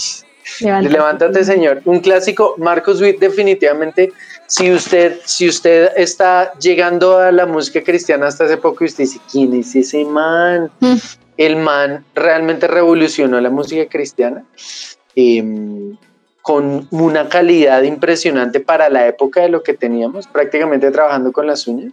Levántate. 0.60 0.92
Levántate, 0.92 1.44
señor. 1.44 1.82
Un 1.84 2.00
clásico, 2.00 2.54
Marcos 2.58 3.00
Witt, 3.00 3.18
definitivamente. 3.18 4.12
Si 4.46 4.70
usted, 4.72 5.20
si 5.24 5.48
usted 5.48 5.90
está 5.96 6.52
llegando 6.58 7.18
a 7.18 7.30
la 7.30 7.46
música 7.46 7.82
cristiana 7.82 8.26
hasta 8.26 8.44
hace 8.44 8.56
poco 8.56 8.84
y 8.84 8.88
usted 8.88 9.04
dice, 9.04 9.20
¿quién 9.30 9.54
es 9.54 9.74
ese 9.74 10.04
man? 10.04 10.70
Mm. 10.80 10.96
El 11.36 11.56
man 11.56 12.04
realmente 12.14 12.66
revolucionó 12.66 13.40
la 13.40 13.50
música 13.50 13.86
cristiana 13.86 14.44
em, 15.14 15.96
con 16.42 16.88
una 16.90 17.28
calidad 17.28 17.82
impresionante 17.82 18.60
para 18.60 18.88
la 18.88 19.06
época 19.06 19.42
de 19.42 19.48
lo 19.48 19.62
que 19.62 19.74
teníamos, 19.74 20.26
prácticamente 20.26 20.90
trabajando 20.90 21.30
con 21.30 21.46
las 21.46 21.66
uñas. 21.68 21.92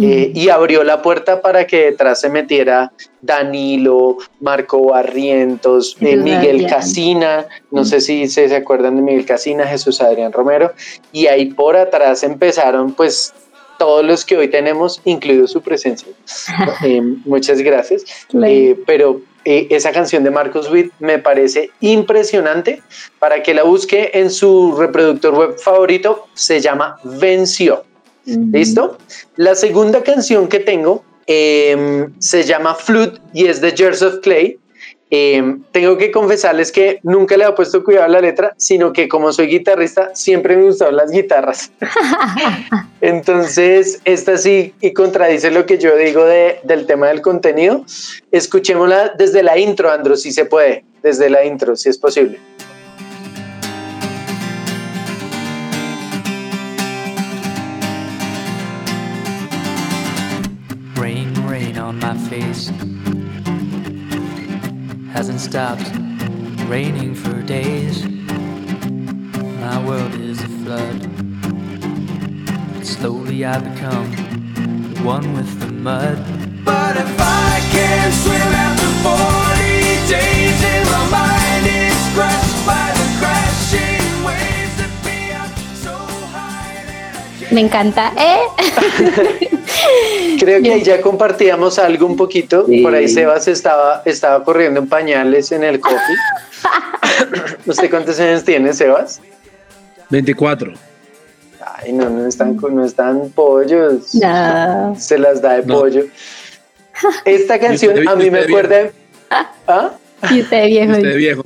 Eh, 0.00 0.32
y 0.34 0.48
abrió 0.48 0.84
la 0.84 1.02
puerta 1.02 1.40
para 1.40 1.66
que 1.66 1.86
detrás 1.86 2.20
se 2.20 2.28
metiera 2.28 2.92
Danilo, 3.20 4.18
Marco 4.40 4.82
Barrientos, 4.90 5.96
eh, 6.00 6.16
Miguel. 6.16 6.66
Casina, 6.66 7.46
no 7.70 7.84
sé 7.84 8.00
si 8.00 8.28
se, 8.28 8.48
se 8.48 8.56
acuerdan 8.56 8.96
de 8.96 9.02
Miguel 9.02 9.26
Casina, 9.26 9.66
Jesús 9.66 10.00
Adrián 10.00 10.32
Romero, 10.32 10.72
y 11.12 11.26
ahí 11.26 11.46
por 11.46 11.76
atrás 11.76 12.22
empezaron 12.22 12.92
pues 12.92 13.32
todos 13.78 14.04
los 14.04 14.24
que 14.24 14.36
hoy 14.36 14.48
tenemos, 14.48 15.00
incluido 15.04 15.46
su 15.46 15.60
presencia. 15.60 16.08
Eh, 16.84 17.00
muchas 17.24 17.60
gracias. 17.62 18.04
Eh, 18.44 18.78
pero 18.86 19.20
eh, 19.44 19.66
esa 19.70 19.92
canción 19.92 20.24
de 20.24 20.30
Marcos 20.30 20.70
Witt 20.70 20.92
me 20.98 21.18
parece 21.18 21.70
impresionante 21.80 22.82
para 23.18 23.42
que 23.42 23.54
la 23.54 23.62
busque 23.62 24.10
en 24.14 24.30
su 24.30 24.76
reproductor 24.76 25.34
web 25.34 25.58
favorito, 25.58 26.26
se 26.34 26.60
llama 26.60 26.98
Venció. 27.02 27.84
¿Listo? 28.26 28.98
La 29.36 29.54
segunda 29.54 30.02
canción 30.02 30.48
que 30.48 30.58
tengo 30.60 31.04
em, 31.26 32.12
se 32.18 32.42
llama 32.44 32.74
Flute 32.74 33.20
y 33.32 33.46
es 33.46 33.60
de 33.60 33.72
Jars 33.76 34.02
of 34.02 34.20
Clay. 34.20 34.58
Em, 35.08 35.62
tengo 35.70 35.96
que 35.96 36.10
confesarles 36.10 36.72
que 36.72 36.98
nunca 37.04 37.36
le 37.36 37.44
he 37.44 37.52
puesto 37.52 37.84
cuidado 37.84 38.06
a 38.06 38.08
la 38.08 38.20
letra, 38.20 38.54
sino 38.56 38.92
que 38.92 39.08
como 39.08 39.32
soy 39.32 39.46
guitarrista, 39.46 40.10
siempre 40.16 40.56
me 40.56 40.64
gustaron 40.64 40.96
las 40.96 41.12
guitarras. 41.12 41.70
Entonces, 43.00 44.00
esta 44.04 44.36
sí 44.36 44.74
y 44.80 44.92
contradice 44.92 45.50
lo 45.50 45.64
que 45.66 45.78
yo 45.78 45.96
digo 45.96 46.24
de- 46.24 46.58
del 46.64 46.86
tema 46.86 47.08
del 47.08 47.20
contenido. 47.20 47.84
Escuchémosla 48.32 49.12
desde 49.16 49.42
la 49.42 49.58
intro, 49.58 49.90
Andro, 49.90 50.16
si 50.16 50.32
se 50.32 50.44
puede, 50.44 50.84
desde 51.02 51.30
la 51.30 51.44
intro, 51.44 51.76
si 51.76 51.88
es 51.88 51.98
posible. 51.98 52.40
On 61.86 62.00
my 62.00 62.16
face. 62.28 62.68
Hasn't 65.12 65.38
stopped 65.40 65.88
raining 66.66 67.14
for 67.14 67.40
days. 67.42 68.04
My 69.60 69.78
world 69.86 70.12
is 70.14 70.40
a 70.42 70.48
flood. 70.62 70.98
Slowly 72.84 73.44
I 73.44 73.58
become 73.60 74.08
one 75.04 75.32
with 75.34 75.60
the 75.60 75.68
mud. 75.68 76.18
But 76.64 76.96
if 76.96 77.14
I 77.20 77.52
can't 77.70 78.14
swim 78.22 78.52
after 78.66 78.90
40 79.06 80.10
days 80.10 80.58
and 80.74 80.86
my 80.90 81.04
mind 81.18 81.66
is 81.86 82.00
crushed 82.16 82.58
by 82.66 82.86
the 82.98 83.08
crashing 83.20 84.24
waves 84.26 84.74
that 84.80 84.92
be 85.06 85.18
up 85.42 85.54
so 85.84 85.94
high. 86.34 87.54
Me 87.54 87.60
encanta. 87.60 88.12
¿eh? 88.16 89.52
Creo 90.38 90.62
que 90.62 90.72
ahí 90.72 90.82
ya 90.82 91.00
compartíamos 91.00 91.78
algo 91.78 92.06
un 92.06 92.16
poquito. 92.16 92.66
Por 92.82 92.94
ahí 92.94 93.08
Sebas 93.08 93.48
estaba, 93.48 94.02
estaba 94.04 94.44
corriendo 94.44 94.80
en 94.80 94.88
pañales 94.88 95.50
en 95.52 95.64
el 95.64 95.80
coffee. 95.80 96.16
¿Usted 97.66 97.90
cuántos 97.90 98.18
años 98.20 98.44
tiene, 98.44 98.72
Sebas? 98.72 99.20
24. 100.10 100.72
Ay, 101.78 101.92
no, 101.92 102.08
no 102.08 102.26
están, 102.26 102.56
no 102.56 102.84
están 102.84 103.30
pollos. 103.30 104.14
No. 104.14 104.94
Se 104.98 105.18
las 105.18 105.40
da 105.42 105.54
de 105.58 105.66
No. 105.66 105.78
pollo. 105.80 106.04
Esta 107.24 107.58
canción 107.58 107.94
usted- 107.94 108.08
a 108.08 108.16
mí 108.16 108.30
me 108.30 108.40
usted 108.40 108.50
acuerda. 108.50 108.90
¿Ah? 109.66 109.90
Y 110.30 110.40
usted 110.40 110.66
viejo. 110.66 110.92
Usted 110.92 111.08
es 111.10 111.16
viejo. 111.16 111.42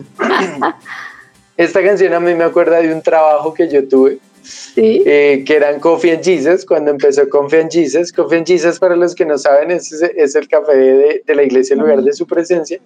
Esta 1.57 1.83
canción 1.83 2.13
a 2.15 2.21
mí 2.21 2.35
me 2.35 2.45
acuerda 2.45 2.79
de 2.81 2.93
un 2.93 3.03
trabajo 3.03 3.53
que 3.53 3.69
yo 3.69 3.87
tuve, 3.87 4.19
Sí. 4.43 5.03
eh, 5.07 5.43
que 5.47 5.57
eran 5.57 5.81
Coffee 5.81 6.13
and 6.13 6.23
Jesus, 6.25 6.65
cuando 6.65 6.91
empezó 6.91 7.29
Coffee 7.29 7.61
and 7.61 7.71
Jesus. 7.71 8.13
Coffee 8.13 8.39
and 8.39 8.47
Jesus, 8.47 8.79
para 8.79 8.97
los 8.97 9.15
que 9.15 9.25
no 9.25 9.37
saben, 9.39 9.71
es, 9.71 9.93
es 9.93 10.35
el 10.35 10.49
café 10.49 10.77
de, 10.77 11.23
de 11.27 11.35
la 11.35 11.43
iglesia 11.43 11.75
en 11.75 11.81
lugar 11.81 12.03
de 12.03 12.13
su 12.13 12.27
presencia. 12.27 12.81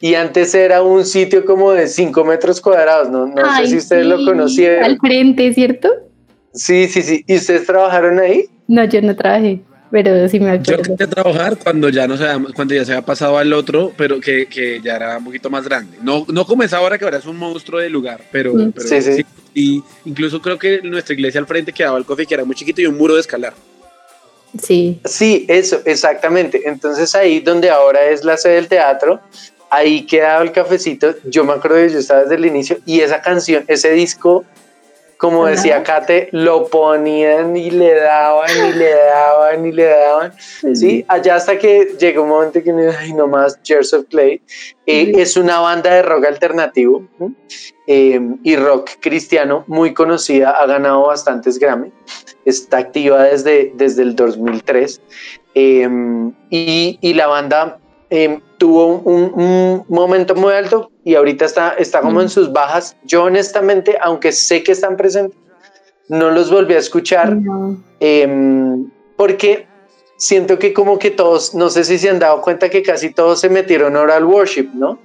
Y 0.00 0.14
antes 0.14 0.54
era 0.54 0.82
un 0.82 1.04
sitio 1.04 1.44
como 1.44 1.72
de 1.72 1.86
5 1.88 2.24
metros 2.24 2.60
cuadrados, 2.60 3.08
no, 3.10 3.26
no 3.26 3.42
Ay, 3.44 3.64
sé 3.66 3.70
si 3.72 3.76
ustedes 3.78 4.06
lo 4.06 4.24
conocieron. 4.24 4.84
Al 4.84 4.98
frente, 4.98 5.52
¿cierto? 5.54 5.88
Sí, 6.54 6.86
sí, 6.88 7.02
sí. 7.02 7.24
¿Y 7.26 7.36
ustedes 7.36 7.64
trabajaron 7.66 8.18
ahí? 8.18 8.46
No, 8.68 8.84
yo 8.84 9.00
no 9.02 9.14
trabajé, 9.16 9.60
pero 9.92 10.28
sí 10.28 10.40
me 10.40 10.46
Yo 10.46 10.74
acuerdo. 10.74 10.92
empecé 10.92 11.04
a 11.04 11.06
trabajar 11.22 11.56
cuando 11.58 11.88
ya 11.90 12.08
no 12.08 12.16
se 12.16 12.26
había- 12.26 12.48
cuando 12.54 12.74
ya 12.74 12.84
se 12.84 12.92
había 12.92 13.04
pasado 13.06 13.38
al 13.38 13.52
otro, 13.52 13.92
pero 13.96 14.18
que, 14.18 14.46
que 14.46 14.80
ya 14.82 14.96
era 14.96 15.18
un 15.18 15.24
poquito 15.26 15.48
más 15.50 15.64
grande. 15.64 15.98
No, 16.02 16.26
no 16.28 16.44
como 16.44 16.64
es 16.64 16.72
ahora 16.72 16.98
que 16.98 17.04
ahora 17.04 17.18
es 17.18 17.26
un 17.26 17.36
monstruo 17.36 17.78
de 17.78 17.88
lugar, 17.90 18.22
pero, 18.32 18.52
Mm. 18.54 18.72
pero 18.72 18.88
Sí, 18.88 19.00
sí. 19.02 19.24
Y 19.54 19.82
incluso 20.06 20.40
creo 20.42 20.58
que 20.58 20.80
nuestra 20.82 21.14
iglesia 21.14 21.38
al 21.38 21.46
frente 21.46 21.72
quedaba 21.72 21.98
el 21.98 22.04
coffee 22.06 22.26
que 22.26 22.34
era 22.34 22.44
muy 22.44 22.56
chiquito 22.56 22.80
y 22.80 22.86
un 22.86 22.96
muro 22.96 23.14
de 23.14 23.20
escalar. 23.20 23.52
Sí. 24.60 25.00
Sí, 25.04 25.46
eso, 25.48 25.80
exactamente. 25.84 26.62
Entonces 26.64 27.14
ahí 27.14 27.40
donde 27.40 27.70
ahora 27.70 28.04
es 28.10 28.24
la 28.24 28.36
sede 28.36 28.54
del 28.56 28.68
teatro, 28.68 29.20
ahí 29.70 30.04
quedaba 30.06 30.42
el 30.42 30.52
cafecito. 30.52 31.14
Yo 31.24 31.44
me 31.44 31.52
acuerdo 31.52 31.76
de 31.78 31.90
yo 31.90 31.98
estaba 31.98 32.22
desde 32.22 32.34
el 32.34 32.44
inicio 32.46 32.78
y 32.84 33.00
esa 33.00 33.22
canción, 33.22 33.64
ese 33.68 33.90
disco, 33.92 34.44
como 35.22 35.46
decía 35.46 35.84
Kate, 35.84 36.30
lo 36.32 36.66
ponían 36.66 37.56
y 37.56 37.70
le 37.70 37.94
daban 37.94 38.50
y 38.50 38.72
le 38.72 38.90
daban 38.92 39.64
y 39.66 39.70
le 39.70 39.84
daban. 39.84 40.32
Sí, 40.74 41.04
allá 41.06 41.36
hasta 41.36 41.56
que 41.56 41.94
llegó 42.00 42.24
un 42.24 42.30
momento 42.30 42.60
que 42.60 42.72
ay, 42.98 43.12
no 43.12 43.28
más, 43.28 43.56
Tears 43.62 43.94
of 43.94 44.06
Clay. 44.10 44.42
Eh. 44.84 45.12
Es 45.14 45.36
una 45.36 45.60
banda 45.60 45.94
de 45.94 46.02
rock 46.02 46.24
alternativo 46.24 47.06
¿m? 47.20 47.34
eh, 47.86 48.20
y 48.42 48.56
rock 48.56 48.90
cristiano 48.98 49.62
muy 49.68 49.94
conocida, 49.94 50.50
ha 50.50 50.66
ganado 50.66 51.06
bastantes 51.06 51.56
Grammy, 51.56 51.92
está 52.44 52.78
activa 52.78 53.22
desde, 53.22 53.70
desde 53.76 54.02
el 54.02 54.16
2003 54.16 55.00
eh, 55.54 55.88
y, 56.50 56.98
y 57.00 57.14
la 57.14 57.28
banda 57.28 57.78
eh, 58.10 58.40
tuvo 58.58 58.98
un, 58.98 59.32
un 59.40 59.84
momento 59.88 60.34
muy 60.34 60.52
alto 60.52 60.91
y 61.04 61.14
ahorita 61.14 61.44
está, 61.44 61.70
está 61.78 62.00
como 62.00 62.20
en 62.20 62.26
Mm. 62.26 62.30
sus 62.30 62.52
bajas. 62.52 62.96
Yo 63.04 63.24
honestamente, 63.24 63.96
aunque 64.00 64.32
sé 64.32 64.62
que 64.62 64.72
están 64.72 64.96
presentes, 64.96 65.36
no 66.08 66.30
los 66.30 66.50
volví 66.50 66.74
a 66.74 66.78
escuchar 66.78 67.34
No. 67.36 67.82
em, 68.00 68.88
porque 69.16 69.66
siento 70.16 70.56
que 70.58 70.72
como 70.72 70.98
que 71.00 71.10
todos, 71.10 71.52
no 71.54 71.68
sé 71.70 71.82
si 71.82 71.98
se 71.98 72.08
han 72.08 72.20
dado 72.20 72.40
cuenta 72.42 72.68
que 72.68 72.82
casi 72.82 73.10
todos 73.10 73.40
se 73.40 73.48
metieron 73.48 73.96
ahora 73.96 74.16
al 74.16 74.24
worship, 74.24 74.68
¿no? 74.74 75.00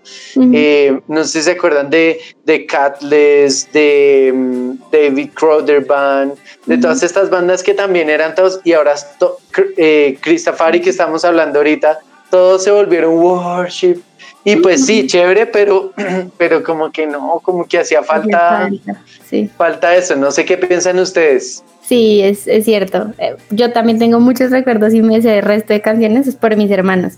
Eh, 0.54 1.00
no 1.08 1.24
sé 1.24 1.40
si 1.40 1.44
se 1.46 1.52
acuerdan 1.52 1.90
de, 1.90 2.20
de 2.46 2.66
Catless, 2.68 3.72
de 3.74 4.32
mm, 4.36 4.72
David 4.92 5.30
Crowder 5.34 5.84
Band, 5.86 6.34
de 6.68 6.78
todas 6.78 7.02
estas 7.02 7.32
bandas 7.32 7.64
que 7.64 7.74
también 7.74 8.10
eran 8.12 8.36
todos, 8.36 8.60
y 8.64 8.74
ahora 8.74 8.94
to- 9.20 9.38
eh, 9.78 10.18
Christafari 10.22 10.82
que 10.82 10.92
estamos 10.92 11.26
hablando 11.26 11.58
ahorita, 11.60 12.00
todos 12.30 12.64
se 12.64 12.70
volvieron 12.72 13.16
worship. 13.18 14.02
Y 14.50 14.56
pues 14.58 14.86
sí, 14.86 15.06
chévere, 15.08 15.46
pero, 15.46 15.92
pero 16.38 16.64
como 16.64 16.90
que 16.90 17.06
no, 17.06 17.42
como 17.44 17.66
que 17.68 17.80
hacía 17.80 18.02
falta, 18.02 18.70
Sí. 19.30 19.50
falta 19.58 19.94
eso. 19.94 20.16
No 20.16 20.32
sé 20.32 20.46
qué 20.46 20.58
piensan 20.58 20.98
ustedes. 21.00 21.62
Sí, 21.84 22.22
es, 22.22 22.48
es 22.48 22.64
cierto. 22.64 23.12
Eh, 23.18 23.36
Yo 23.50 23.74
también 23.74 24.00
tengo 24.00 24.22
muchos 24.22 24.52
recuerdos 24.52 24.94
y 24.94 25.02
me 25.02 25.22
sé 25.22 25.40
el 25.40 25.44
resto 25.44 25.74
de 25.74 25.82
canciones 25.82 26.28
es 26.28 26.36
por 26.36 26.56
mis 26.56 26.72
hermanos. 26.72 27.16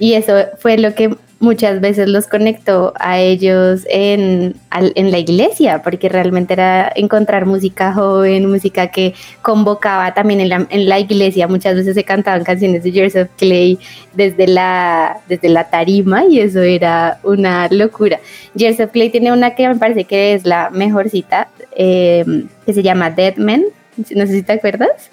Y 0.00 0.14
eso 0.14 0.34
fue 0.58 0.76
lo 0.78 0.94
que 0.96 1.14
muchas 1.44 1.80
veces 1.80 2.08
los 2.08 2.26
conectó 2.26 2.92
a 2.98 3.20
ellos 3.20 3.82
en, 3.88 4.56
en 4.72 5.10
la 5.10 5.18
iglesia, 5.18 5.82
porque 5.82 6.08
realmente 6.08 6.54
era 6.54 6.90
encontrar 6.96 7.46
música 7.46 7.92
joven, 7.92 8.50
música 8.50 8.88
que 8.88 9.14
convocaba 9.42 10.14
también 10.14 10.40
en 10.40 10.48
la, 10.48 10.66
en 10.68 10.88
la 10.88 10.98
iglesia. 10.98 11.46
Muchas 11.46 11.76
veces 11.76 11.94
se 11.94 12.02
cantaban 12.02 12.42
canciones 12.42 12.82
de 12.82 12.90
Joseph 12.90 13.30
Clay 13.36 13.78
desde 14.14 14.48
la, 14.48 15.18
desde 15.28 15.48
la 15.48 15.70
tarima 15.70 16.24
y 16.24 16.40
eso 16.40 16.60
era 16.60 17.20
una 17.22 17.68
locura. 17.68 18.18
Joseph 18.58 18.90
Clay 18.90 19.10
tiene 19.10 19.32
una 19.32 19.54
que 19.54 19.68
me 19.68 19.76
parece 19.76 20.04
que 20.04 20.34
es 20.34 20.44
la 20.44 20.70
mejor 20.70 21.10
cita, 21.10 21.48
eh, 21.76 22.24
que 22.66 22.72
se 22.72 22.82
llama 22.82 23.10
Dead 23.10 23.36
Men. 23.36 23.66
No 23.96 24.26
sé 24.26 24.32
si 24.32 24.42
te 24.42 24.54
acuerdas. 24.54 25.10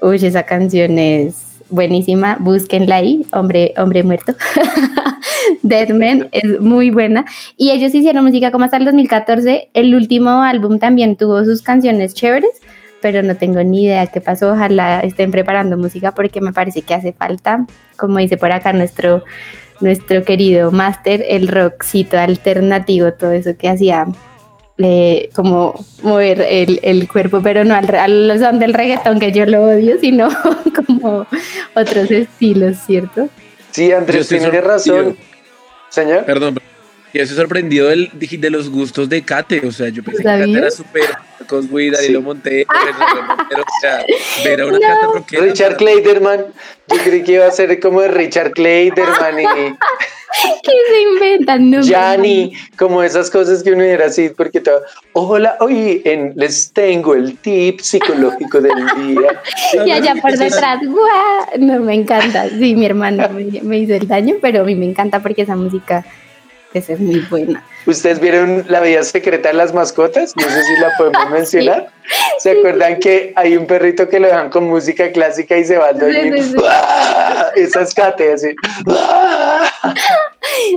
Uy, 0.00 0.16
esa 0.16 0.44
canción 0.44 0.98
es 0.98 1.49
buenísima. 1.70 2.36
Búsquenla 2.40 2.96
ahí, 2.96 3.24
hombre, 3.32 3.74
hombre 3.76 4.02
muerto. 4.02 4.34
Dead 5.62 5.88
Men 5.90 6.28
es 6.32 6.60
muy 6.60 6.90
buena. 6.90 7.24
Y 7.56 7.70
ellos 7.70 7.94
hicieron 7.94 8.24
música 8.24 8.50
como 8.50 8.64
hasta 8.64 8.76
el 8.76 8.84
2014. 8.84 9.70
El 9.74 9.94
último 9.94 10.42
álbum 10.42 10.78
también 10.78 11.16
tuvo 11.16 11.44
sus 11.44 11.62
canciones 11.62 12.14
chéveres, 12.14 12.50
pero 13.00 13.22
no 13.22 13.36
tengo 13.36 13.62
ni 13.62 13.84
idea 13.84 14.06
qué 14.06 14.20
pasó. 14.20 14.52
Ojalá 14.52 15.00
estén 15.00 15.30
preparando 15.30 15.76
música 15.76 16.12
porque 16.12 16.40
me 16.40 16.52
parece 16.52 16.82
que 16.82 16.94
hace 16.94 17.12
falta, 17.12 17.66
como 17.96 18.18
dice 18.18 18.36
por 18.36 18.52
acá 18.52 18.72
nuestro, 18.72 19.24
nuestro 19.80 20.24
querido 20.24 20.70
máster, 20.70 21.24
el 21.28 21.48
rockcito 21.48 22.18
alternativo, 22.18 23.12
todo 23.12 23.32
eso 23.32 23.56
que 23.56 23.68
hacía 23.68 24.06
eh, 24.82 25.30
como 25.34 25.84
mover 26.02 26.40
el, 26.40 26.80
el 26.82 27.08
cuerpo, 27.08 27.40
pero 27.42 27.64
no 27.64 27.74
al, 27.74 27.86
re- 27.88 27.98
al 27.98 28.38
son 28.38 28.58
del 28.58 28.74
reggaetón, 28.74 29.18
que 29.20 29.32
yo 29.32 29.46
lo 29.46 29.62
odio, 29.64 29.96
sino 30.00 30.28
como 30.86 31.26
otros 31.74 32.10
estilos, 32.10 32.76
¿cierto? 32.86 33.28
Sí, 33.70 33.92
Andrés, 33.92 34.28
tiene 34.28 34.60
razón. 34.60 35.16
Señor. 35.88 36.24
Perdón, 36.24 36.58
yo 37.12 37.22
estoy 37.22 37.36
sorprendido 37.36 37.88
del, 37.88 38.10
de 38.12 38.50
los 38.50 38.70
gustos 38.70 39.08
de 39.08 39.22
Kate. 39.22 39.66
O 39.66 39.72
sea, 39.72 39.88
yo 39.88 40.02
pensé 40.02 40.22
que 40.22 40.28
Kate 40.28 40.52
era 40.52 40.70
súper 40.70 41.10
Cosway, 41.46 41.90
Danilo 41.90 42.20
Sí. 42.20 42.24
Montero, 42.24 42.68
Montero, 43.26 43.62
o 43.62 43.80
sea, 43.80 44.04
ver 44.44 44.60
a 44.60 44.66
una 44.66 44.78
Kate 44.78 45.06
rockera. 45.14 45.42
Richard 45.44 45.76
Clayderman. 45.76 46.46
Yo 46.88 46.96
creí 47.04 47.22
que 47.22 47.32
iba 47.32 47.46
a 47.46 47.50
ser 47.50 47.78
como 47.80 48.00
de 48.00 48.08
Richard 48.08 48.52
Clayderman 48.52 49.40
y 49.40 49.44
¿Qué 50.62 50.72
se 50.88 51.02
inventan? 51.02 51.70
No, 51.70 51.80
Yanni, 51.80 52.52
como 52.78 53.02
esas 53.02 53.28
cosas 53.30 53.64
que 53.64 53.72
uno 53.72 53.82
era 53.82 54.06
así, 54.06 54.28
porque 54.28 54.60
todo, 54.60 54.80
hola, 55.12 55.56
hoy 55.60 56.02
en, 56.04 56.34
les 56.36 56.72
tengo 56.72 57.14
el 57.14 57.36
tip 57.38 57.80
psicológico 57.80 58.60
del 58.60 58.86
día. 58.96 59.42
Y 59.86 59.90
allá 59.90 60.14
por 60.20 60.36
detrás, 60.36 60.78
¡guau! 60.84 61.58
No, 61.58 61.80
me 61.80 61.94
encanta. 61.94 62.48
Sí, 62.48 62.74
mi 62.74 62.86
hermano 62.86 63.28
me, 63.30 63.60
me 63.62 63.78
hizo 63.78 63.94
el 63.94 64.06
daño, 64.06 64.36
pero 64.40 64.62
a 64.62 64.64
mí 64.64 64.76
me 64.76 64.86
encanta 64.86 65.20
porque 65.20 65.42
esa 65.42 65.56
música 65.56 66.04
esa 66.72 66.92
es 66.92 67.00
muy 67.00 67.20
buena. 67.30 67.64
¿Ustedes 67.86 68.20
vieron 68.20 68.64
la 68.68 68.80
vida 68.80 69.02
secreta 69.02 69.48
de 69.48 69.54
las 69.54 69.74
mascotas? 69.74 70.34
No 70.36 70.42
sé 70.42 70.62
si 70.62 70.80
la 70.80 70.90
podemos 70.96 71.30
mencionar. 71.30 71.88
¿Se 72.38 72.52
acuerdan 72.52 72.98
que 73.00 73.32
hay 73.36 73.56
un 73.56 73.66
perrito 73.66 74.08
que 74.08 74.20
lo 74.20 74.28
dejan 74.28 74.50
con 74.50 74.64
música 74.64 75.10
clásica 75.10 75.56
y 75.58 75.64
se 75.64 75.78
va 75.78 75.88
al 75.88 75.98
dormir? 75.98 76.42
sí. 76.42 76.54
Esa 77.56 77.82
es 77.82 77.94
Kate, 77.94 78.32
así. 78.32 78.54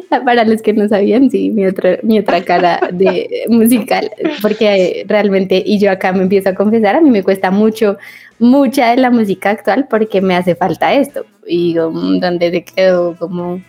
Para 0.09 0.45
los 0.45 0.61
que 0.61 0.73
no 0.73 0.87
sabían, 0.87 1.29
sí, 1.29 1.49
mi 1.51 1.65
otra, 1.65 1.97
mi 2.03 2.19
otra 2.19 2.43
cara 2.43 2.79
de 2.91 3.45
musical, 3.49 4.11
porque 4.41 5.05
realmente, 5.07 5.61
y 5.65 5.79
yo 5.79 5.91
acá 5.91 6.11
me 6.11 6.23
empiezo 6.23 6.49
a 6.49 6.55
confesar, 6.55 6.95
a 6.95 7.01
mí 7.01 7.09
me 7.09 7.23
cuesta 7.23 7.51
mucho, 7.51 7.97
mucha 8.39 8.91
de 8.91 8.97
la 8.97 9.11
música 9.11 9.51
actual 9.51 9.87
porque 9.89 10.21
me 10.21 10.35
hace 10.35 10.55
falta 10.55 10.93
esto. 10.93 11.25
Y 11.45 11.73
digo, 11.73 11.91
mm, 11.91 12.19
¿dónde 12.19 12.51
se 12.51 12.63
quedó 12.63 13.15
como 13.17 13.61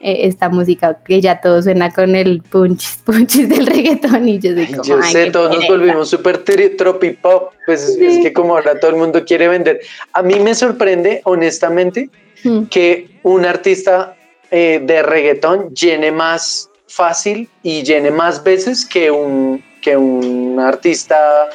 eh, 0.00 0.26
esta 0.26 0.48
música 0.48 0.98
que 1.04 1.20
ya 1.20 1.40
todo 1.40 1.62
suena 1.62 1.92
con 1.92 2.14
el 2.14 2.42
punch, 2.42 2.98
punch 3.04 3.36
del 3.46 3.66
reggaetón? 3.66 4.28
Y 4.28 4.38
yo 4.38 4.52
soy 4.54 4.66
como, 4.66 4.82
Yo 4.84 4.98
"Ay, 5.02 5.12
sé, 5.12 5.30
todos 5.30 5.48
nos 5.48 5.56
pereza". 5.58 5.72
volvimos 5.72 6.10
súper 6.10 6.38
tropipop, 6.76 7.52
pues 7.66 7.96
es 8.00 8.22
que 8.22 8.32
como 8.32 8.56
ahora 8.56 8.78
todo 8.78 8.90
el 8.90 8.96
mundo 8.96 9.24
quiere 9.24 9.48
vender. 9.48 9.80
A 10.12 10.22
mí 10.22 10.38
me 10.40 10.54
sorprende, 10.54 11.20
honestamente, 11.24 12.10
Mm, 12.44 12.64
que 12.66 13.08
un 13.22 13.44
artista 13.46 14.14
eh, 14.50 14.80
de 14.84 15.02
reggaetón 15.02 15.74
llene 15.74 16.12
más 16.12 16.68
fácil 16.86 17.48
y 17.62 17.82
llene 17.82 18.10
más 18.10 18.44
veces 18.44 18.84
que 18.84 19.10
un, 19.10 19.64
que 19.80 19.96
un 19.96 20.60
artista 20.60 21.48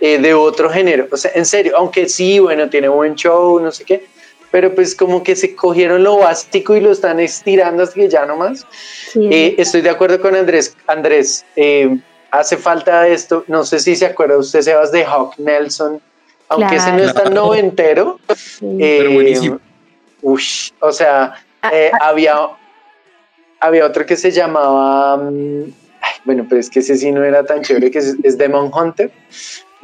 eh, 0.00 0.18
de 0.18 0.34
otro 0.34 0.68
género. 0.68 1.06
O 1.10 1.16
sea, 1.16 1.30
en 1.34 1.46
serio, 1.46 1.74
aunque 1.78 2.08
sí, 2.08 2.40
bueno, 2.40 2.68
tiene 2.68 2.88
buen 2.88 3.14
show, 3.14 3.58
no 3.60 3.70
sé 3.70 3.84
qué, 3.84 4.04
pero 4.54 4.72
pues 4.72 4.94
como 4.94 5.24
que 5.24 5.34
se 5.34 5.56
cogieron 5.56 6.04
lo 6.04 6.18
básico 6.18 6.76
y 6.76 6.80
lo 6.80 6.92
están 6.92 7.18
estirando 7.18 7.82
hasta 7.82 7.96
que 7.96 8.08
ya 8.08 8.24
no 8.24 8.36
más. 8.36 8.64
sí, 9.10 9.28
Eh, 9.28 9.56
estoy 9.58 9.80
de 9.80 9.90
acuerdo 9.90 10.20
con 10.20 10.36
Andrés. 10.36 10.76
Andrés, 10.86 11.44
eh, 11.56 11.98
hace 12.30 12.56
falta 12.56 13.08
esto. 13.08 13.42
No 13.48 13.64
sé 13.64 13.80
si 13.80 13.96
se 13.96 14.06
acuerda 14.06 14.38
usted, 14.38 14.60
Sebas, 14.60 14.92
de 14.92 15.04
Hawk 15.04 15.36
Nelson, 15.38 16.00
aunque 16.48 16.76
ese 16.76 16.92
no 16.92 16.98
Claro. 16.98 17.08
es 17.10 17.14
tan 17.14 17.34
noventero. 17.34 18.20
eh, 18.28 18.96
Pero 19.00 19.10
buenísimo. 19.10 19.58
ush, 20.22 20.70
o 20.78 20.92
sea, 20.92 21.34
Ah, 21.60 21.70
eh, 21.72 21.90
había, 22.00 22.36
había 23.58 23.84
otro 23.86 24.06
que 24.06 24.16
se 24.16 24.30
llamaba. 24.30 25.14
ay, 25.16 25.74
bueno, 26.24 26.46
pero 26.48 26.60
es 26.60 26.70
que 26.70 26.78
ese 26.78 26.94
sí 26.96 27.10
no 27.10 27.24
era 27.24 27.44
tan 27.44 27.60
chévere, 27.62 27.90
que 27.90 27.98
es, 27.98 28.14
es 28.22 28.38
Demon 28.38 28.70
Hunter. 28.72 29.10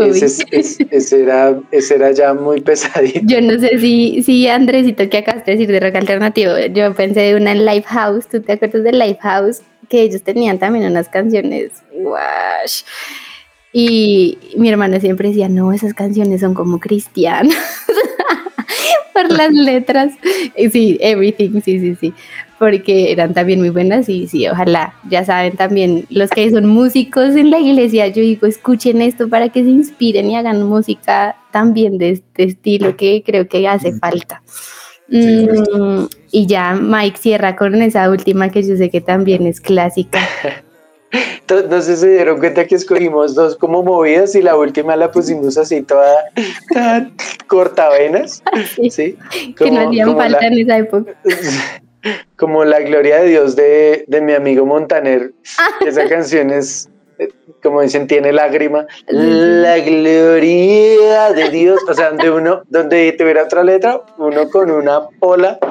Ese, 0.04 0.24
es- 0.26 0.44
es- 0.50 0.78
ese 0.90 1.22
era, 1.22 1.58
ese 1.70 1.94
era 1.94 2.10
ya 2.12 2.34
muy 2.34 2.60
pesadito. 2.60 3.20
Yo 3.24 3.40
no 3.40 3.58
sé 3.58 3.78
si, 3.78 4.22
si 4.22 4.46
Andresito 4.48 5.08
que 5.08 5.18
acabaste 5.18 5.50
de 5.52 5.56
decir 5.58 5.72
de 5.72 5.80
rock 5.80 5.96
alternativo, 5.96 6.52
yo 6.72 6.94
pensé 6.94 7.20
de 7.20 7.34
una 7.36 7.52
en 7.52 7.64
Lifehouse, 7.66 8.26
¿tú 8.28 8.40
te 8.40 8.52
acuerdas 8.52 8.84
de 8.84 8.92
Lifehouse? 8.92 9.62
Que 9.88 10.02
ellos 10.02 10.22
tenían 10.22 10.58
también 10.58 10.84
unas 10.86 11.08
canciones, 11.08 11.72
wash. 11.92 12.82
Y 13.72 14.38
mi 14.56 14.68
hermano 14.68 14.98
siempre 15.00 15.28
decía, 15.28 15.48
no, 15.48 15.72
esas 15.72 15.94
canciones 15.94 16.40
son 16.40 16.54
como 16.54 16.78
cristianas. 16.80 17.54
Por 19.12 19.30
las 19.30 19.52
letras. 19.52 20.12
Sí, 20.72 20.98
everything, 21.00 21.60
sí, 21.62 21.78
sí, 21.78 21.96
sí. 22.00 22.14
Porque 22.60 23.10
eran 23.10 23.32
también 23.32 23.58
muy 23.58 23.70
buenas 23.70 24.08
y 24.10 24.28
sí, 24.28 24.46
ojalá, 24.46 24.92
ya 25.08 25.24
saben 25.24 25.56
también, 25.56 26.04
los 26.10 26.28
que 26.28 26.50
son 26.50 26.66
músicos 26.66 27.34
en 27.34 27.50
la 27.50 27.58
iglesia, 27.58 28.06
yo 28.08 28.20
digo, 28.20 28.46
escuchen 28.46 29.00
esto 29.00 29.28
para 29.30 29.48
que 29.48 29.64
se 29.64 29.70
inspiren 29.70 30.30
y 30.30 30.36
hagan 30.36 30.62
música 30.64 31.36
también 31.52 31.96
de 31.96 32.10
este 32.10 32.44
estilo 32.44 32.96
que 32.98 33.22
creo 33.24 33.48
que 33.48 33.66
hace 33.66 33.94
falta. 33.98 34.42
Mm, 35.08 36.04
y 36.30 36.46
ya 36.46 36.74
Mike 36.74 37.16
cierra 37.18 37.56
con 37.56 37.80
esa 37.80 38.10
última 38.10 38.50
que 38.50 38.62
yo 38.62 38.76
sé 38.76 38.90
que 38.90 39.00
también 39.00 39.46
es 39.46 39.60
clásica. 39.60 40.20
No 41.68 41.82
sé 41.82 41.96
si 41.96 42.02
se 42.02 42.10
dieron 42.10 42.38
cuenta 42.38 42.64
que 42.64 42.76
escogimos 42.76 43.34
dos 43.34 43.56
como 43.56 43.82
movidas 43.82 44.36
y 44.36 44.42
la 44.42 44.56
última 44.56 44.94
la 44.94 45.10
pusimos 45.10 45.58
así 45.58 45.82
toda, 45.82 46.30
cortavenas. 47.48 48.40
Sí, 48.76 48.90
¿sí? 48.90 49.16
que 49.56 49.70
no 49.72 49.88
hacían 49.88 50.14
falta 50.16 50.40
la- 50.42 50.46
en 50.46 50.58
esa 50.60 50.78
época. 50.78 51.12
como 52.36 52.64
la 52.64 52.80
gloria 52.80 53.18
de 53.20 53.28
Dios 53.28 53.56
de, 53.56 54.04
de 54.08 54.20
mi 54.20 54.32
amigo 54.34 54.66
Montaner. 54.66 55.32
Esa 55.86 56.08
canción 56.08 56.50
es, 56.50 56.88
eh, 57.18 57.28
como 57.62 57.82
dicen, 57.82 58.06
tiene 58.06 58.32
lágrima. 58.32 58.86
La 59.08 59.78
gloria 59.78 61.32
de 61.32 61.50
Dios. 61.50 61.80
O 61.88 61.94
sea, 61.94 62.08
donde 62.10 62.30
uno, 62.30 62.62
donde 62.68 63.12
tuviera 63.12 63.44
otra 63.44 63.62
letra, 63.62 64.00
uno 64.18 64.48
con 64.50 64.70
una 64.70 65.08
pola. 65.18 65.58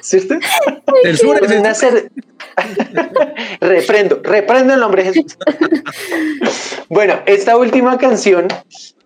¿Cierto? 0.00 0.36
Sur 1.16 1.42
es 1.44 1.50
Una 1.50 1.72
cer- 1.74 2.08
reprendo, 3.60 4.20
reprendo 4.22 4.74
el 4.74 4.80
nombre 4.80 5.02
de 5.04 5.12
Jesús. 5.12 5.36
bueno, 6.88 7.20
esta 7.26 7.56
última 7.56 7.98
canción, 7.98 8.46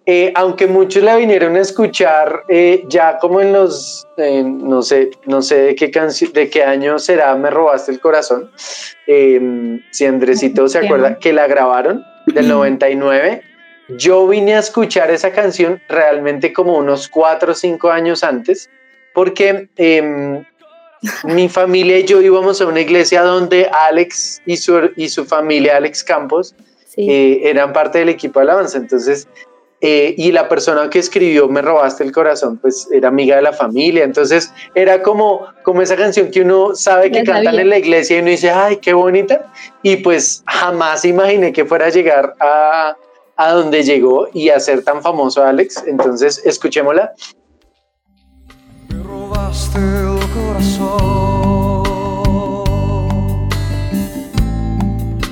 eh, 0.04 0.32
aunque 0.34 0.66
muchos 0.66 1.02
la 1.02 1.16
vinieron 1.16 1.54
a 1.56 1.60
escuchar 1.60 2.42
eh, 2.48 2.84
ya 2.88 3.18
como 3.18 3.40
en 3.40 3.52
los, 3.52 4.06
eh, 4.16 4.42
no 4.44 4.82
sé, 4.82 5.10
no 5.26 5.42
sé 5.42 5.56
de 5.62 5.74
qué 5.76 5.90
canción, 5.90 6.32
de 6.32 6.50
qué 6.50 6.64
año 6.64 6.98
será, 6.98 7.34
me 7.36 7.50
robaste 7.50 7.92
el 7.92 8.00
corazón. 8.00 8.50
Eh, 9.06 9.78
si 9.92 10.04
Andresito 10.06 10.66
se 10.68 10.78
acuerda 10.78 11.18
que 11.18 11.32
la 11.32 11.46
grabaron 11.46 12.04
del 12.26 12.48
99. 12.48 13.42
Yo 13.98 14.26
vine 14.26 14.54
a 14.56 14.60
escuchar 14.60 15.10
esa 15.10 15.32
canción 15.32 15.80
realmente 15.88 16.52
como 16.52 16.76
unos 16.78 17.08
cuatro 17.08 17.52
o 17.52 17.54
cinco 17.54 17.90
años 17.90 18.24
antes, 18.24 18.70
porque 19.14 19.68
em, 19.76 20.44
mi 21.24 21.48
familia 21.48 21.98
y 21.98 22.04
yo 22.04 22.20
íbamos 22.22 22.60
a 22.60 22.66
una 22.66 22.80
iglesia 22.80 23.22
donde 23.22 23.68
Alex 23.88 24.40
y 24.46 24.56
su, 24.56 24.90
y 24.96 25.08
su 25.08 25.24
familia, 25.24 25.76
Alex 25.76 26.02
Campos, 26.04 26.54
Sí. 26.86 27.06
eh, 27.10 27.40
eran 27.48 27.72
parte 27.72 28.00
del 28.00 28.10
equipo 28.10 28.38
de 28.38 28.44
alabanza. 28.44 28.76
Entonces, 28.76 29.26
eh, 29.84 30.14
y 30.16 30.30
la 30.30 30.48
persona 30.48 30.88
que 30.88 31.00
escribió 31.00 31.48
Me 31.48 31.60
robaste 31.60 32.04
el 32.04 32.12
corazón, 32.12 32.56
pues 32.58 32.88
era 32.92 33.08
amiga 33.08 33.34
de 33.34 33.42
la 33.42 33.52
familia. 33.52 34.04
Entonces, 34.04 34.52
era 34.76 35.02
como, 35.02 35.44
como 35.64 35.82
esa 35.82 35.96
canción 35.96 36.30
que 36.30 36.42
uno 36.42 36.76
sabe 36.76 37.10
que 37.10 37.24
cantan 37.24 37.46
sabía. 37.46 37.62
en 37.62 37.68
la 37.68 37.78
iglesia 37.78 38.16
y 38.16 38.20
uno 38.20 38.30
dice, 38.30 38.50
ay, 38.50 38.76
qué 38.76 38.92
bonita. 38.92 39.52
Y 39.82 39.96
pues 39.96 40.44
jamás 40.46 41.04
imaginé 41.04 41.52
que 41.52 41.64
fuera 41.64 41.86
a 41.86 41.88
llegar 41.88 42.36
a, 42.38 42.96
a 43.36 43.52
donde 43.52 43.82
llegó 43.82 44.28
y 44.32 44.50
a 44.50 44.60
ser 44.60 44.84
tan 44.84 45.02
famoso 45.02 45.44
Alex. 45.44 45.82
Entonces, 45.84 46.40
escuchémosla. 46.44 47.12
Me 48.88 49.02
robaste 49.02 49.78
el 49.78 50.20
corazón, 50.32 51.82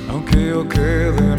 aunque 0.09 0.47
yo 0.49 0.67
quede 0.67 1.30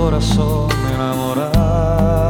corazón 0.00 0.66
enamorado 0.94 2.29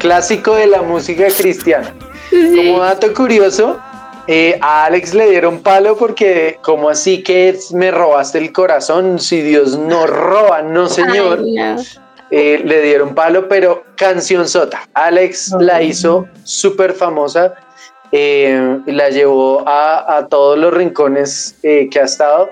clásico 0.00 0.56
de 0.56 0.66
la 0.66 0.82
música 0.82 1.28
cristiana. 1.28 1.94
Como 2.30 2.80
dato 2.80 3.12
curioso, 3.14 3.78
eh, 4.26 4.58
a 4.60 4.86
Alex 4.86 5.14
le 5.14 5.30
dieron 5.30 5.60
palo 5.60 5.96
porque, 5.96 6.58
como 6.62 6.88
así 6.88 7.22
que 7.22 7.56
me 7.72 7.90
robaste 7.90 8.38
el 8.38 8.52
corazón? 8.52 9.18
Si 9.18 9.42
Dios 9.42 9.78
no 9.78 10.06
roba, 10.06 10.62
no 10.62 10.88
señor. 10.88 11.40
Ay, 11.44 11.54
no. 11.54 11.82
Eh, 12.32 12.62
le 12.64 12.82
dieron 12.82 13.14
palo, 13.14 13.48
pero 13.48 13.84
canción 13.96 14.48
sota. 14.48 14.88
Alex 14.94 15.52
la 15.58 15.82
hizo 15.82 16.28
súper 16.44 16.92
famosa, 16.92 17.54
eh, 18.12 18.78
la 18.86 19.10
llevó 19.10 19.68
a, 19.68 20.16
a 20.16 20.28
todos 20.28 20.56
los 20.56 20.72
rincones 20.72 21.56
que 21.62 22.00
ha 22.00 22.04
estado 22.04 22.50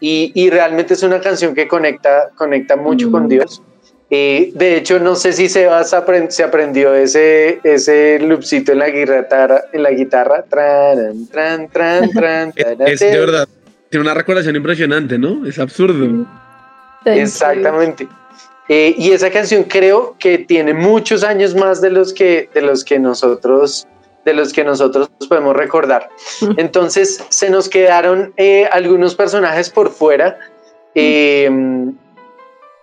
y, 0.00 0.32
y 0.34 0.48
realmente 0.48 0.94
es 0.94 1.02
una 1.02 1.20
canción 1.20 1.54
que 1.54 1.68
conecta, 1.68 2.30
conecta 2.36 2.76
mucho 2.76 3.10
con 3.10 3.28
Dios. 3.28 3.62
Eh, 4.10 4.52
de 4.54 4.76
hecho, 4.76 4.98
no 4.98 5.14
sé 5.16 5.32
si 5.34 5.48
Sebas 5.50 5.92
apren- 5.92 6.30
se 6.30 6.42
aprendió 6.42 6.94
ese, 6.94 7.60
ese 7.62 8.18
loopcito 8.20 8.72
en 8.72 8.78
la 8.78 8.88
guitarra, 8.88 9.64
en 9.72 9.82
la 9.82 9.90
guitarra. 9.90 10.44
Tran, 10.48 11.26
tran, 11.28 11.68
tran, 11.68 12.10
tran, 12.14 12.52
Es, 12.56 13.00
es 13.02 13.12
de 13.12 13.18
verdad. 13.18 13.48
Tiene 13.90 14.02
una 14.02 14.14
recordación 14.14 14.56
impresionante, 14.56 15.18
¿no? 15.18 15.46
Es 15.46 15.58
absurdo. 15.58 16.26
Exactamente. 17.04 18.08
Eh, 18.68 18.94
y 18.98 19.12
esa 19.12 19.30
canción 19.30 19.64
creo 19.64 20.16
que 20.18 20.38
tiene 20.38 20.74
muchos 20.74 21.24
años 21.24 21.54
más 21.54 21.80
de 21.80 21.90
los 21.90 22.12
que, 22.12 22.50
de 22.52 22.60
los 22.62 22.84
que 22.84 22.98
nosotros 22.98 23.86
de 24.24 24.34
los 24.34 24.52
que 24.52 24.62
nosotros 24.62 25.08
podemos 25.26 25.56
recordar. 25.56 26.10
Entonces 26.58 27.24
se 27.30 27.48
nos 27.48 27.66
quedaron 27.70 28.34
eh, 28.36 28.68
algunos 28.70 29.14
personajes 29.14 29.70
por 29.70 29.90
fuera. 29.90 30.38
eh, 30.94 31.48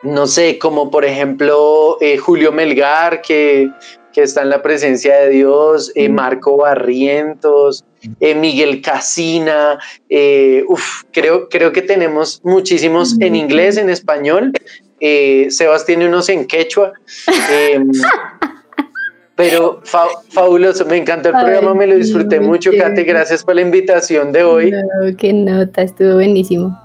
no 0.05 0.27
sé, 0.27 0.57
como 0.59 0.89
por 0.91 1.03
ejemplo 1.05 1.97
eh, 2.01 2.17
Julio 2.17 2.51
Melgar, 2.51 3.21
que, 3.21 3.69
que 4.13 4.21
está 4.23 4.43
en 4.43 4.49
la 4.49 4.61
presencia 4.61 5.15
de 5.17 5.29
Dios, 5.31 5.91
eh, 5.95 6.07
Marco 6.09 6.57
Barrientos, 6.57 7.83
eh, 8.19 8.35
Miguel 8.35 8.81
Casina, 8.81 9.79
uf, 10.67 11.03
creo, 11.11 11.49
creo 11.49 11.71
que 11.71 11.81
tenemos 11.81 12.39
muchísimos 12.43 13.19
en 13.19 13.35
inglés, 13.35 13.77
en 13.77 13.89
español. 13.89 14.51
Eh, 15.01 15.47
Sebas 15.49 15.85
tiene 15.85 16.07
unos 16.07 16.29
en 16.29 16.45
quechua. 16.47 16.93
eh, 17.51 17.79
pero 19.35 19.81
fa- 19.83 20.07
fabuloso, 20.29 20.85
me 20.85 20.95
encantó 20.97 21.29
el 21.29 21.35
Ay, 21.35 21.43
programa, 21.43 21.73
me 21.73 21.85
lo 21.87 21.95
disfruté 21.95 22.39
mucho. 22.39 22.71
Kate. 22.77 23.03
Gracias 23.03 23.43
por 23.43 23.55
la 23.55 23.61
invitación 23.61 24.31
de 24.31 24.43
hoy. 24.43 24.71
No, 24.71 25.17
qué 25.17 25.33
nota, 25.33 25.81
estuvo 25.81 26.13
buenísimo. 26.13 26.79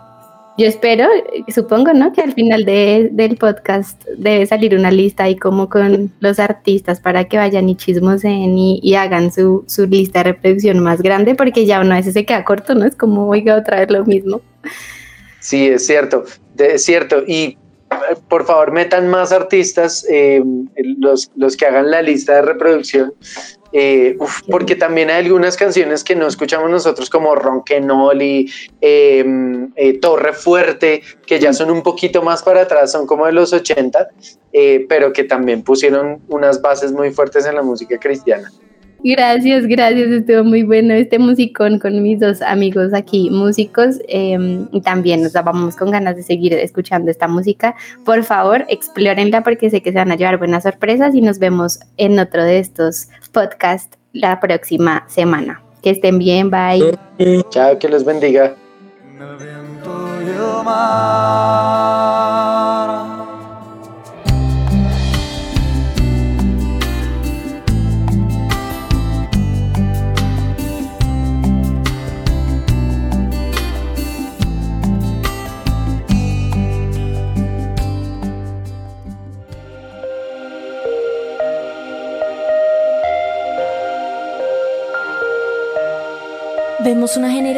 Yo 0.60 0.66
espero, 0.66 1.08
supongo, 1.48 1.94
¿no? 1.94 2.12
Que 2.12 2.20
al 2.20 2.34
final 2.34 2.66
de- 2.66 3.08
del 3.12 3.38
podcast 3.38 4.04
debe 4.18 4.44
salir 4.44 4.74
una 4.74 4.90
lista 4.90 5.24
ahí 5.24 5.34
como 5.34 5.70
con 5.70 6.12
los 6.20 6.38
artistas 6.38 7.00
para 7.00 7.24
que 7.24 7.38
vayan 7.38 7.66
y 7.70 7.76
chismosen 7.76 8.58
y, 8.58 8.94
hagan 8.94 9.32
su, 9.32 9.64
su 9.66 9.86
lista 9.86 10.18
de 10.18 10.32
reproducción 10.32 10.80
más 10.80 11.00
grande, 11.00 11.34
porque 11.34 11.64
ya 11.64 11.80
uno 11.80 11.94
a 11.94 11.96
veces 11.96 12.12
se 12.12 12.26
queda 12.26 12.44
corto, 12.44 12.74
¿no? 12.74 12.84
Es 12.84 12.94
como, 12.94 13.26
oiga, 13.26 13.56
otra 13.56 13.80
vez 13.80 13.90
lo 13.90 14.04
mismo. 14.04 14.42
Sí, 15.38 15.66
es 15.66 15.86
cierto, 15.86 16.24
es 16.58 16.84
cierto. 16.84 17.22
Y 17.26 17.56
por 18.28 18.44
favor, 18.46 18.72
metan 18.72 19.08
más 19.08 19.32
artistas, 19.32 20.06
eh, 20.08 20.42
los, 20.98 21.30
los 21.36 21.56
que 21.56 21.66
hagan 21.66 21.90
la 21.90 22.02
lista 22.02 22.34
de 22.36 22.42
reproducción. 22.42 23.12
eh, 23.72 24.16
uf, 24.18 24.40
porque 24.50 24.74
también 24.74 25.10
hay 25.10 25.24
algunas 25.24 25.56
canciones 25.56 26.02
que 26.02 26.16
no 26.16 26.26
escuchamos 26.26 26.70
nosotros 26.70 27.08
como 27.08 27.34
Ronquenoli, 27.34 28.50
eh, 28.80 29.24
eh, 29.76 29.98
Torre 30.00 30.32
Fuerte, 30.32 31.02
que 31.26 31.38
ya 31.38 31.52
son 31.52 31.70
un 31.70 31.82
poquito 31.82 32.22
más 32.22 32.42
para 32.42 32.62
atrás, 32.62 32.90
son 32.92 33.06
como 33.06 33.26
de 33.26 33.32
los 33.32 33.52
80, 33.52 34.08
eh, 34.52 34.86
pero 34.88 35.12
que 35.12 35.24
también 35.24 35.62
pusieron 35.62 36.20
unas 36.28 36.60
bases 36.60 36.92
muy 36.92 37.12
fuertes 37.12 37.46
en 37.46 37.54
la 37.54 37.62
música 37.62 37.98
cristiana. 37.98 38.50
Gracias, 39.02 39.66
gracias. 39.66 40.08
Estuvo 40.08 40.44
muy 40.44 40.62
bueno 40.62 40.92
este 40.94 41.18
musicón 41.18 41.78
con 41.78 42.02
mis 42.02 42.20
dos 42.20 42.42
amigos 42.42 42.92
aquí, 42.92 43.30
músicos. 43.30 43.98
eh, 44.08 44.66
y 44.72 44.80
también 44.82 45.22
nos 45.22 45.32
vamos 45.32 45.76
con 45.76 45.90
ganas 45.90 46.16
de 46.16 46.22
seguir 46.22 46.52
escuchando 46.54 47.10
esta 47.10 47.26
música. 47.26 47.74
Por 48.04 48.24
favor, 48.24 48.64
explórenla 48.68 49.42
porque 49.42 49.70
sé 49.70 49.82
que 49.82 49.92
se 49.92 49.98
van 49.98 50.12
a 50.12 50.16
llevar 50.16 50.38
buenas 50.38 50.64
sorpresas 50.64 51.14
y 51.14 51.22
nos 51.22 51.38
vemos 51.38 51.80
en 51.96 52.18
otro 52.18 52.44
de 52.44 52.58
estos 52.58 53.08
podcasts 53.32 53.96
la 54.12 54.38
próxima 54.40 55.04
semana. 55.08 55.62
Que 55.82 55.90
estén 55.90 56.18
bien, 56.18 56.50
bye. 56.50 56.98
Chao, 57.50 57.78
que 57.78 57.88
los 57.88 58.04
bendiga. 58.04 58.54